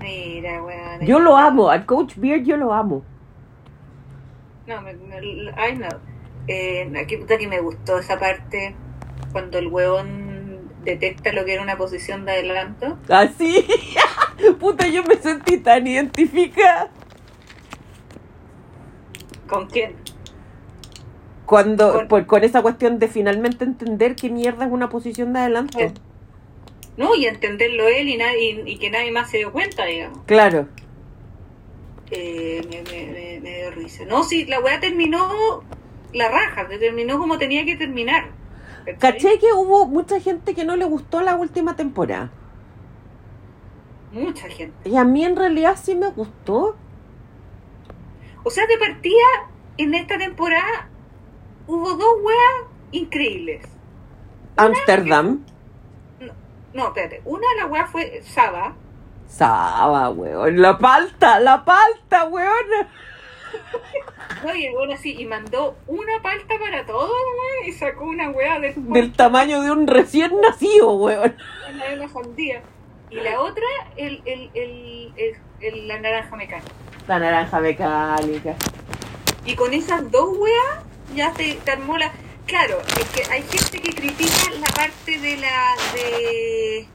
[0.00, 1.00] Mira, weón.
[1.06, 3.02] Yo lo amo, al Coach Beard yo lo amo.
[4.66, 5.88] No, me, me- ay, no.
[6.46, 8.74] Eh, aquí puta que me gustó esa parte
[9.32, 10.23] cuando el huevón
[10.84, 12.98] detecta lo que era una posición de adelanto.
[13.08, 13.66] Así.
[14.60, 16.90] Puta, yo me sentí tan identificada.
[19.48, 19.94] ¿Con quién?
[21.46, 25.40] Cuando, Con- por- con esa cuestión de finalmente entender qué mierda es una posición de
[25.40, 25.78] adelanto.
[25.78, 25.92] Eh.
[26.96, 30.20] No, y entenderlo él y, nadie, y, y que nadie más se dio cuenta, digamos.
[30.26, 30.68] Claro.
[32.10, 34.04] Eh, me, me, me, me dio risa.
[34.06, 35.62] No, sí, la weá terminó
[36.12, 38.28] la raja, terminó como tenía que terminar.
[38.98, 42.30] Caché que hubo mucha gente que no le gustó la última temporada.
[44.12, 44.88] Mucha gente.
[44.88, 46.76] Y a mí en realidad sí me gustó.
[48.44, 49.24] O sea, de partida,
[49.78, 50.88] en esta temporada
[51.66, 53.66] hubo dos weas increíbles.
[54.56, 55.44] Amsterdam.
[56.72, 57.22] No, espérate.
[57.24, 58.74] Una de las weas fue Saba.
[59.26, 60.60] Saba, weón.
[60.60, 62.66] La palta, la palta, weón.
[64.44, 64.54] ¿no?
[64.54, 68.58] Y el weón así, y mandó una palta para todos, weón, y sacó una wea
[68.60, 71.36] del Del tamaño de un recién nacido, weón.
[71.72, 72.62] una de la sandía.
[73.10, 73.64] Y la otra,
[73.96, 76.70] el, el, el, el- el- la naranja mecánica.
[77.06, 78.54] La naranja mecánica.
[79.46, 80.84] Y con esas dos weas
[81.14, 82.10] ya te, te armó la...
[82.46, 85.74] Claro, es que hay gente que critica la parte de la...
[85.94, 86.86] de...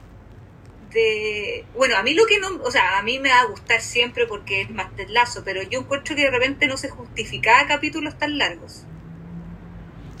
[0.92, 1.64] de...
[1.76, 2.48] Bueno, a mí lo que no...
[2.62, 5.62] O sea, a mí me va a gustar siempre porque es más del lazo, pero
[5.62, 8.84] yo encuentro que de repente no se justificaba capítulos tan largos.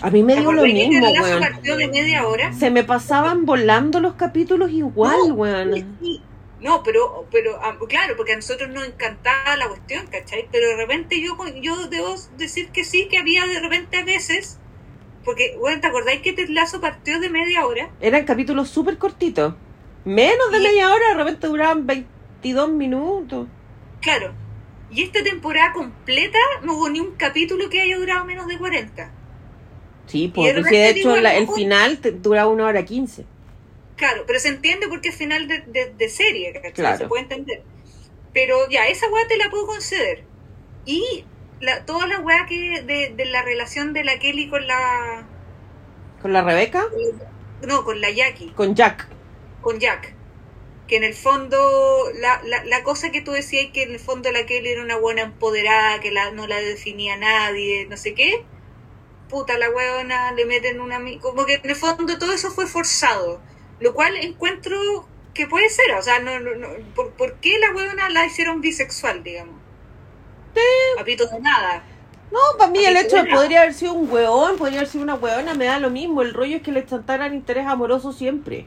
[0.02, 1.40] A mí me ¿Te dio lo mismo, weón.
[1.40, 2.52] partió de media hora?
[2.54, 5.96] Se me pasaban volando los capítulos igual, No, weón.
[6.00, 6.22] sí.
[6.60, 10.46] No, pero, pero ah, claro, porque a nosotros nos encantaba la cuestión, ¿cachai?
[10.52, 14.58] Pero de repente yo, yo debo decir que sí, que había de repente a veces,
[15.24, 17.88] porque, bueno, ¿te acordáis que Ted Lasso partió de media hora?
[18.00, 19.54] Eran capítulos súper cortitos.
[20.04, 23.46] Menos de Y- media hora, de repente duraban 22 minutos.
[24.00, 24.32] Claro.
[24.90, 29.10] Y esta temporada completa no hubo ni un capítulo que haya durado menos de 40.
[30.06, 33.24] Sí, de porque de digo, hecho la- el final te- duraba una hora quince.
[33.96, 36.72] Claro, pero se entiende porque es final de, de, de serie, ¿cachai?
[36.72, 36.98] Claro.
[36.98, 37.62] Se puede entender.
[38.32, 40.24] Pero ya, esa weá te la puedo conceder.
[40.86, 41.24] Y
[41.60, 45.26] la, toda la weá que de, de la relación de la Kelly con la...
[46.22, 46.86] ¿Con la Rebeca?
[47.66, 49.06] No, con la Jackie, Con Jack.
[49.60, 50.14] Con Jack.
[50.88, 54.32] Que en el fondo, la, la, la cosa que tú decías, que en el fondo
[54.32, 58.44] la Kelly era una buena empoderada, que la, no la definía nadie, no sé qué.
[59.28, 60.98] Puta, la weona le meten una...
[61.20, 63.40] Como que en el fondo todo eso fue forzado.
[63.78, 65.92] Lo cual encuentro que puede ser.
[65.92, 69.60] O sea, no, no, no, ¿por, por qué la weona la hicieron bisexual, digamos?
[70.96, 71.84] Papito de nada.
[72.32, 75.14] No, para mí el hecho de podría haber sido un hueón, podría haber sido una
[75.14, 76.22] hueona, me da lo mismo.
[76.22, 78.66] El rollo es que le chantaran interés amoroso siempre.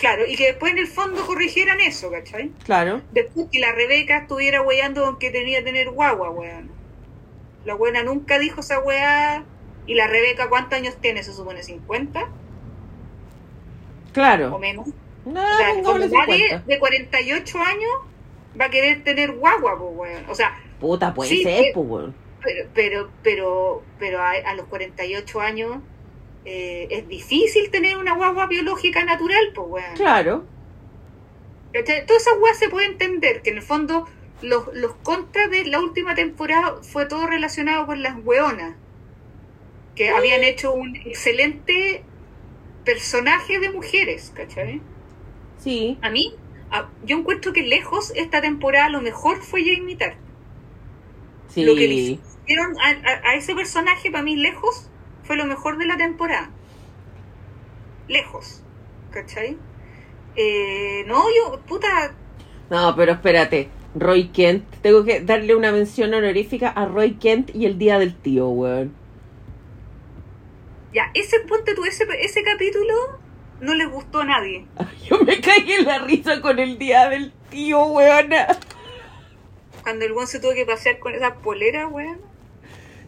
[0.00, 2.50] Claro, y que después en el fondo corrigieran eso, ¿cachai?
[2.64, 3.02] Claro.
[3.12, 6.70] Después que la Rebeca estuviera weyando con que tenía que tener guagua, weón.
[7.66, 9.44] La buena nunca dijo esa weá.
[9.86, 11.22] Y la Rebeca, ¿cuántos años tiene?
[11.22, 12.28] Se supone 50 o
[14.12, 14.58] Claro.
[14.58, 14.88] menos.
[15.24, 16.58] No, o sea, fondo nadie 50.
[16.66, 17.90] de 48 años
[18.58, 20.24] va a querer tener guagua, pues, weón.
[20.30, 22.14] O sea, Puta, puede Sí, ser, pues, weón.
[22.42, 25.76] pero, pero, pero, pero a, a los 48 años
[26.44, 29.94] eh, es difícil tener una guagua biológica natural, pues, weón.
[29.96, 30.44] Claro.
[31.72, 34.08] Todas esas weas se puede entender, que en el fondo
[34.42, 38.74] los, los contras de la última temporada fue todo relacionado con las weonas,
[39.94, 42.02] que habían hecho un excelente
[42.84, 44.80] personaje de mujeres, ¿cachai?
[45.58, 45.98] Sí.
[46.02, 46.34] A mí,
[46.70, 50.16] a- yo encuentro que lejos esta temporada lo mejor fue Jamie Tart.
[51.48, 51.64] Sí.
[51.64, 54.89] Lo que le hicieron a, a- a ese personaje, para mí, lejos,
[55.30, 56.50] fue lo mejor de la temporada.
[58.08, 58.64] Lejos,
[59.12, 59.56] ¿cachai?
[60.34, 62.16] Eh, no, yo, puta,
[62.68, 63.68] No, pero espérate.
[63.94, 64.64] Roy Kent.
[64.82, 68.92] Tengo que darle una mención honorífica a Roy Kent y el día del tío, weón.
[70.92, 72.92] Ya, ese ponte tú, ese, ese capítulo
[73.60, 74.66] no le gustó a nadie.
[75.08, 78.48] Yo me caí en la risa con el día del tío, weona.
[79.84, 82.29] Cuando el buen se tuvo que pasear con esa polera, weón.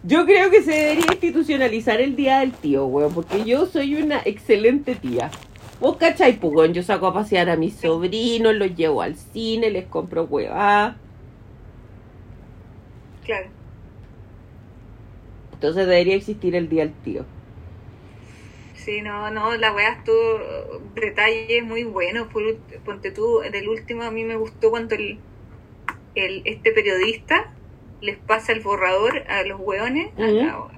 [0.04, 4.20] Yo creo que se debería institucionalizar el día del tío, weón, porque yo soy una
[4.24, 5.30] excelente tía.
[5.80, 9.70] Vos cachai, pues, weón, yo saco a pasear a mis sobrinos, los llevo al cine,
[9.70, 10.96] les compro huevá.
[13.24, 13.48] Claro.
[15.52, 17.24] Entonces debería existir el día del tío.
[18.74, 22.26] Sí, no, no, la weá estuvo detalles muy buenos.
[22.84, 25.20] Ponte tú, del último a mí me gustó cuando el,
[26.16, 27.52] el este periodista
[28.02, 29.60] les pasa el borrador a los
[30.18, 30.68] a la-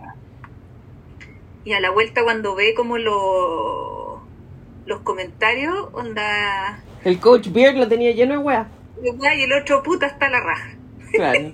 [1.64, 4.22] y a la vuelta cuando ve como lo-
[4.86, 8.66] los comentarios, onda, El coach Beard lo tenía lleno de weas.
[9.02, 10.70] y el otro puta está la raja.
[11.12, 11.40] Claro.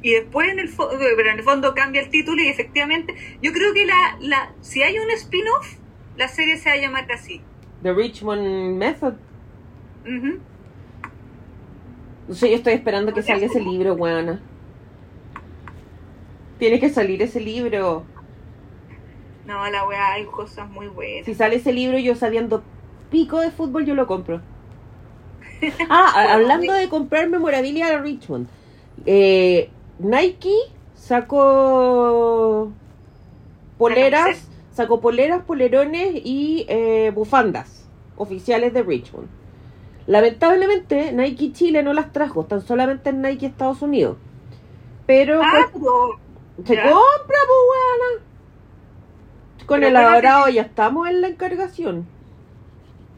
[0.00, 3.52] Y después en el fondo, pero en el fondo cambia el título y efectivamente, yo
[3.52, 5.74] creo que la, la si hay un spin-off,
[6.16, 7.40] la serie se va a llamar así.
[7.82, 9.14] The Richmond Method.
[12.28, 14.40] No sé, yo estoy esperando que salga ese libro, weona.
[16.58, 18.04] Tiene que salir ese libro.
[19.46, 21.24] No, la weá, hay cosas muy buenas.
[21.24, 22.62] Si sale ese libro, yo sabiendo
[23.10, 24.42] pico de fútbol, yo lo compro.
[25.88, 28.46] Ah, hablando de comprar memorabilia a Richmond.
[29.06, 30.54] Eh, Nike
[30.94, 32.70] sacó
[33.76, 39.28] poleras, sacó poleras, polerones y eh, bufandas oficiales de Richmond.
[40.08, 44.16] Lamentablemente, Nike Chile no las trajo, están solamente en Nike Estados Unidos.
[45.06, 46.18] Pero Ah, pues, pero
[46.66, 46.82] se ya.
[46.82, 46.98] compra,
[47.46, 48.24] pues, weona.
[49.66, 52.06] Con Pero el adorado que- ya estamos en la encargación.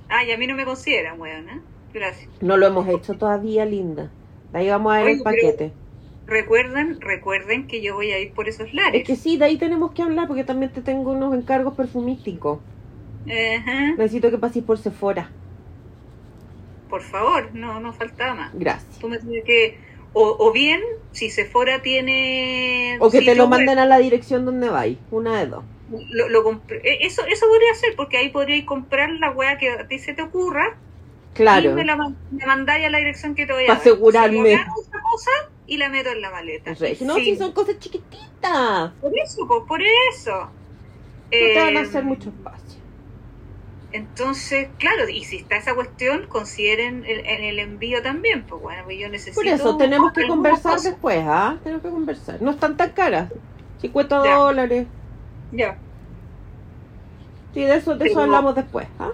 [0.08, 1.60] Ah, y a mí no me consideran, weón, ¿eh?
[1.94, 2.28] Gracias.
[2.40, 4.10] No lo hemos hecho todavía, linda.
[4.52, 5.72] De ahí vamos a ver Oye, el paquete.
[6.26, 9.00] Recuerden, recuerden que yo voy a ir por esos lares.
[9.02, 12.58] Es que sí, de ahí tenemos que hablar porque también te tengo unos encargos perfumísticos.
[13.26, 13.92] Ajá.
[13.96, 15.30] Necesito que pases por Sephora.
[16.90, 18.50] Por favor, no, no faltaba más.
[18.52, 18.98] Gracias.
[18.98, 19.78] Tú me tienes que,
[20.12, 20.80] o, o bien,
[21.12, 22.98] si Sephora tiene...
[23.00, 24.98] O que te lo web, manden a la dirección donde vais.
[25.12, 25.64] Una de dos.
[26.10, 29.86] lo, lo eh, eso, eso podría ser, porque ahí podríais comprar la weá que a
[29.88, 30.76] ti se te ocurra
[31.34, 31.70] Claro.
[31.70, 33.80] y me la me mandáis a la dirección que te voy a Pa' dar.
[33.82, 34.52] asegurarme.
[34.54, 34.66] Esa
[35.00, 35.30] cosa
[35.68, 36.74] y la meto en la maleta.
[36.74, 37.24] Regi, No, Sí.
[37.26, 38.90] si son cosas chiquititas.
[39.00, 40.32] Por eso, pues, por eso.
[40.32, 40.50] No
[41.30, 42.69] te van a Eh, hacer mucho espacio.
[43.92, 48.84] Entonces, claro, y si está esa cuestión, consideren el, en el envío también, pues bueno,
[48.84, 49.34] pues yo necesito...
[49.34, 50.90] Por eso tenemos que conversar cosa.
[50.90, 51.58] después, ¿ah?
[51.62, 52.40] Tenemos que conversar.
[52.40, 53.32] No están tan caras.
[53.78, 54.34] 50 Ya.
[54.36, 54.86] dólares.
[55.52, 55.82] Ya,
[57.52, 59.10] Sí, de eso, de eso hablamos después, ¿ah?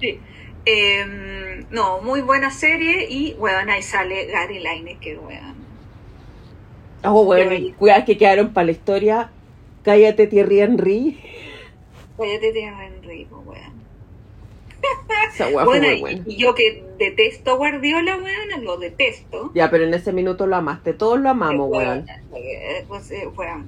[0.00, 0.20] sí.
[0.66, 5.56] Eh, no, muy buena serie y, weón, ahí sale Gary Lineker, weón.
[7.04, 9.30] Oh, bueno, y cuidadas que quedaron para la historia.
[9.82, 11.18] Cállate, Thierry Henry.
[12.16, 13.67] Cállate, te Henry, pues, weón.
[15.34, 16.22] Esa weá fue Bueno, muy y, buena.
[16.26, 19.50] y yo que detesto a Guardiola, weón, lo detesto.
[19.54, 20.92] Ya, pero en ese minuto lo amaste.
[20.94, 22.06] Todos lo amamos, weón.
[22.88, 23.66] pues, eh, weón.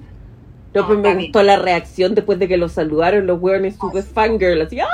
[0.73, 4.61] No, pues me gustó la reacción después de que lo saludaron los weones super fangirl.
[4.61, 4.87] Así, ¡ah!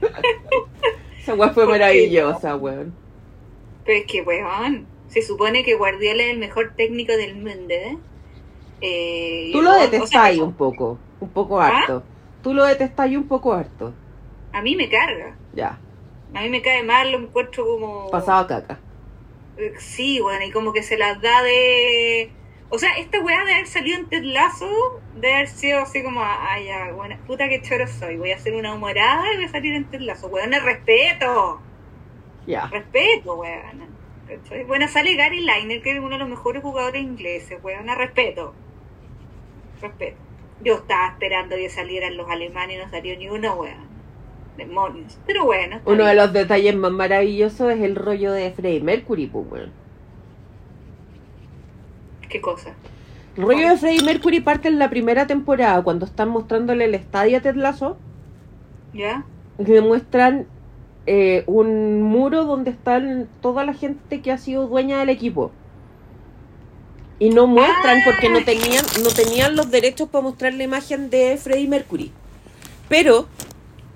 [1.20, 2.94] Esa weá fue ¿Por qué maravillosa, weón.
[3.84, 7.98] Pero es que, weón, se supone que Guardiola es el mejor técnico del mundo, ¿eh?
[8.80, 10.98] Eh, Tú lo o- o sea, detestáis un poco.
[11.20, 11.68] Un poco ¿Ah?
[11.78, 12.02] harto.
[12.46, 13.92] Tú lo detestáis un poco harto.
[14.52, 15.34] A mí me carga.
[15.52, 15.80] Ya,
[16.32, 18.08] A mí me cae mal, lo encuentro como...
[18.08, 18.78] pasado a caca.
[19.56, 22.30] Eh, Sí, bueno, y como que se las da de...
[22.68, 24.70] O sea, esta weá de haber salido en Ted Lasso,
[25.16, 28.54] de haber sido así como, ay, ya, buena, puta que choro soy, voy a hacer
[28.54, 30.28] una humorada y voy a salir en Ted Lasso.
[30.28, 31.60] Weón, es respeto,
[32.46, 32.68] Ya.
[32.68, 33.88] respeto, weón.
[34.68, 38.54] Bueno, sale Gary Liner, que es uno de los mejores jugadores ingleses, weón, respeto.
[39.82, 40.25] Respeto.
[40.62, 43.86] Yo estaba esperando que salieran los alemanes y no salió ni uno, weón.
[44.56, 45.18] Demonios.
[45.26, 45.80] Pero bueno.
[45.84, 49.72] Uno de los detalles más maravillosos es el rollo de Freddie Mercury, pues, weón.
[52.28, 52.74] ¿Qué cosa?
[53.36, 57.36] El rollo de Freddie Mercury parte en la primera temporada, cuando están mostrándole el estadio
[57.36, 57.98] a Ted Lasso,
[58.94, 59.24] ¿Ya?
[59.64, 60.46] que muestran
[61.06, 65.52] eh, un muro donde están toda la gente que ha sido dueña del equipo.
[67.18, 68.02] Y no muestran Ah.
[68.04, 72.12] porque no tenían, no tenían los derechos para mostrar la imagen de Freddie Mercury.
[72.88, 73.28] Pero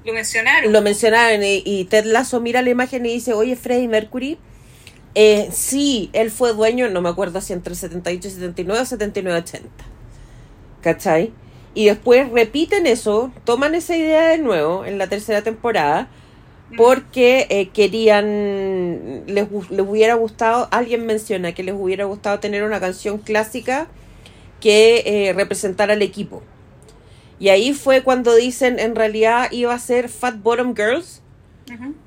[0.05, 0.73] Lo mencionaron.
[0.73, 4.39] lo mencionaron y, y Ted Lasso mira la imagen y dice, oye, Freddie Mercury,
[5.15, 9.39] eh, sí, él fue dueño, no me acuerdo si entre 78 y 79 o 79
[9.41, 9.69] 80.
[10.81, 11.33] ¿Cachai?
[11.75, 16.09] Y después repiten eso, toman esa idea de nuevo en la tercera temporada,
[16.77, 22.81] porque eh, querían, les, les hubiera gustado, alguien menciona que les hubiera gustado tener una
[22.81, 23.89] canción clásica
[24.61, 26.43] que eh, representara al equipo.
[27.39, 31.23] Y ahí fue cuando dicen, en realidad iba a ser Fat Bottom Girls,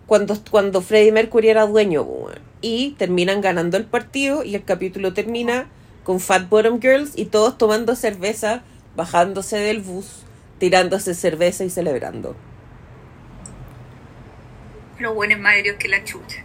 [0.06, 2.06] cuando, cuando Freddie Mercury era dueño.
[2.61, 5.68] Y terminan ganando el partido y el capítulo termina
[6.03, 8.61] con Fat Bottom Girls y todos tomando cerveza,
[8.95, 10.23] bajándose del bus,
[10.60, 12.35] tirándose cerveza y celebrando.
[15.03, 16.43] Los buenos más que la chucha.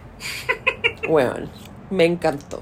[1.07, 1.49] Weón.
[1.89, 2.61] Me encantó.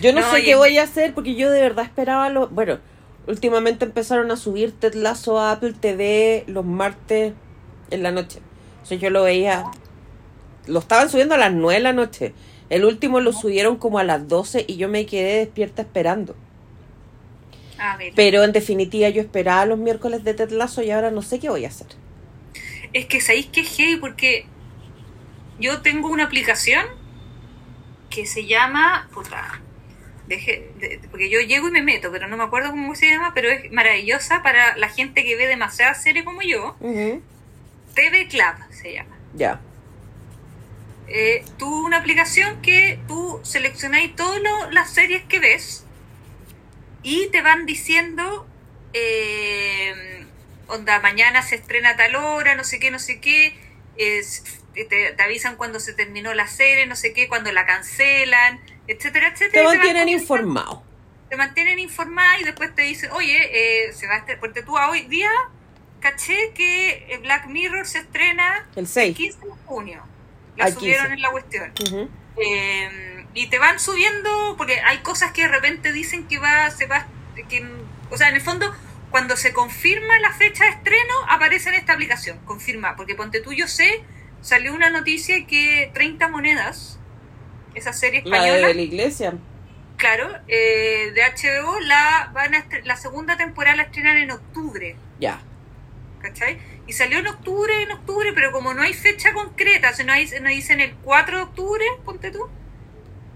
[0.00, 2.48] Yo no, No, sé qué es- voy a hacer porque yo de verdad esperaba lo.
[2.48, 2.78] Bueno,
[3.26, 7.32] últimamente empezaron a subir Ted Lasso a Apple TV los martes
[7.90, 8.38] en la noche.
[8.82, 9.64] O sea, yo lo veía.
[10.66, 12.32] Lo estaban subiendo a las 9 de la noche.
[12.70, 16.34] El último lo subieron como a las 12 y yo me quedé despierta esperando.
[17.78, 18.12] A ver.
[18.14, 21.50] Pero en definitiva yo esperaba los miércoles de Ted Lasso y ahora no sé qué
[21.50, 21.88] voy a hacer.
[22.92, 24.46] Es que sabéis que es heavy porque
[25.58, 26.84] yo tengo una aplicación
[28.10, 29.08] que se llama.
[29.12, 29.60] Puta.
[30.26, 33.32] Deje, de- porque yo llego y me meto, pero no me acuerdo cómo se llama,
[33.34, 36.76] pero es maravillosa para la gente que ve demasiadas series como yo.
[37.94, 39.16] TV Club se llama.
[39.34, 39.60] Ya.
[41.08, 44.40] Eh, tú una aplicación que tú seleccionáis todas
[44.72, 45.84] las series que ves
[47.02, 48.46] y te van diciendo
[48.94, 50.24] eh,
[50.68, 53.54] onda mañana se estrena tal hora no sé qué no sé qué
[53.98, 58.60] es- te, te avisan cuando se terminó la serie no sé qué cuando la cancelan
[58.88, 60.82] etcétera etcétera Te mantienen informado.
[61.30, 63.38] te mantienen informada y después te dicen, oye,
[63.88, 65.30] eh, se va a estre- porque tú a hoy día
[66.00, 69.16] caché que eh, Black Mirror se estrena El el 6.
[69.16, 70.02] 15 de junio.
[70.56, 71.14] La Al subieron 15.
[71.14, 71.72] en la cuestión.
[72.36, 76.86] Eh, y te van subiendo, porque hay cosas que de repente dicen que va, se
[76.86, 77.06] va,
[77.48, 77.66] que,
[78.10, 78.74] o sea, en el fondo,
[79.10, 83.52] cuando se confirma la fecha de estreno, aparece en esta aplicación, confirma, porque ponte tú,
[83.52, 84.02] yo sé,
[84.44, 86.98] salió una noticia que 30 monedas,
[87.74, 89.34] esa serie La española, de la iglesia.
[89.96, 94.96] claro, eh, de HBO, la, van a la segunda temporada la estrenan en octubre.
[95.18, 95.40] Ya.
[96.20, 96.58] ¿cachai?
[96.86, 100.28] Y salió en octubre, en octubre, pero como no hay fecha concreta, sea, no, hay,
[100.42, 102.46] no dicen el 4 de octubre, ponte tú,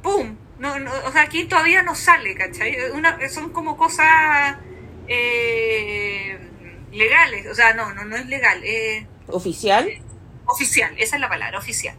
[0.03, 0.37] ¡pum!
[0.59, 2.91] No, no, o sea, aquí todavía no sale, ¿cachai?
[2.93, 4.57] Una, son como cosas
[5.07, 6.39] eh,
[6.93, 9.89] legales, o sea, no, no, no es legal, eh, ¿Oficial?
[10.49, 11.95] Oficial, esa es la palabra, oficial.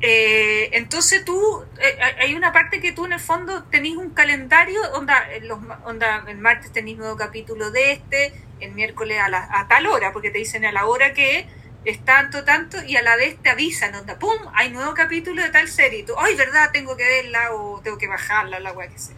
[0.00, 4.80] Eh, entonces tú, eh, hay una parte que tú en el fondo tenés un calendario,
[4.94, 9.68] onda, los, onda el martes tenés nuevo capítulo de este, el miércoles a, la, a
[9.68, 11.46] tal hora, porque te dicen a la hora que
[11.84, 14.38] es tanto, tanto, y a la vez te avisan, onda, ¡pum!
[14.54, 16.70] Hay nuevo capítulo de tal serie, y tú, ¡ay, verdad!
[16.72, 19.16] Tengo que verla o tengo que bajarla, la weá que sea.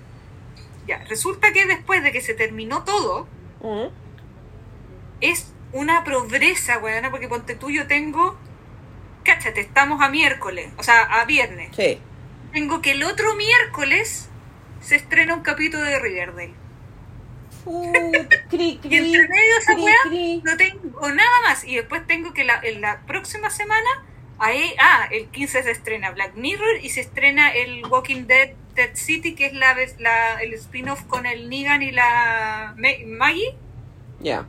[0.87, 3.27] Ya, resulta que después de que se terminó todo,
[3.61, 3.91] Ujú.
[5.23, 8.39] es una progresa, weona, porque ponte tú, yo tengo,
[9.25, 11.69] cáchate, estamos a miércoles, o sea, a viernes.
[11.77, 11.99] Sí.
[12.53, 14.29] Tengo que el otro miércoles
[14.81, 16.55] se estrena un capítulo de Riverdale.
[17.65, 20.43] Puta, cri, Y cri, entre medio de esa cri, weá cri.
[20.45, 21.65] no tengo nada más.
[21.65, 23.89] Y después tengo que la, en la próxima semana,
[24.39, 28.91] ahí, ah, el 15 se estrena Black Mirror y se estrena el Walking Dead Dead
[28.95, 33.57] City, que es la, vez- la el spin-off con el Negan y la Ma- Maggie.
[34.21, 34.47] Ya.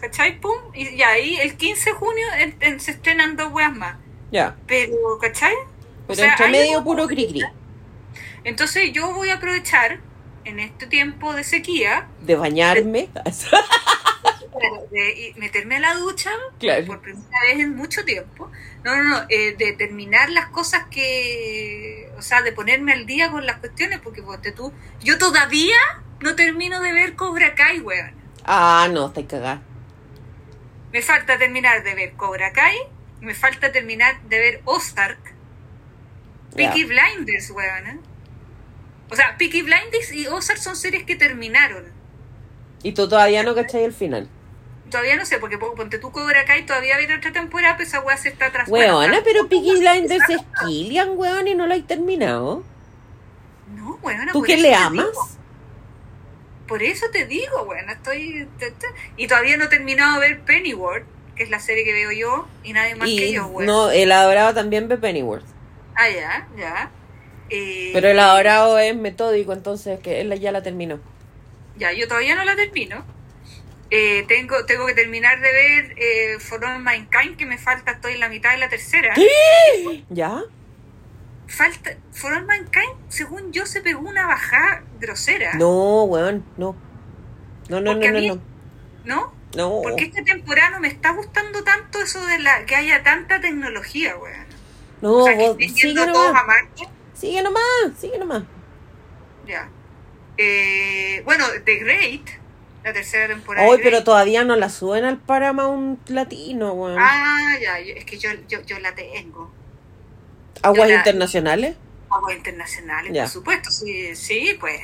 [0.00, 0.40] ¿Cachai?
[0.40, 0.56] Pum.
[0.74, 3.96] Y ya ahí el 15 de junio en- en- se estrenan dos weas más.
[4.30, 4.56] Ya.
[4.66, 5.54] Pero, ¿cachai?
[6.06, 7.42] Pero O sea, entre medio puro cri cri.
[8.44, 10.00] Entonces yo voy a aprovechar
[10.44, 13.08] en este tiempo de sequía De bañarme.
[14.90, 16.86] de y- meterme a la ducha Claro.
[16.86, 18.50] por primera vez en mucho tiempo.
[18.84, 23.30] No, no, no, eh, de terminar las cosas que, o sea, de ponerme al día
[23.30, 24.72] con las cuestiones, porque ponte tú,
[25.02, 25.76] yo todavía
[26.20, 28.12] no termino de ver Cobra Kai, weón.
[28.44, 29.62] Ah, no, está cagada.
[30.92, 32.76] Me falta terminar de ver Cobra Kai,
[33.20, 35.18] me falta terminar de ver Ozark.
[36.54, 37.86] Peaky Blinders, weón.
[37.86, 37.98] ¿eh?
[39.10, 41.84] O sea, Peaky Blinders y Ozark son series que terminaron.
[42.82, 44.28] Y tú todavía no cachai el final.
[44.90, 48.00] Todavía no sé, porque po- ponte tú Cobra Kai, todavía viene otra temporada, pues esa
[48.00, 48.68] weá se está atrás.
[48.68, 52.64] Weona, pero Peaky Blinders es Killian, weón, y no lo hay terminado.
[53.76, 55.06] No, weona, ¿Tú eso le amas?
[55.06, 55.28] digo.
[56.68, 58.46] Por eso te digo, weona, estoy...
[59.16, 62.46] Y todavía no he terminado de ver Pennyworth, que es la serie que veo yo,
[62.62, 63.66] y nadie más que Y yo, weón.
[63.66, 65.46] no, el adorado también ve Pennyworth.
[65.96, 66.90] Ah, ya, ya.
[67.50, 71.00] Eh, Pero el adorado es metódico, entonces que él ya la terminó.
[71.76, 73.04] Ya, yo todavía no la termino.
[73.90, 78.14] Eh, tengo, tengo que terminar de ver eh, For All Mankind, que me falta, estoy
[78.14, 79.14] en la mitad de la tercera.
[80.10, 80.42] ¿Ya?
[81.48, 85.54] Falta, For All Mankind, según yo, se pegó una bajada grosera.
[85.54, 86.76] No, weón, no.
[87.68, 88.40] No, no, Porque no, a mí- no,
[89.04, 89.32] no.
[89.56, 89.80] ¿No?
[89.82, 94.14] Porque esta temporada no me está gustando tanto eso de la que haya tanta tecnología,
[94.18, 94.46] weón.
[95.00, 96.46] No, o sea, que vos, sigue todos a nomás.
[96.46, 96.88] Marte.
[97.14, 97.62] Sigue nomás,
[97.98, 98.42] sigue nomás.
[99.46, 99.70] Ya.
[100.36, 102.28] Eh, bueno, The Great,
[102.84, 103.66] la tercera temporada.
[103.66, 106.98] Hoy, pero todavía no la suben al Paramount Latino, weón.
[107.00, 109.50] Ah, ya, es que yo, yo, yo la tengo.
[110.62, 111.76] Aguas internacionales.
[112.10, 113.24] Aguas internacionales, Ya.
[113.24, 114.80] por supuesto, sí, sí, pues.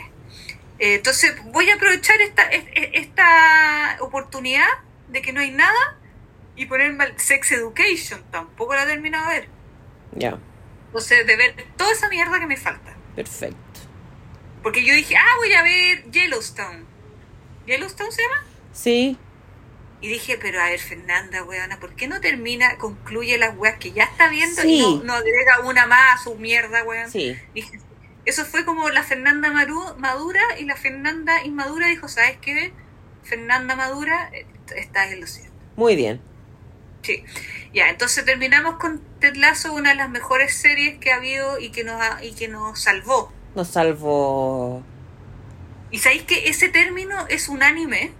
[0.78, 4.66] Eh, entonces voy a aprovechar esta, es- es- esta oportunidad
[5.08, 5.96] de que no hay nada
[6.56, 8.22] y ponerme al Sex Education.
[8.30, 9.48] Tampoco la he terminado de ver.
[10.12, 10.38] Ya.
[10.86, 12.94] Entonces, de ver toda esa mierda que me falta.
[13.16, 13.80] Perfecto.
[14.62, 16.84] Porque yo dije, ah, voy a ver Yellowstone.
[17.66, 18.44] ¿Yellowstone se llama?
[18.72, 19.16] Sí,
[20.04, 23.92] Y dije, pero a ver, Fernanda, weona, ¿por qué no termina, concluye las weas que
[23.92, 24.74] ya está viendo Sí.
[24.80, 27.10] y no, no agrega una más a su mierda, weón?
[27.10, 27.34] sí.
[27.54, 27.78] Dije,
[28.26, 32.72] eso fue como la Fernanda Maru- Madura y la Fernanda Inmadura dijo, ¿sabes qué?
[33.22, 34.44] Fernanda Madura, eh,
[34.76, 35.54] estás en lo cierto.
[35.76, 36.20] Muy bien.
[37.00, 37.24] Sí.
[37.72, 41.70] Ya, entonces terminamos con Ted Lasso, una de las mejores series que ha habido y
[41.70, 43.32] que nos, ha- y que nos salvó.
[43.54, 44.82] Nos salvó.
[45.90, 48.12] ¿Y sabéis que ese término es unánime?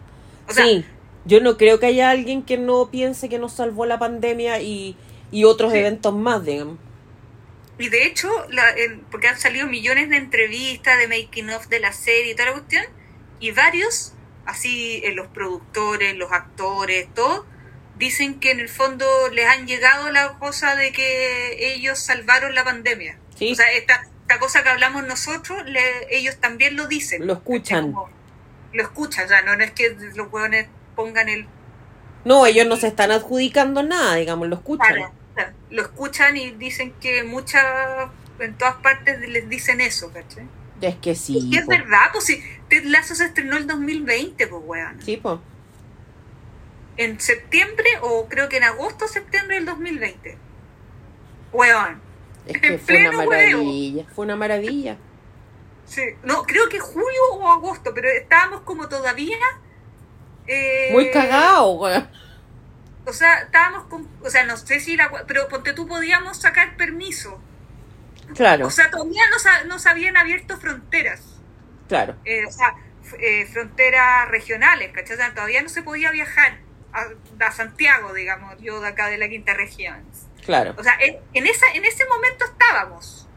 [0.49, 0.85] O sea, sí,
[1.25, 4.97] yo no creo que haya alguien que no piense que nos salvó la pandemia y,
[5.31, 5.79] y otros Sí.
[5.79, 6.79] eventos más, digamos.
[7.79, 11.81] Y de hecho, la- en- porque han salido millones de entrevistas, de making of de
[11.81, 12.85] la serie y toda la cuestión,
[13.41, 14.13] y varios,
[14.47, 17.47] así eh, los productores, los actores, todo,
[17.99, 22.65] dicen que en el fondo les han llegado la cosa de que ellos salvaron la
[22.65, 23.19] pandemia.
[23.37, 23.53] Sí.
[23.53, 27.27] O sea, esta, esta cosa que hablamos nosotros, le- ellos también lo dicen.
[27.27, 27.93] Lo escuchan.
[27.93, 28.09] Como-
[28.73, 31.47] lo escuchan, ya, no, no es que los hueones pongan el
[32.25, 35.13] No, ellos no se están adjudicando nada, digamos, lo escuchan.
[35.71, 37.65] Lo escuchan y dicen que muchas,
[38.39, 40.49] en todas partes les dicen eso, ¿cachai?
[40.81, 41.51] Es que sí.
[41.53, 41.71] es po.
[41.71, 45.03] verdad, pues si Ted Lasso se estrenó el 2020, pues weón.
[45.03, 45.41] Sí, po.
[46.97, 50.39] En septiembre o creo que en agosto o septiembre del 2020.
[51.53, 52.03] Weón.
[52.47, 53.31] Es que En fue una pleno huevo.
[53.31, 54.05] maravilla.
[54.15, 54.99] Fue una maravilla.
[55.85, 56.03] Sí.
[56.23, 59.37] No, creo que julio o agosto, pero estábamos como todavía...
[60.47, 62.09] eh, Muy cagado, weón.
[63.07, 64.09] O sea, estábamos con...
[64.23, 65.11] O sea, no sé si la...
[65.27, 67.41] Pero ponte tú podíamos sacar permiso.
[68.35, 71.43] Claro, O sea, todavía no, no se habían abierto fronteras.
[71.89, 72.17] claro.
[72.25, 72.75] eh, o sea,
[73.19, 75.15] eh, fronteras regionales, ¿cachai?
[75.17, 76.59] O sea, todavía no se podía viajar
[76.93, 77.05] a,
[77.47, 80.03] a Santiago, digamos, yo de acá de la quinta región.
[80.45, 80.75] Claro.
[80.79, 83.29] O sea, en, en esa, en ese momento estábamos.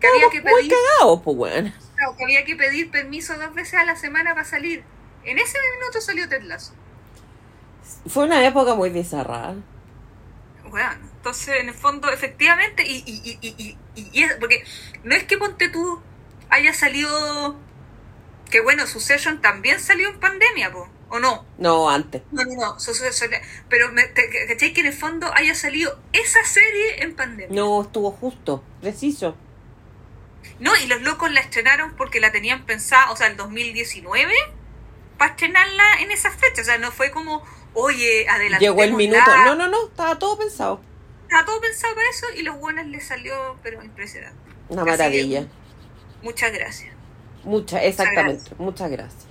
[0.00, 3.74] Que había que, Muy pedir, cagados, pues, claro, que había que pedir permiso dos veces
[3.74, 4.84] a la semana para salir.
[5.26, 6.72] En ese minuto salió Ted Lasso.
[8.06, 9.54] Fue una época muy bizarra.
[10.70, 14.64] Bueno, entonces en el fondo, efectivamente, y, y, y, y, y- y es, porque
[15.04, 16.00] no es que Ponte tú
[16.48, 17.56] haya salido,
[18.50, 21.44] que bueno, Succession también salió en pandemia, po, ¿o no?
[21.58, 22.22] No, antes.
[22.32, 22.76] No, no, no,
[23.68, 24.72] pero me, ¿cachai?
[24.72, 27.54] Que en el fondo haya salido esa serie en pandemia.
[27.54, 29.36] No estuvo justo, preciso.
[30.60, 34.32] No, y los locos la estrenaron porque la tenían pensada, o sea, el 2019,
[35.18, 37.42] para estrenarla en esas fechas, o sea, no fue como,
[37.74, 38.64] oye, adelante.
[38.64, 39.30] Llegó el minuto.
[39.44, 40.80] No, no, no, estaba todo pensado.
[41.22, 44.38] Estaba todo pensado para eso y los buenos les salió, pero impresionante.
[44.68, 45.46] Una Así que, maravilla.
[46.22, 46.94] Muchas gracias.
[47.44, 48.50] Muchas, exactamente.
[48.58, 49.26] Muchas gracias.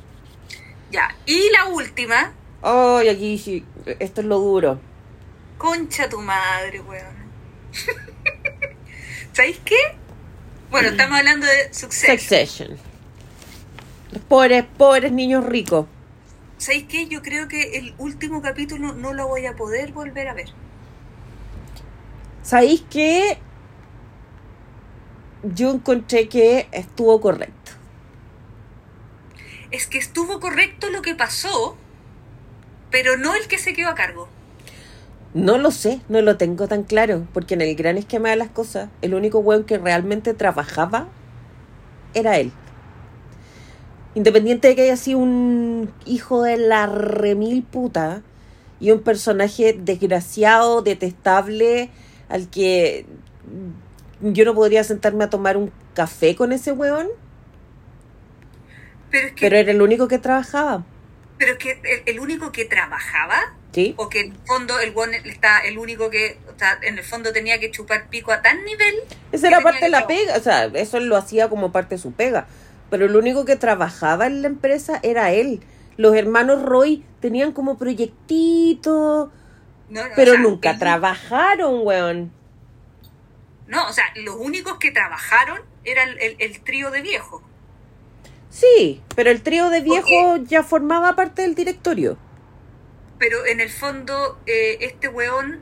[0.92, 3.66] Ya, y la última, Ay, aquí sí,
[4.00, 4.80] esto es lo duro.
[5.58, 7.26] concha tu madre, weón.
[9.34, 9.78] ¿Sabéis qué?
[10.70, 12.18] Bueno, estamos hablando de Succession.
[12.18, 12.78] Succession.
[14.20, 15.88] Pobres, pobres niños ricos.
[16.58, 17.08] ¿Sabéis qué?
[17.08, 20.50] Yo creo que el último capítulo no lo voy a poder volver a ver.
[22.42, 23.38] ¿Sabéis qué?
[25.44, 27.72] Yo encontré que estuvo correcto.
[29.72, 31.76] Es que estuvo correcto lo que pasó,
[32.90, 34.30] pero no el que se quedó a cargo.
[35.34, 38.50] No lo sé, no lo tengo tan claro, porque en el gran esquema de las
[38.50, 41.08] cosas, el único weón que realmente trabajaba
[42.14, 42.54] era él.
[44.16, 48.22] Independiente de que haya sido un hijo de la remil puta
[48.80, 51.90] y un personaje desgraciado, detestable,
[52.30, 53.06] al que
[54.22, 57.08] yo no podría sentarme a tomar un café con ese weón,
[59.12, 60.84] Pero es que, pero era el único que trabajaba.
[61.38, 63.38] pero es que el, el único que trabajaba,
[63.74, 63.94] ¿Sí?
[63.98, 67.04] o que en el fondo el buen está el único que, o sea, en el
[67.04, 68.96] fondo tenía que chupar pico a tal nivel.
[69.34, 72.14] Esa era parte de la pega, o sea, eso lo hacía como parte de su
[72.14, 72.48] pega.
[72.90, 75.62] Pero el único que trabajaba en la empresa era él.
[75.98, 79.30] Los hermanos Roy tenían como proyectitos,
[79.90, 82.32] No, no, pero o sea, nunca el- trabajaron, weón.
[83.68, 87.42] No, o sea, los únicos que trabajaron era el, el- el trío de viejos.
[88.50, 92.18] Sí, pero el trío de viejos ya formaba parte del directorio.
[93.18, 95.60] Pero en el fondo, eh, este weón.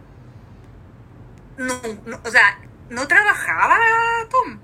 [1.57, 1.73] No,
[2.05, 2.59] no, o sea,
[2.89, 3.77] no trabajaba,
[4.29, 4.59] Tom.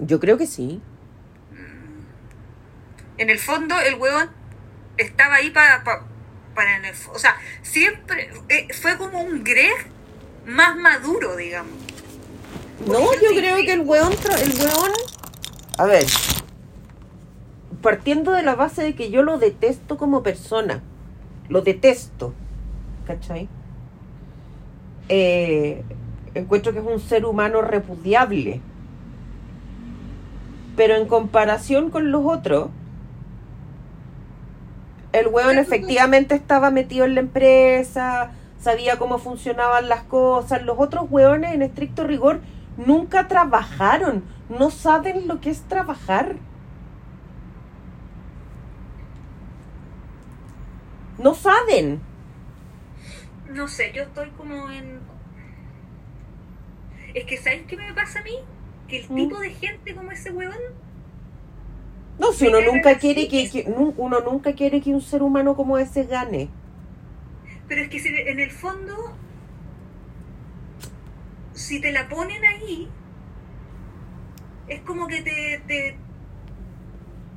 [0.00, 0.80] Yo creo que sí.
[3.22, 4.30] En el fondo, el weón
[4.98, 5.84] estaba ahí para.
[6.54, 8.30] para en el o sea, siempre.
[8.48, 9.86] eh, fue como un Greg
[10.44, 11.72] más maduro, digamos.
[12.84, 14.90] No, yo creo que el weón, tra- el weón...
[15.78, 16.04] A ver,
[17.80, 20.82] partiendo de la base de que yo lo detesto como persona,
[21.48, 22.34] lo detesto,
[23.06, 23.48] ¿cachai?
[25.08, 25.84] Eh,
[26.34, 28.60] encuentro que es un ser humano repudiable.
[30.76, 32.70] Pero en comparación con los otros,
[35.12, 38.30] el weón efectivamente estaba metido en la empresa,
[38.60, 40.62] sabía cómo funcionaban las cosas.
[40.62, 42.40] Los otros weones, en estricto rigor,
[42.76, 46.36] nunca trabajaron, no saben lo que es trabajar.
[51.18, 52.00] No saben.
[53.50, 55.00] No sé, yo estoy como en.
[57.14, 58.36] Es que, ¿sabes qué me pasa a mí?
[58.88, 59.14] Que el Mm.
[59.16, 60.54] tipo de gente como ese weón.
[62.18, 63.64] No, si uno nunca quiere que,
[63.96, 66.48] uno nunca quiere que un ser humano como ese gane.
[67.68, 68.94] Pero es que si en el fondo,
[71.54, 72.88] si te la ponen ahí,
[74.68, 75.96] es como que te, te-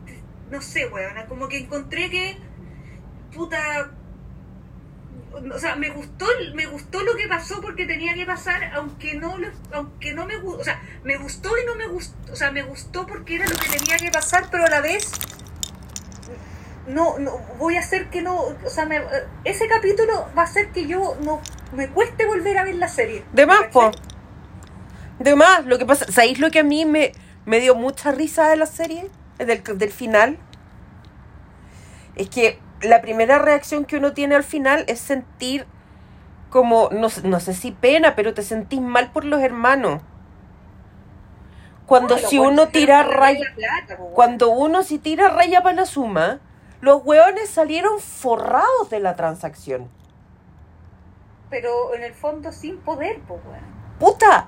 [0.05, 0.21] te-
[0.51, 2.37] no sé, weona, como que encontré que,
[3.35, 3.91] puta,
[5.53, 9.37] o sea, me gustó, me gustó lo que pasó porque tenía que pasar, aunque no,
[9.37, 12.51] lo- aunque no me gustó, o sea, me gustó y no me gustó, o sea,
[12.51, 15.11] me gustó porque era lo que tenía que pasar, pero a la vez
[16.87, 19.01] no, no voy a hacer que no, o sea, me-
[19.43, 21.41] ese capítulo va a hacer que yo no
[21.73, 23.23] me cueste volver a ver la serie.
[23.33, 23.91] De más, po.
[25.19, 27.11] De más, lo que pasa, ¿sabéis lo que a mí me,
[27.45, 29.09] me dio mucha risa de la serie?
[29.39, 30.37] Del, del final.
[32.15, 35.65] Es que la primera reacción que uno tiene al final es sentir
[36.49, 40.01] como, no, sé- no sé si pena, pero te sentís mal por los hermanos.
[41.85, 46.39] Cuando si uno tira raya, plata, cuando uno si tira raya para la suma,
[46.81, 49.87] los hueones salieron forrados de la transacción.
[51.49, 53.39] Pero en el fondo sin poder, pues.
[53.99, 54.47] Puta.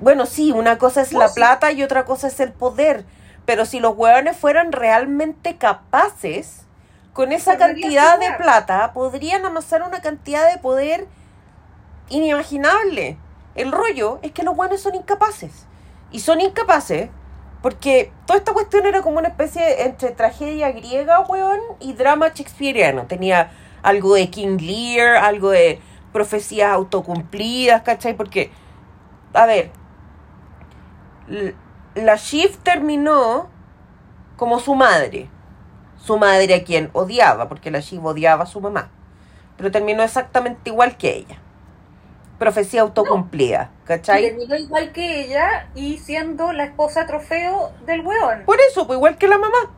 [0.00, 1.34] Bueno, sí, una cosa es No, la sí.
[1.34, 3.04] plata y otra cosa es el poder.
[3.46, 6.66] Pero si los hueones fueran realmente capaces,
[7.12, 11.06] con esa cantidad de plata, podrían amasar una cantidad de poder
[12.08, 13.18] inimaginable.
[13.54, 15.66] El rollo es que los hueones son incapaces.
[16.10, 17.10] Y son incapaces
[17.62, 23.06] porque toda esta cuestión era como una especie entre tragedia griega, weón, y drama shakespeariano.
[23.06, 23.52] Tenía
[23.82, 25.80] algo de King Lear, algo de
[26.12, 28.14] profecías autocumplidas, ¿cachai?
[28.14, 28.50] Porque,
[29.32, 29.70] a ver,
[31.94, 33.48] la Shiv terminó
[34.36, 35.30] como su madre.
[36.02, 38.90] Su madre a quien odiaba, porque la Shiv odiaba a su mamá.
[39.56, 41.38] Pero terminó exactamente igual que ella.
[42.40, 44.22] Profecía autocumplida, ¿cachai?
[44.22, 48.42] Terminó igual que ella y siendo la esposa trofeo del weón.
[48.44, 49.70] Por eso, pues igual que la mamá.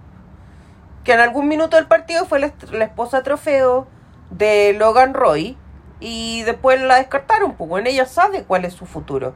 [1.05, 3.87] Que en algún minuto del partido fue la esposa trofeo
[4.31, 5.59] de Logan Roy.
[6.01, 9.35] Y después la descartaron, pues bueno, ella sabe cuál es su futuro.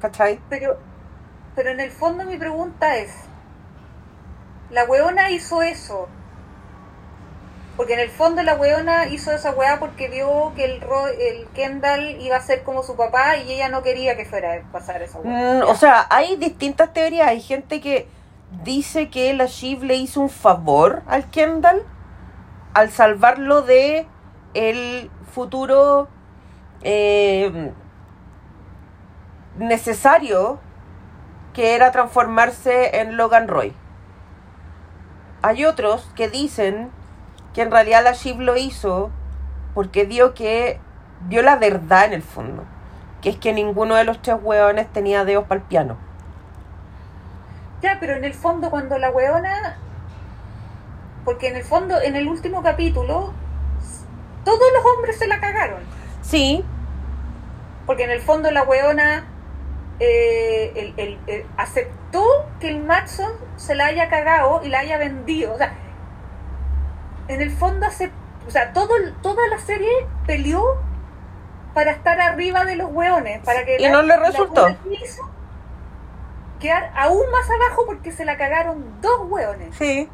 [0.00, 0.40] ¿Cachai?
[0.48, 0.78] Pero,
[1.54, 3.12] pero en el fondo mi pregunta es,
[4.70, 6.08] la weona hizo eso.
[7.76, 11.46] Porque en el fondo la weona hizo esa weá porque vio que el, Ro- el
[11.54, 15.02] Kendall iba a ser como su papá y ella no quería que fuera a pasar
[15.02, 15.60] esa weá.
[15.60, 17.28] Mm, o sea, hay distintas teorías.
[17.28, 18.08] Hay gente que
[18.64, 21.82] dice que la Shiv le hizo un favor al Kendall
[22.72, 24.06] al salvarlo de
[24.54, 26.08] el futuro
[26.82, 27.72] eh,
[29.58, 30.60] necesario
[31.52, 33.74] que era transformarse en Logan Roy.
[35.42, 36.90] Hay otros que dicen
[37.54, 39.10] que en realidad la Shiv lo hizo
[39.74, 40.80] porque vio que
[41.20, 42.64] vio la verdad en el fondo,
[43.22, 45.96] que es que ninguno de los tres hueones tenía dedos para el piano.
[47.82, 49.76] Ya, pero en el fondo cuando la weona...
[51.24, 53.32] Porque en el fondo, en el último capítulo,
[54.44, 55.80] todos los hombres se la cagaron.
[56.22, 56.64] Sí,
[57.84, 59.24] Porque en el fondo la weona
[60.00, 62.22] eh, el- el- el- aceptó
[62.60, 65.54] que el Matson se la haya cagado y la haya vendido.
[65.54, 65.72] O sea,
[67.28, 68.10] en el fondo hace,
[68.46, 68.90] o sea, todo,
[69.22, 69.90] toda la serie
[70.26, 70.62] peleó
[71.74, 73.42] para estar arriba de los weones.
[73.44, 74.68] Para que Y la- no le resultó.
[74.90, 75.22] hizo
[76.60, 79.74] quedar aún más abajo porque se la cagaron dos weones.
[79.76, 80.08] sí.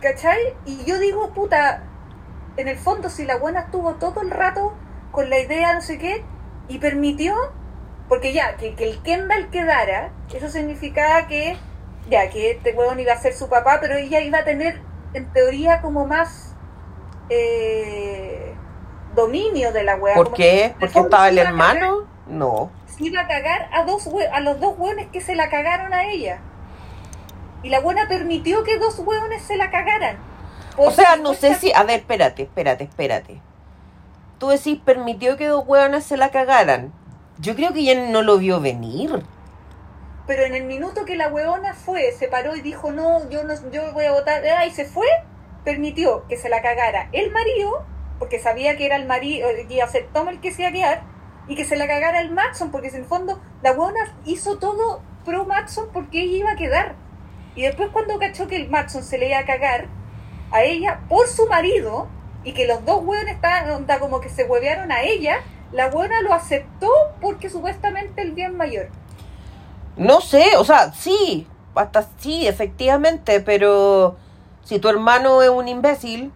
[0.00, 0.56] ¿Cachai?
[0.64, 1.82] Y yo digo, puta,
[2.56, 4.72] en el fondo, si la buena estuvo todo el rato
[5.10, 6.24] con la idea, no sé qué,
[6.70, 7.34] y permitió,
[8.08, 11.56] porque ya, que, que el Kendall quedara, eso significaba que,
[12.08, 14.80] ya, que este weón iba a ser su papá, pero ella iba a tener,
[15.12, 16.54] en teoría, como más
[17.28, 18.54] eh,
[19.14, 20.14] dominio de la weá.
[20.14, 20.74] ¿Por qué?
[20.78, 22.08] ¿Porque estaba el cagar- hermano?
[22.26, 22.70] No.
[22.86, 25.92] se iba a cagar a, dos hue- a los dos hueones que se la cagaron
[25.92, 26.38] a ella.
[27.62, 30.16] Y la buena permitió que dos hueones se la cagaran.
[30.76, 31.72] O sea, no sé si...
[31.74, 33.40] A ver, espérate, espérate, espérate.
[34.40, 36.92] Tú decís, permitió que dos hueones se la cagaran.
[37.38, 39.22] Yo creo que ella no lo vio venir.
[40.26, 43.54] Pero en el minuto que la hueona fue, se paró y dijo, no, yo no
[43.70, 45.06] yo voy a votar, ah, y se fue,
[45.62, 47.84] permitió que se la cagara el marido
[48.18, 51.02] porque sabía que era el marido, y aceptó el que se iba a quedar,
[51.48, 55.00] y que se la cagara el Matson, porque en el fondo la buena hizo todo
[55.24, 56.94] pro Matson porque ella iba a quedar.
[57.54, 59.88] Y después cuando cachó que el Matson se le iba a cagar
[60.52, 62.08] a ella por su marido,
[62.44, 65.38] y que los dos hueones estaban onda como que se huevearon a ella,
[65.72, 66.90] la buena lo aceptó
[67.20, 68.88] porque supuestamente el bien mayor.
[69.96, 74.16] No sé, o sea, sí, hasta sí, efectivamente, pero
[74.64, 76.32] si tu hermano es un imbécil.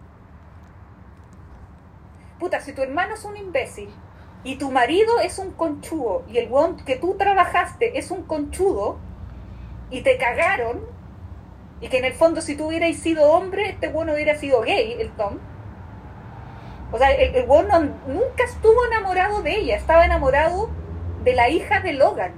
[2.39, 3.89] Puta, si tu hermano es un imbécil
[4.43, 8.97] y tu marido es un conchudo y el weón que tú trabajaste es un conchudo
[9.89, 10.81] y te cagaron
[11.81, 14.95] y que en el fondo si tú hubieras sido hombre, este weón hubiera sido gay,
[14.99, 15.39] el Tom.
[16.91, 20.69] O sea, el, el nunca estuvo enamorado de ella, estaba enamorado
[21.23, 22.33] de la hija de Logan.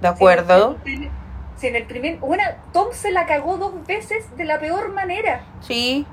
[0.00, 0.76] De acuerdo.
[1.56, 2.16] Si en el primer.
[2.16, 2.42] Bueno,
[2.72, 5.42] Tom se la cagó dos veces de la peor manera.
[5.60, 6.06] Sí.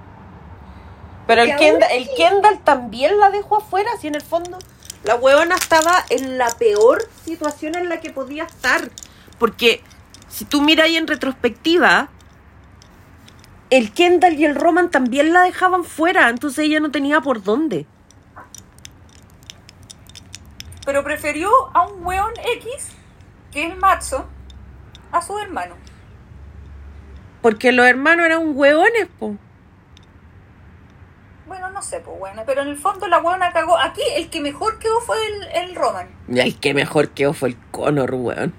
[1.27, 4.60] Pero el Kendall, el Kendall también la dejó afuera, si en el fondo
[5.03, 8.89] la huevona estaba en la peor situación en la que podía estar.
[9.39, 9.81] Porque
[10.27, 12.10] si tú miras ahí en retrospectiva,
[13.72, 17.88] el Kendall y el Roman también la dejaban fuera, entonces ella no tenía por dónde.
[20.85, 22.89] Pero prefirió a un weón X,
[23.52, 24.27] que es macho,
[25.11, 25.76] a su hermano.
[27.41, 29.38] Porque los hermanos eran hueones, po.
[31.48, 33.77] Bueno, no sé, pues bueno, pero en el fondo la hueona cagó.
[33.77, 36.10] Aquí el que mejor quedó fue el, el Roman.
[36.27, 38.53] Y el que mejor quedó fue el Connor, weón.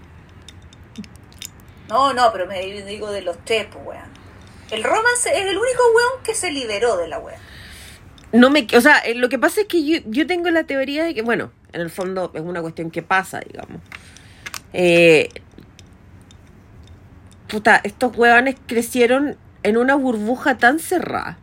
[1.89, 4.12] No, no, pero me digo de los tres, pues weón.
[4.73, 7.39] El Roman es el único weón que se liberó de la weón.
[8.33, 11.05] No me, o sea, eh, lo que pasa es que yo, yo tengo la teoría
[11.05, 13.83] de que, bueno, en el fondo es una cuestión que pasa, digamos.
[14.73, 15.29] Eh,
[17.49, 21.37] puta, estos huevones crecieron en una burbuja tan cerrada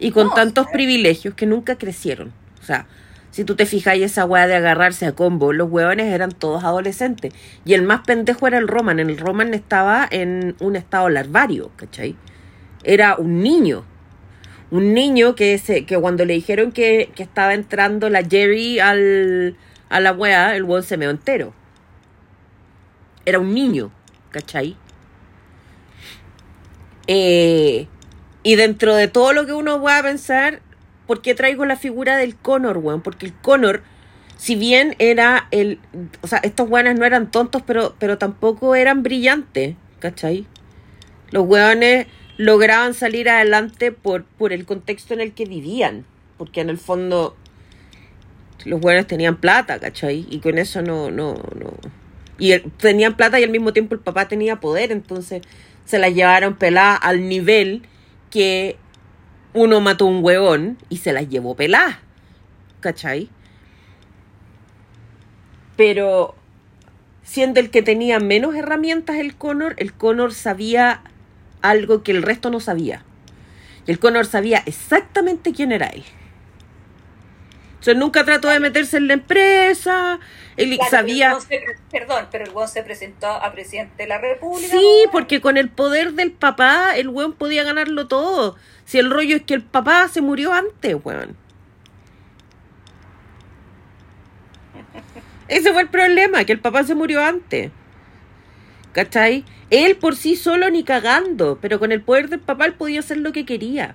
[0.00, 2.32] y con tantos privilegios que nunca crecieron.
[2.60, 2.86] O sea,
[3.34, 7.34] si tú te fijas esa hueá de agarrarse a combo, los huevones eran todos adolescentes.
[7.64, 9.00] Y el más pendejo era el Roman.
[9.00, 12.14] El Roman estaba en un estado larvario, ¿cachai?
[12.84, 13.84] Era un niño.
[14.70, 19.56] Un niño que, se, que cuando le dijeron que, que estaba entrando la Jerry al,
[19.88, 21.52] a la weá, el hueón se meó entero.
[23.24, 23.90] Era un niño,
[24.30, 24.76] ¿cachai?
[27.08, 27.88] Eh,
[28.44, 30.60] y dentro de todo lo que uno va a pensar,
[31.06, 33.02] ¿por qué traigo la figura del Connor, weón?
[33.02, 33.82] Porque el Connor,
[34.36, 35.78] si bien era el.
[36.22, 40.46] O sea, estos weones no eran tontos, pero, pero tampoco eran brillantes, ¿cachai?
[41.30, 42.06] Los weones
[42.36, 46.04] lograban salir adelante por, por el contexto en el que vivían.
[46.36, 47.36] Porque en el fondo
[48.64, 50.26] los weones tenían plata, ¿cachai?
[50.30, 51.72] Y con eso no, no, no.
[52.38, 55.42] Y tenían plata y al mismo tiempo el papá tenía poder, entonces
[55.84, 57.82] se la llevaron pelada al nivel
[58.30, 58.76] que
[59.54, 62.00] uno mató un huevón y se las llevó pelada.
[62.80, 63.30] ¿Cachai?
[65.76, 66.34] Pero
[67.22, 71.02] siendo el que tenía menos herramientas el Connor, el Connor sabía
[71.62, 73.02] algo que el resto no sabía.
[73.86, 76.04] Y el Connor sabía exactamente quién era él.
[77.80, 80.18] O sea, nunca trató de meterse en la empresa.
[80.56, 81.36] Él sabía.
[81.90, 84.70] perdón, pero el weón se presentó a presidente de la República.
[84.70, 88.56] Sí, porque con el poder del papá, el weón podía ganarlo todo.
[88.84, 91.36] Si el rollo es que el papá se murió antes, weón.
[95.48, 97.70] Ese fue el problema, que el papá se murió antes.
[98.92, 99.44] ¿Cachai?
[99.70, 103.18] Él por sí solo ni cagando, pero con el poder del papá él podía hacer
[103.18, 103.94] lo que quería.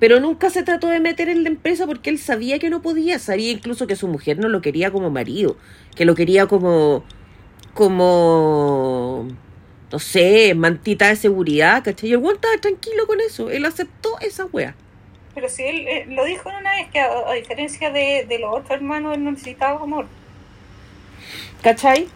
[0.00, 3.18] Pero nunca se trató de meter en la empresa porque él sabía que no podía,
[3.18, 5.56] sabía incluso que su mujer no lo quería como marido,
[5.94, 7.04] que lo quería como,
[7.74, 9.28] como,
[9.90, 12.10] no sé, mantita de seguridad, ¿cachai?
[12.10, 14.74] Y el weón estaba tranquilo con eso, él aceptó esa wea.
[15.34, 18.70] Pero si él eh, lo dijo una vez, que a, diferencia de, de, los otros
[18.70, 20.06] hermanos, él no necesitaba amor.
[21.62, 22.08] ¿Cachai?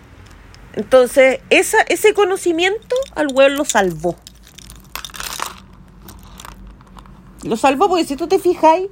[0.75, 4.17] Entonces, esa, ese conocimiento al weón lo salvó.
[7.43, 8.89] Lo salvó porque si tú te fijáis,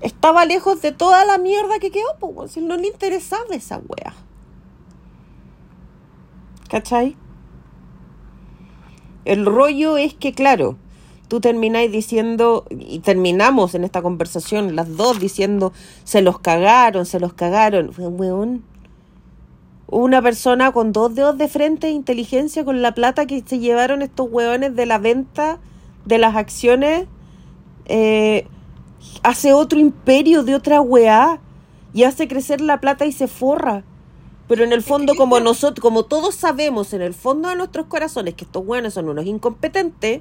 [0.00, 4.14] estaba lejos de toda la mierda que quedó, pues, si no le interesaba esa wea.
[6.68, 7.16] ¿Cachai?
[9.24, 10.76] El rollo es que, claro,
[11.28, 15.72] tú termináis diciendo, y terminamos en esta conversación, las dos diciendo,
[16.04, 17.92] se los cagaron, se los cagaron.
[19.86, 24.02] Una persona con dos dedos de frente de inteligencia con la plata que se llevaron
[24.02, 25.58] estos weones de la venta
[26.04, 27.06] de las acciones
[27.86, 28.46] eh,
[29.22, 31.40] hace otro imperio de otra weá
[31.92, 33.84] y hace crecer la plata y se forra.
[34.52, 38.34] Pero en el fondo, como nosotros, como todos sabemos en el fondo de nuestros corazones
[38.34, 40.20] que estos weones son unos incompetentes,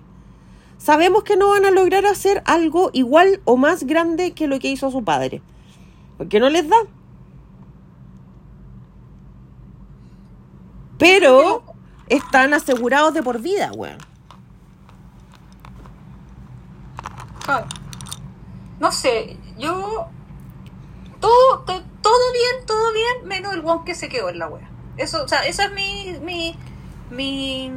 [0.78, 4.70] sabemos que no van a lograr hacer algo igual o más grande que lo que
[4.70, 5.42] hizo su padre.
[6.18, 6.78] Porque no les da.
[10.98, 11.64] Pero
[12.08, 13.98] están asegurados de por vida, weón.
[17.48, 17.66] Ay.
[18.80, 20.08] No sé, yo.
[21.20, 24.70] Todo, to- todo bien, todo bien, menos el guan que se quedó en la wea.
[24.98, 26.18] Eso, o sea, esa es mi.
[26.22, 26.56] mi.
[27.10, 27.72] mi.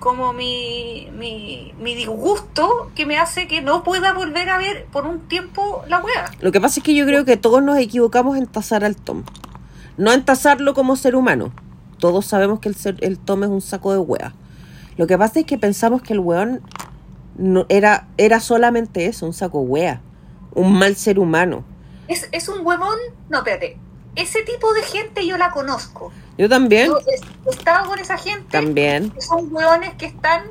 [0.00, 5.06] como mi, mi, mi disgusto que me hace que no pueda volver a ver por
[5.06, 6.30] un tiempo la wea.
[6.40, 9.24] Lo que pasa es que yo creo que todos nos equivocamos en tasar al Tom.
[9.96, 11.52] No en tasarlo como ser humano.
[11.98, 14.34] Todos sabemos que el, el Tom es un saco de hueá.
[14.96, 16.62] Lo que pasa es que pensamos que el weón
[17.36, 20.00] no, era, era solamente eso, un saco hueá.
[20.54, 21.64] Un mal ser humano.
[22.08, 22.98] Es, es un huevón.
[23.28, 23.78] No, espérate.
[24.14, 26.12] Ese tipo de gente yo la conozco.
[26.38, 26.86] Yo también.
[26.88, 26.98] Yo
[27.46, 28.46] he estado con esa gente.
[28.50, 29.10] También.
[29.10, 30.44] que son hueones que están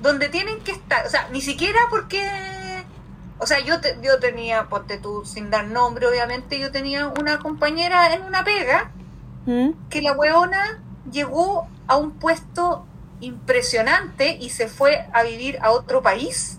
[0.00, 1.06] donde tienen que estar.
[1.06, 2.22] O sea, ni siquiera porque.
[3.38, 7.40] O sea, yo, te- yo tenía, ponte tú, sin dar nombre, obviamente, yo tenía una
[7.40, 8.92] compañera en una pega
[9.46, 9.70] ¿Mm?
[9.90, 10.80] que la hueona
[11.10, 12.86] llegó a un puesto
[13.20, 16.58] impresionante y se fue a vivir a otro país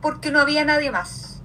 [0.00, 1.39] porque no había nadie más.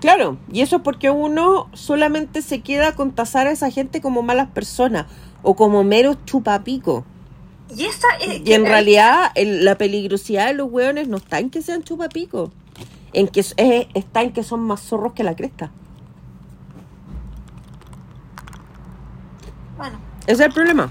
[0.00, 4.22] Claro, y eso es porque uno solamente se queda con tasar a esa gente como
[4.22, 5.06] malas personas
[5.42, 7.04] o como meros chupapicos.
[7.76, 8.42] Y esa es.
[8.46, 12.50] Y en realidad el- la peligrosidad de los hueones no está en que sean chupapicos,
[13.12, 15.70] en que es- está en que son más zorros que la cresta.
[19.76, 20.88] Bueno, Ese es el problema.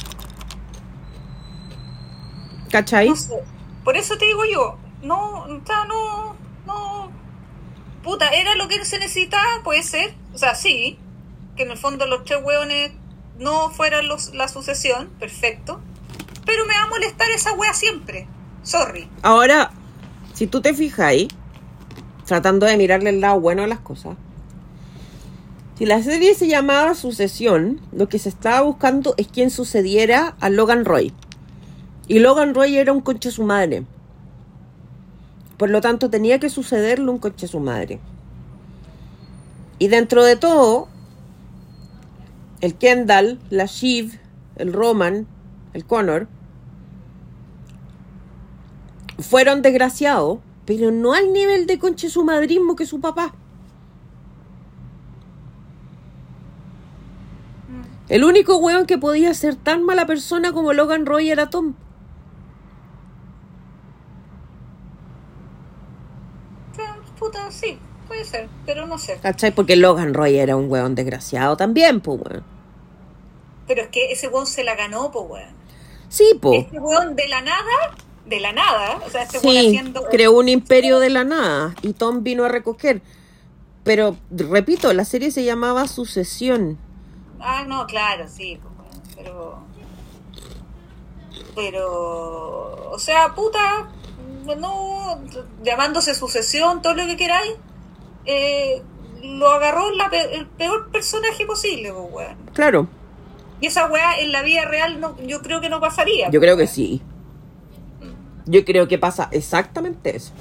[2.71, 3.09] ¿Cachai?
[3.09, 3.33] no sé.
[3.83, 6.35] Por eso te digo yo, no, o sea, no,
[6.65, 7.06] no,
[8.03, 10.97] puta, era lo que se necesitaba, puede ser, o sea, sí,
[11.55, 12.91] que en el fondo los tres hueones
[13.37, 15.81] no fueran los, la sucesión, perfecto,
[16.45, 18.27] pero me va a molestar esa wea siempre,
[18.63, 19.09] sorry.
[19.21, 19.71] Ahora,
[20.33, 21.27] si tú te fijas ahí,
[22.25, 24.15] tratando de mirarle el lado bueno a las cosas,
[25.77, 30.49] si la serie se llamaba Sucesión, lo que se estaba buscando es quién sucediera a
[30.49, 31.13] Logan Roy.
[32.07, 33.83] Y Logan Roy era un conche su madre.
[35.57, 37.99] Por lo tanto, tenía que sucederle un conche su madre.
[39.79, 40.87] Y dentro de todo,
[42.61, 44.19] el Kendall, la Shiv,
[44.55, 45.27] el Roman,
[45.73, 46.27] el Connor,
[49.19, 53.33] fueron desgraciados, pero no al nivel de conche su madrismo que su papá.
[58.09, 61.73] El único weón que podía ser tan mala persona como Logan Roy era Tom.
[66.71, 69.19] O sea, puta, sí, puede ser, pero no sé.
[69.21, 69.51] ¿Cachai?
[69.51, 72.43] Porque Logan Roy era un weón desgraciado también, pues weón.
[73.67, 75.57] Pero es que ese weón se la ganó, pues weón.
[76.09, 76.53] Sí, po.
[76.53, 77.95] Este weón de la nada,
[78.25, 80.03] de la nada, o sea, este weón Sí, haciendo...
[80.03, 83.01] creó un imperio de la nada y Tom vino a recoger.
[83.83, 86.77] Pero, repito, la serie se llamaba Sucesión.
[87.39, 89.59] Ah, no, claro, sí, pues, bueno, pero.
[91.55, 92.91] Pero.
[92.91, 93.89] O sea, puta,
[94.55, 95.21] no.
[95.63, 97.53] llamándose sucesión, todo lo que queráis,
[98.25, 98.81] eh,
[99.23, 102.37] lo agarró la pe- el peor personaje posible, pues, weón.
[102.53, 102.87] Claro,
[103.59, 106.29] Y esa weá en la vida real no, yo creo que no pasaría.
[106.29, 107.01] yo creo que sí.
[108.45, 110.31] Yo creo que pasa exactamente eso.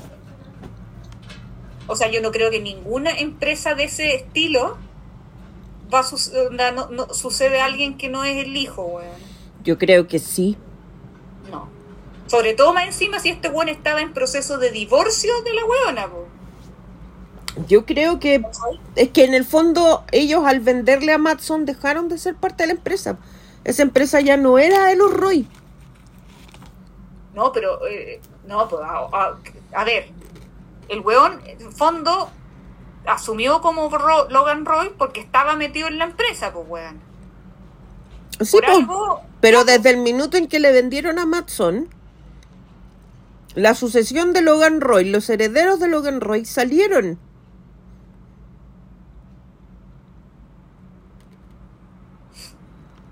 [1.89, 4.77] O sea, yo no creo que ninguna empresa de ese estilo
[5.93, 9.09] va a su- onda, no, no- sucede a alguien que no es el hijo, weón.
[9.65, 10.57] Yo creo que sí.
[12.27, 16.09] Sobre todo más encima si este weón estaba en proceso de divorcio de la weona,
[16.09, 16.27] po.
[17.69, 18.43] Yo creo que
[18.97, 22.69] es que en el fondo ellos al venderle a Matson dejaron de ser parte de
[22.69, 23.17] la empresa.
[23.65, 25.49] Esa empresa ya no era de los Roy.
[27.35, 29.39] No, pero, eh, no, pues, a, a-
[29.75, 30.09] a ver,
[30.89, 32.31] el weón, en el fondo,
[33.07, 37.01] asumió como Ro- Logan Roy porque estaba metido en la empresa, pues, weón.
[38.41, 41.89] Sí, algo, pero desde el minuto en que le vendieron a Matson,
[43.57, 47.19] la sucesión de Logan Roy, los herederos de Logan Roy salieron.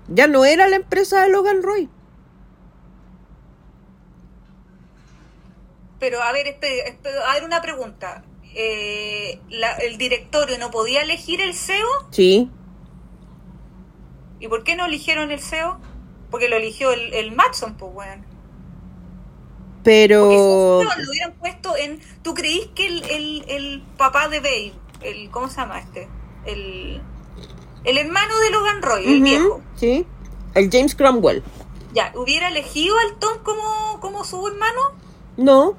[0.07, 1.89] Ya no era la empresa de Logan Roy.
[5.97, 8.23] pero, a ver, espere, espere, a ver, una pregunta.
[8.53, 11.87] Eh, la- ¿El directorio no podía elegir el CEO?
[12.11, 12.51] Sí.
[14.39, 15.79] ¿Y por qué no eligieron el CEO?
[16.29, 18.34] Porque lo eligió el, el Matson, pues, weón.
[19.85, 20.81] Pero...
[20.83, 22.01] Porque lo hubieran puesto en...
[22.23, 26.09] ¿Tú creís que el, el, el papá de Bale, el, ¿cómo se llama este?
[26.45, 27.01] El,
[27.85, 29.61] el hermano de Logan Roy, el viejo.
[29.75, 30.05] Sí.
[30.55, 31.43] El James Cromwell.
[31.93, 34.81] Ya, ¿hubiera elegido al Tom como, como su hermano?
[35.37, 35.77] No,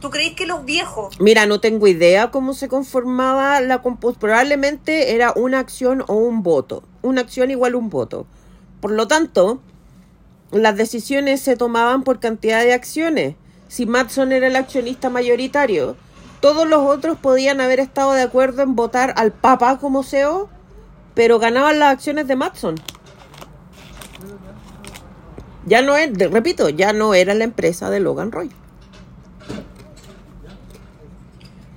[0.00, 1.18] ¿Tú crees que los viejos?
[1.20, 4.20] mira, no tengo idea cómo se conformaba la composición.
[4.20, 6.82] Probablemente era una acción o un voto.
[7.02, 8.26] Una acción igual a un voto.
[8.80, 9.60] Por lo tanto,
[10.52, 13.34] las decisiones se tomaban por cantidad de acciones.
[13.68, 15.96] Si Matson era el accionista mayoritario,
[16.40, 20.48] todos los otros podían haber estado de acuerdo en votar al Papa como CEO,
[21.14, 22.76] pero ganaban las acciones de Matson.
[25.64, 28.50] Ya no es, repito, ya no era la empresa de Logan Roy.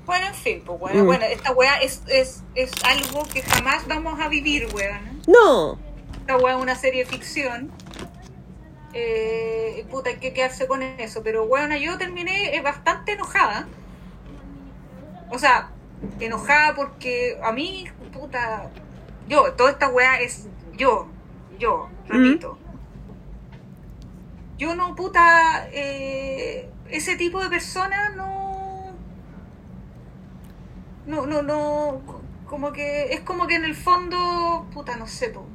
[0.05, 1.05] Bueno, en fin, pues bueno, Mm.
[1.07, 5.21] bueno, esta weá es, es, es algo que jamás vamos a vivir, weón.
[5.27, 5.77] No,
[6.21, 7.71] Esta weá es una serie de ficción.
[8.93, 11.21] Eh, puta, hay que quedarse con eso.
[11.23, 13.67] Pero weón, yo terminé eh, bastante enojada.
[15.29, 15.71] O sea,
[16.19, 18.71] enojada porque a mí, puta,
[19.27, 21.07] yo, toda esta weá es yo,
[21.59, 22.57] yo, repito.
[24.57, 28.93] Yo no, puta, eh, ese tipo de persona no.
[31.05, 32.01] No, no, no.
[32.45, 33.13] Como que.
[33.13, 34.67] Es como que en el fondo.
[34.73, 35.45] Puta, no sé, po.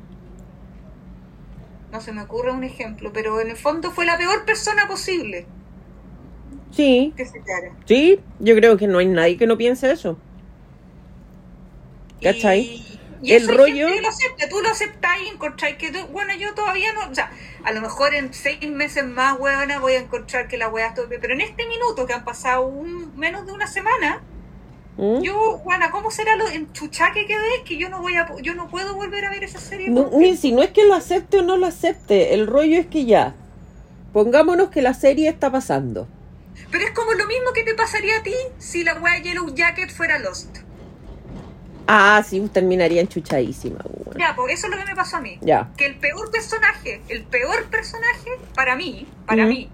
[1.94, 5.46] No se me ocurre un ejemplo, pero en el fondo fue la peor persona posible
[6.72, 7.40] sí, que se
[7.86, 10.18] sí, yo creo que no hay nadie que no piense eso.
[12.20, 12.62] ¿Cachai?
[12.62, 15.92] Y, y El eso rollo- gente que lo acepta, tú lo aceptas y encontráis que
[15.92, 17.30] tú- bueno, yo todavía no, o sea,
[17.62, 21.20] a lo mejor en seis meses más, huevona, voy a encontrar que la hueá bien,
[21.20, 24.20] pero en este minuto que han pasado un, menos de una semana,
[24.96, 25.22] ¿Mm?
[25.22, 27.62] yo, Juana, ¿cómo será lo enchuchá que quedé?
[27.64, 29.88] Que yo no voy a, yo no puedo volver a ver esa serie.
[29.90, 32.86] No, ni si no es que lo acepte o no lo acepte, el rollo es
[32.86, 33.34] que ya.
[34.12, 36.06] Pongámonos que la serie está pasando.
[36.70, 39.90] Pero es como lo mismo que te pasaría a ti si la hueá Yellow Jacket
[39.90, 40.58] fuera Lost.
[41.86, 43.78] Ah, sí, terminaría enchuchadísima.
[44.04, 44.18] bueno.
[44.18, 45.38] Ya, pues eso es lo que me pasó a mí.
[45.42, 45.70] Ya.
[45.76, 49.48] que el peor personaje, el peor personaje para mí, para Mm.
[49.48, 49.68] mí,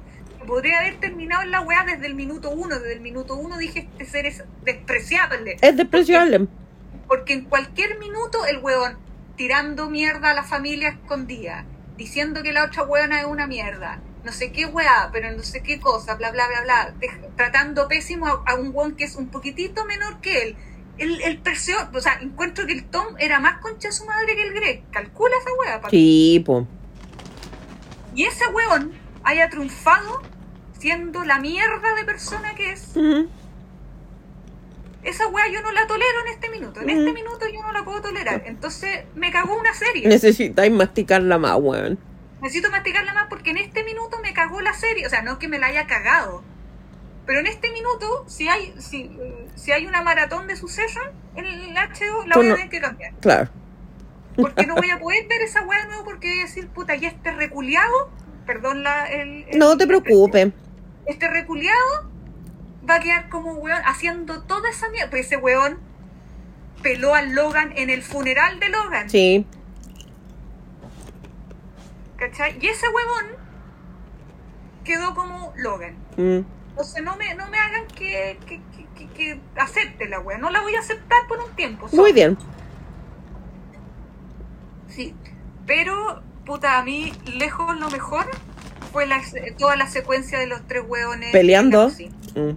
[0.50, 2.74] podría haber terminado en la weá desde el minuto uno.
[2.74, 5.56] Desde el minuto uno dije, este ser es despreciable.
[5.60, 6.48] Es despreciable.
[7.06, 8.98] Porque en cualquier minuto el weón
[9.36, 11.66] tirando mierda a la familia escondida,
[11.96, 15.62] diciendo que la otra weona es una mierda, no sé qué weá, pero no sé
[15.62, 16.94] qué cosa, bla, bla, bla, bla,
[17.36, 20.56] tratando pésimo a, a un weón que es un poquitito menor que él.
[20.98, 21.40] El, el
[21.94, 24.82] o sea, encuentro que el Tom era más concha de su madre que el Greg.
[24.90, 26.66] Calcula esa weá, pa' Sí, po.
[28.16, 30.22] y ese weón haya triunfado
[30.80, 32.94] siendo la mierda de persona que es.
[35.02, 36.80] Esa weá yo no la tolero en este minuto.
[36.80, 38.42] En este minuto yo no la puedo tolerar.
[38.46, 40.06] Entonces me cagó una serie.
[40.08, 41.98] Necesitáis masticarla más, weón.
[42.42, 45.06] Necesito masticarla más porque en este minuto me cagó la serie.
[45.06, 46.42] O sea, no es que me la haya cagado.
[47.26, 49.10] Pero en este minuto, si hay, si,
[49.54, 51.04] si hay una maratón de Succession
[51.36, 53.12] en el HBO, la voy a tener que cambiar.
[53.20, 53.50] Claro.
[54.36, 56.94] Porque no voy a poder ver esa weá de nuevo porque voy a decir, puta,
[56.96, 58.10] y este reculeado,
[58.46, 60.48] perdón la, el, el- No te preocupes.
[61.10, 62.10] Este reculeado
[62.88, 65.10] va a quedar como weón haciendo toda esa mierda.
[65.10, 65.78] Pues ese weón
[66.82, 69.10] peló al Logan en el funeral de Logan.
[69.10, 69.46] Sí.
[72.16, 72.58] ¿Cachai?
[72.60, 73.36] Y ese huevón
[74.84, 75.96] quedó como Logan.
[76.16, 76.40] Mm.
[76.70, 78.60] Entonces no me, no me hagan que, que,
[79.14, 80.38] que, acepte la wea.
[80.38, 81.88] No la voy a aceptar por un tiempo.
[81.92, 82.38] Muy bien.
[84.88, 85.14] Sí.
[85.66, 88.26] Pero, puta, a mí, lejos lo mejor
[88.92, 89.20] fue la,
[89.58, 91.32] toda la secuencia de los tres hueones.
[91.32, 91.88] Peleando.
[92.34, 92.56] Mm.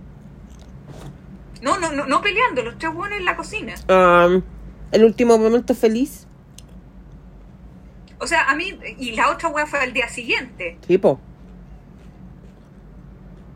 [1.61, 3.73] No, no, no, no peleando, los tres hueones en la cocina.
[3.88, 4.41] Um,
[4.91, 6.27] el último momento feliz.
[8.19, 10.77] O sea, a mí, y la otra wea fue al día siguiente.
[10.88, 11.19] Sí, po.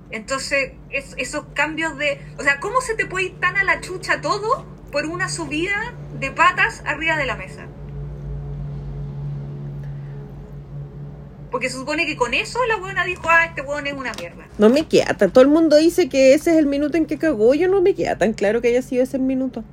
[0.10, 2.20] Entonces, es- esos cambios de.
[2.40, 5.94] O sea, ¿cómo se te puede ir tan a la chucha todo por una subida
[6.20, 7.68] de patas arriba de la mesa?
[11.52, 14.46] Porque se supone que con eso la buena dijo, ah, este hueón es una mierda.
[14.58, 17.18] No me queda tan- Todo el mundo dice que ese es el minuto en que
[17.18, 17.54] cagó.
[17.54, 19.64] Yo no me queda tan claro que haya sido ese minuto.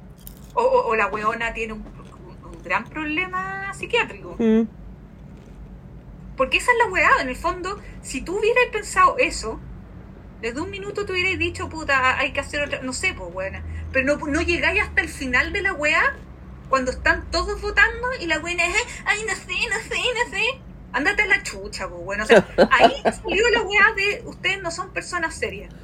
[0.55, 4.37] O, o- o la hueona tiene un, un- un gran problema psiquiátrico.
[4.39, 4.63] Mm.
[6.37, 9.61] Porque esa es la weá, en el fondo, si tú hubieras pensado eso,
[10.41, 13.63] desde un minuto tú hubieras dicho, puta, hay que hacer otra, no sé, pues buena.
[13.93, 16.17] Pero no, no llegáis hasta el final de la weá,
[16.69, 18.75] cuando están todos votando y la buena es,
[19.07, 20.45] ay, no sé, no sé, no sé.
[20.95, 22.25] Ándate a la chucha, pues bueno.
[22.25, 22.93] O sea, ahí
[23.23, 25.75] salió la weá de ustedes no son personas serias.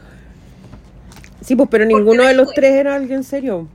[1.43, 3.69] Sí, pues, pero ninguno de los tres era alguien serio.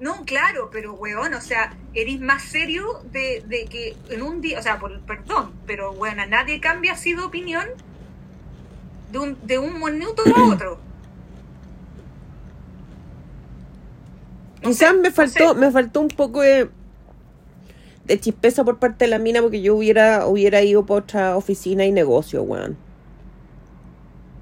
[0.00, 4.60] No, claro, pero weón, o sea, eres más serio de, de que en un día,
[4.60, 7.66] o sea, por, perdón, pero bueno, nadie cambia así de opinión
[9.08, 10.80] de un, de un minuto a otro.
[14.62, 15.54] No Quizás sé, me no faltó, sé.
[15.54, 16.70] me faltó un poco de,
[18.08, 21.84] de chispeza por parte de la mina porque yo hubiera, hubiera ido por otra oficina
[21.84, 22.76] y negocio, weón.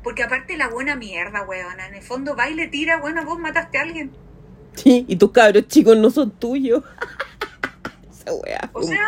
[0.02, 1.88] Porque aparte la buena mierda, weona.
[1.88, 4.12] En el fondo va y le tira, bueno, vos mataste a alguien.
[4.74, 6.84] Sí, y tus cabros chicos no son tuyos.
[8.10, 8.70] Esa weá.
[8.72, 9.04] O sea,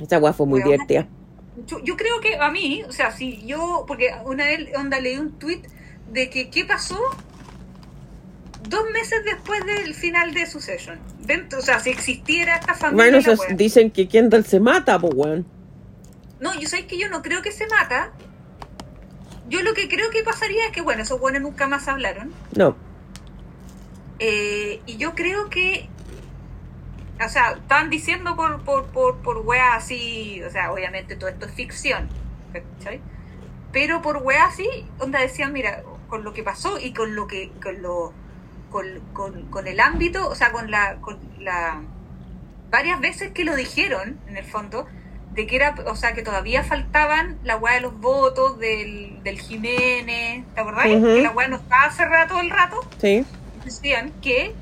[0.00, 1.08] Esa weá fue muy weona, divertida.
[1.66, 5.16] yo, yo creo que a mí, o sea, si yo, porque una vez onda leí
[5.16, 5.62] un tweet
[6.12, 6.98] de que qué pasó
[8.68, 10.98] dos meses después del final de Succession.
[11.20, 13.20] Dentro, o sea, si existiera esta familia.
[13.22, 15.46] Bueno, dicen que Kendall se mata, pues weón.
[16.40, 18.12] No, yo sé que yo no creo que se mata.
[19.48, 22.32] Yo lo que creo que pasaría es que, bueno, esos buenos nunca más hablaron.
[22.56, 22.76] No.
[24.18, 25.88] Eh, y yo creo que,
[27.24, 31.46] o sea, están diciendo por, por, por, por weas así, o sea, obviamente todo esto
[31.46, 32.08] es ficción,
[32.52, 33.00] ¿cachai?
[33.72, 34.68] Pero por weas así,
[34.98, 38.12] onda decían, mira, con lo que pasó y con lo que, con lo,
[38.70, 41.80] con, con, con el ámbito, o sea, con la, con la,
[42.70, 44.86] varias veces que lo dijeron, en el fondo,
[45.34, 49.40] de que era, o sea, que todavía faltaban la weá de los votos del, del
[49.40, 50.84] Jiménez, ¿te acordás?
[50.86, 53.24] Que la weá no estaba cerrada todo el rato Sí.
[53.64, 54.54] decían que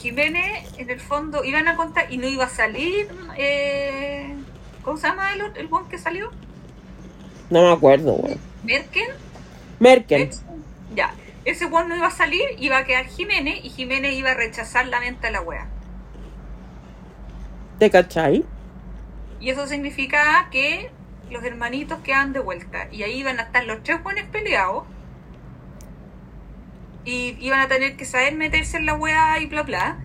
[0.00, 4.34] Jiménez en el fondo iban a contar y no iba a salir eh,
[4.82, 6.30] ¿cómo se llama el, el buen que salió?
[7.50, 8.38] No me acuerdo, weón.
[8.64, 9.08] Merkel
[9.78, 10.30] Merkel.
[11.46, 14.86] Ese buen no iba a salir iba a quedar Jiménez y Jiménez iba a rechazar
[14.88, 15.68] la venta de la wea.
[17.78, 18.44] ¿Te cachai?
[19.40, 20.90] y eso significaba que
[21.30, 22.88] los hermanitos quedan de vuelta.
[22.90, 24.84] Y ahí iban a estar los tres buenos peleados.
[27.04, 29.98] Y iban a tener que saber meterse en la wea y bla bla.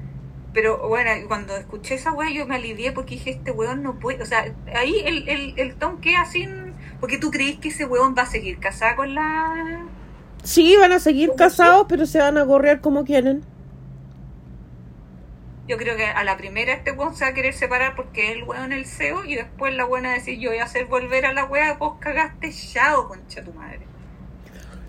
[0.53, 4.21] Pero bueno, cuando escuché esa wea yo me alivié porque dije este weón no puede,
[4.21, 8.15] o sea, ahí el, el, el Tom queda sin porque tú creís que ese weón
[8.17, 9.85] va a seguir casado con la
[10.43, 13.43] Sí, van a seguir casados, pero se van a gorrear como quieren.
[15.67, 18.37] yo creo que a la primera este weón se va a querer separar porque es
[18.37, 21.31] el weón el CEO y después la buena decir yo voy a hacer volver a
[21.31, 23.79] la wea vos cagaste chao concha tu madre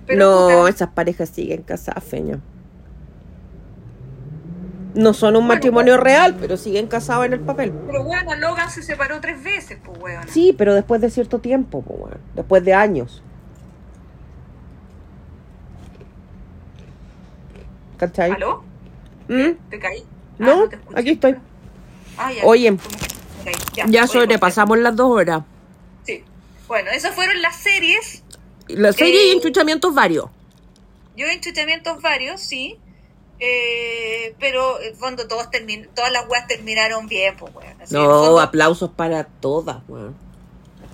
[0.09, 2.41] no, puta, esas parejas siguen casadas, feña.
[4.95, 7.73] No son un Bueno, matrimonio real, pero siguen casados en el papel.
[7.87, 10.29] Pero bueno, Logan se separó tres veces, pues weón.
[10.29, 12.19] Sí, pero después de cierto tiempo, pues, weón.
[12.35, 13.23] Después de años.
[18.03, 18.33] ¿Cachai?
[18.33, 18.65] ¿Aló?
[19.29, 19.53] ¿Mm?
[19.71, 20.03] ¿Te caí?
[20.39, 20.99] No, te escuché.
[21.01, 21.37] aquí estoy.
[22.17, 22.45] Ah, ya.
[22.45, 22.77] Oye,
[23.45, 23.55] caí.
[23.93, 25.43] Ya oye, sobrepasamos las dos horas.
[26.05, 26.25] Sí.
[26.67, 28.25] Bueno, esas fueron las series.
[28.67, 30.27] La serie y Eh, enchuchamientos varios.
[31.17, 32.77] Yo enchuchamientos varios, sí.
[33.39, 37.81] Eh, pero en el fondo todos termin todas las weas terminaron bien, pues weón.
[37.83, 40.17] Así, No, fondo, aplausos para todas, weón.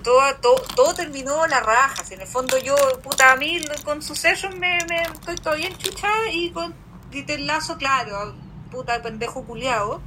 [0.03, 2.03] todo, todo, todo terminó la raja.
[2.11, 6.51] En el fondo yo, puta, a mí con Succession me, me estoy todavía enchuchada y
[6.51, 8.33] con Dieter Lazo, claro,
[8.71, 10.01] puta pendejo culiado.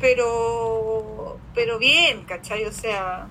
[0.00, 2.64] Pero, pero bien, ¿cachai?
[2.64, 3.28] O sea,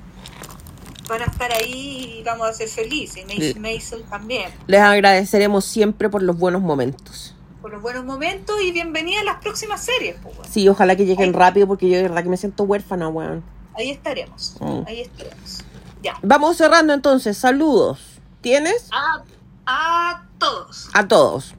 [1.10, 3.26] van a estar ahí y vamos a ser felices.
[3.28, 4.52] Y Mason, también.
[4.68, 7.36] Les agradeceremos siempre por los buenos momentos.
[7.62, 10.50] Por los buenos momentos y bienvenida a las próximas series, pues, weón.
[10.50, 13.44] Sí, ojalá que lleguen rápido porque yo de verdad que me siento huérfana, weón.
[13.76, 14.56] Ahí estaremos.
[14.60, 14.82] Mm.
[14.88, 15.64] Ahí estaremos.
[16.04, 16.18] Ya.
[16.22, 17.38] Vamos cerrando entonces.
[17.38, 18.22] Saludos.
[18.42, 18.88] ¿Tienes?
[18.92, 19.24] A,
[19.66, 20.90] a todos.
[20.94, 21.56] A todos.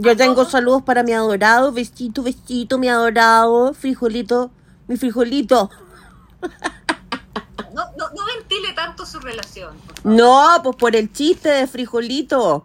[0.00, 4.50] Yo tengo saludos para mi adorado, besito, besito, mi adorado, frijolito,
[4.86, 5.70] mi frijolito.
[7.74, 9.76] No, no, no ventile tanto su relación.
[10.02, 12.64] No, pues por el chiste de frijolito.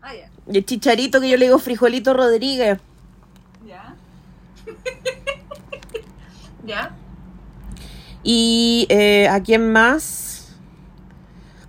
[0.00, 0.12] Ah,
[0.46, 2.78] el chicharito que yo le digo frijolito Rodríguez.
[3.66, 3.94] Ya.
[6.64, 6.96] ya.
[8.22, 10.29] Y eh, a quién más?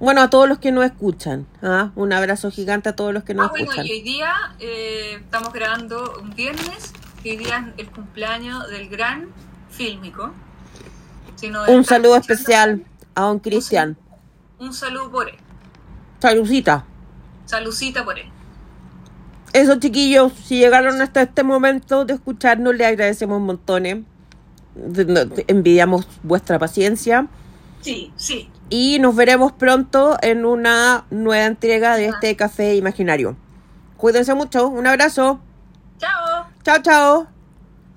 [0.02, 1.46] Bueno, a todos los que nos escuchan.
[1.62, 1.92] ¿ah?
[1.96, 3.86] Un abrazo gigante a todos los que nos Ah, bueno, escuchan.
[3.86, 6.92] y hoy día eh, estamos grabando un viernes,
[7.22, 9.30] que hoy día es el cumpleaños del gran
[9.70, 10.32] fílmico.
[11.36, 13.96] Si nos Un saludo escuchando, especial a don Cristian.
[14.58, 15.36] Un saludo por él.
[16.20, 16.84] Saludcita.
[17.46, 18.26] Salucita por él.
[19.54, 24.00] Eso, chiquillos, si llegaron hasta este momento de escucharnos, les agradecemos montones.
[24.76, 27.28] No- Envidiamos vuestra paciencia.
[27.82, 28.50] Sí, sí.
[28.72, 33.36] Y nos veremos pronto en una nueva entrega de este café imaginario.
[33.98, 34.70] Cuídense mucho.
[34.70, 35.42] Un abrazo.
[36.00, 36.48] Chao.
[36.64, 37.41] Chao, chao.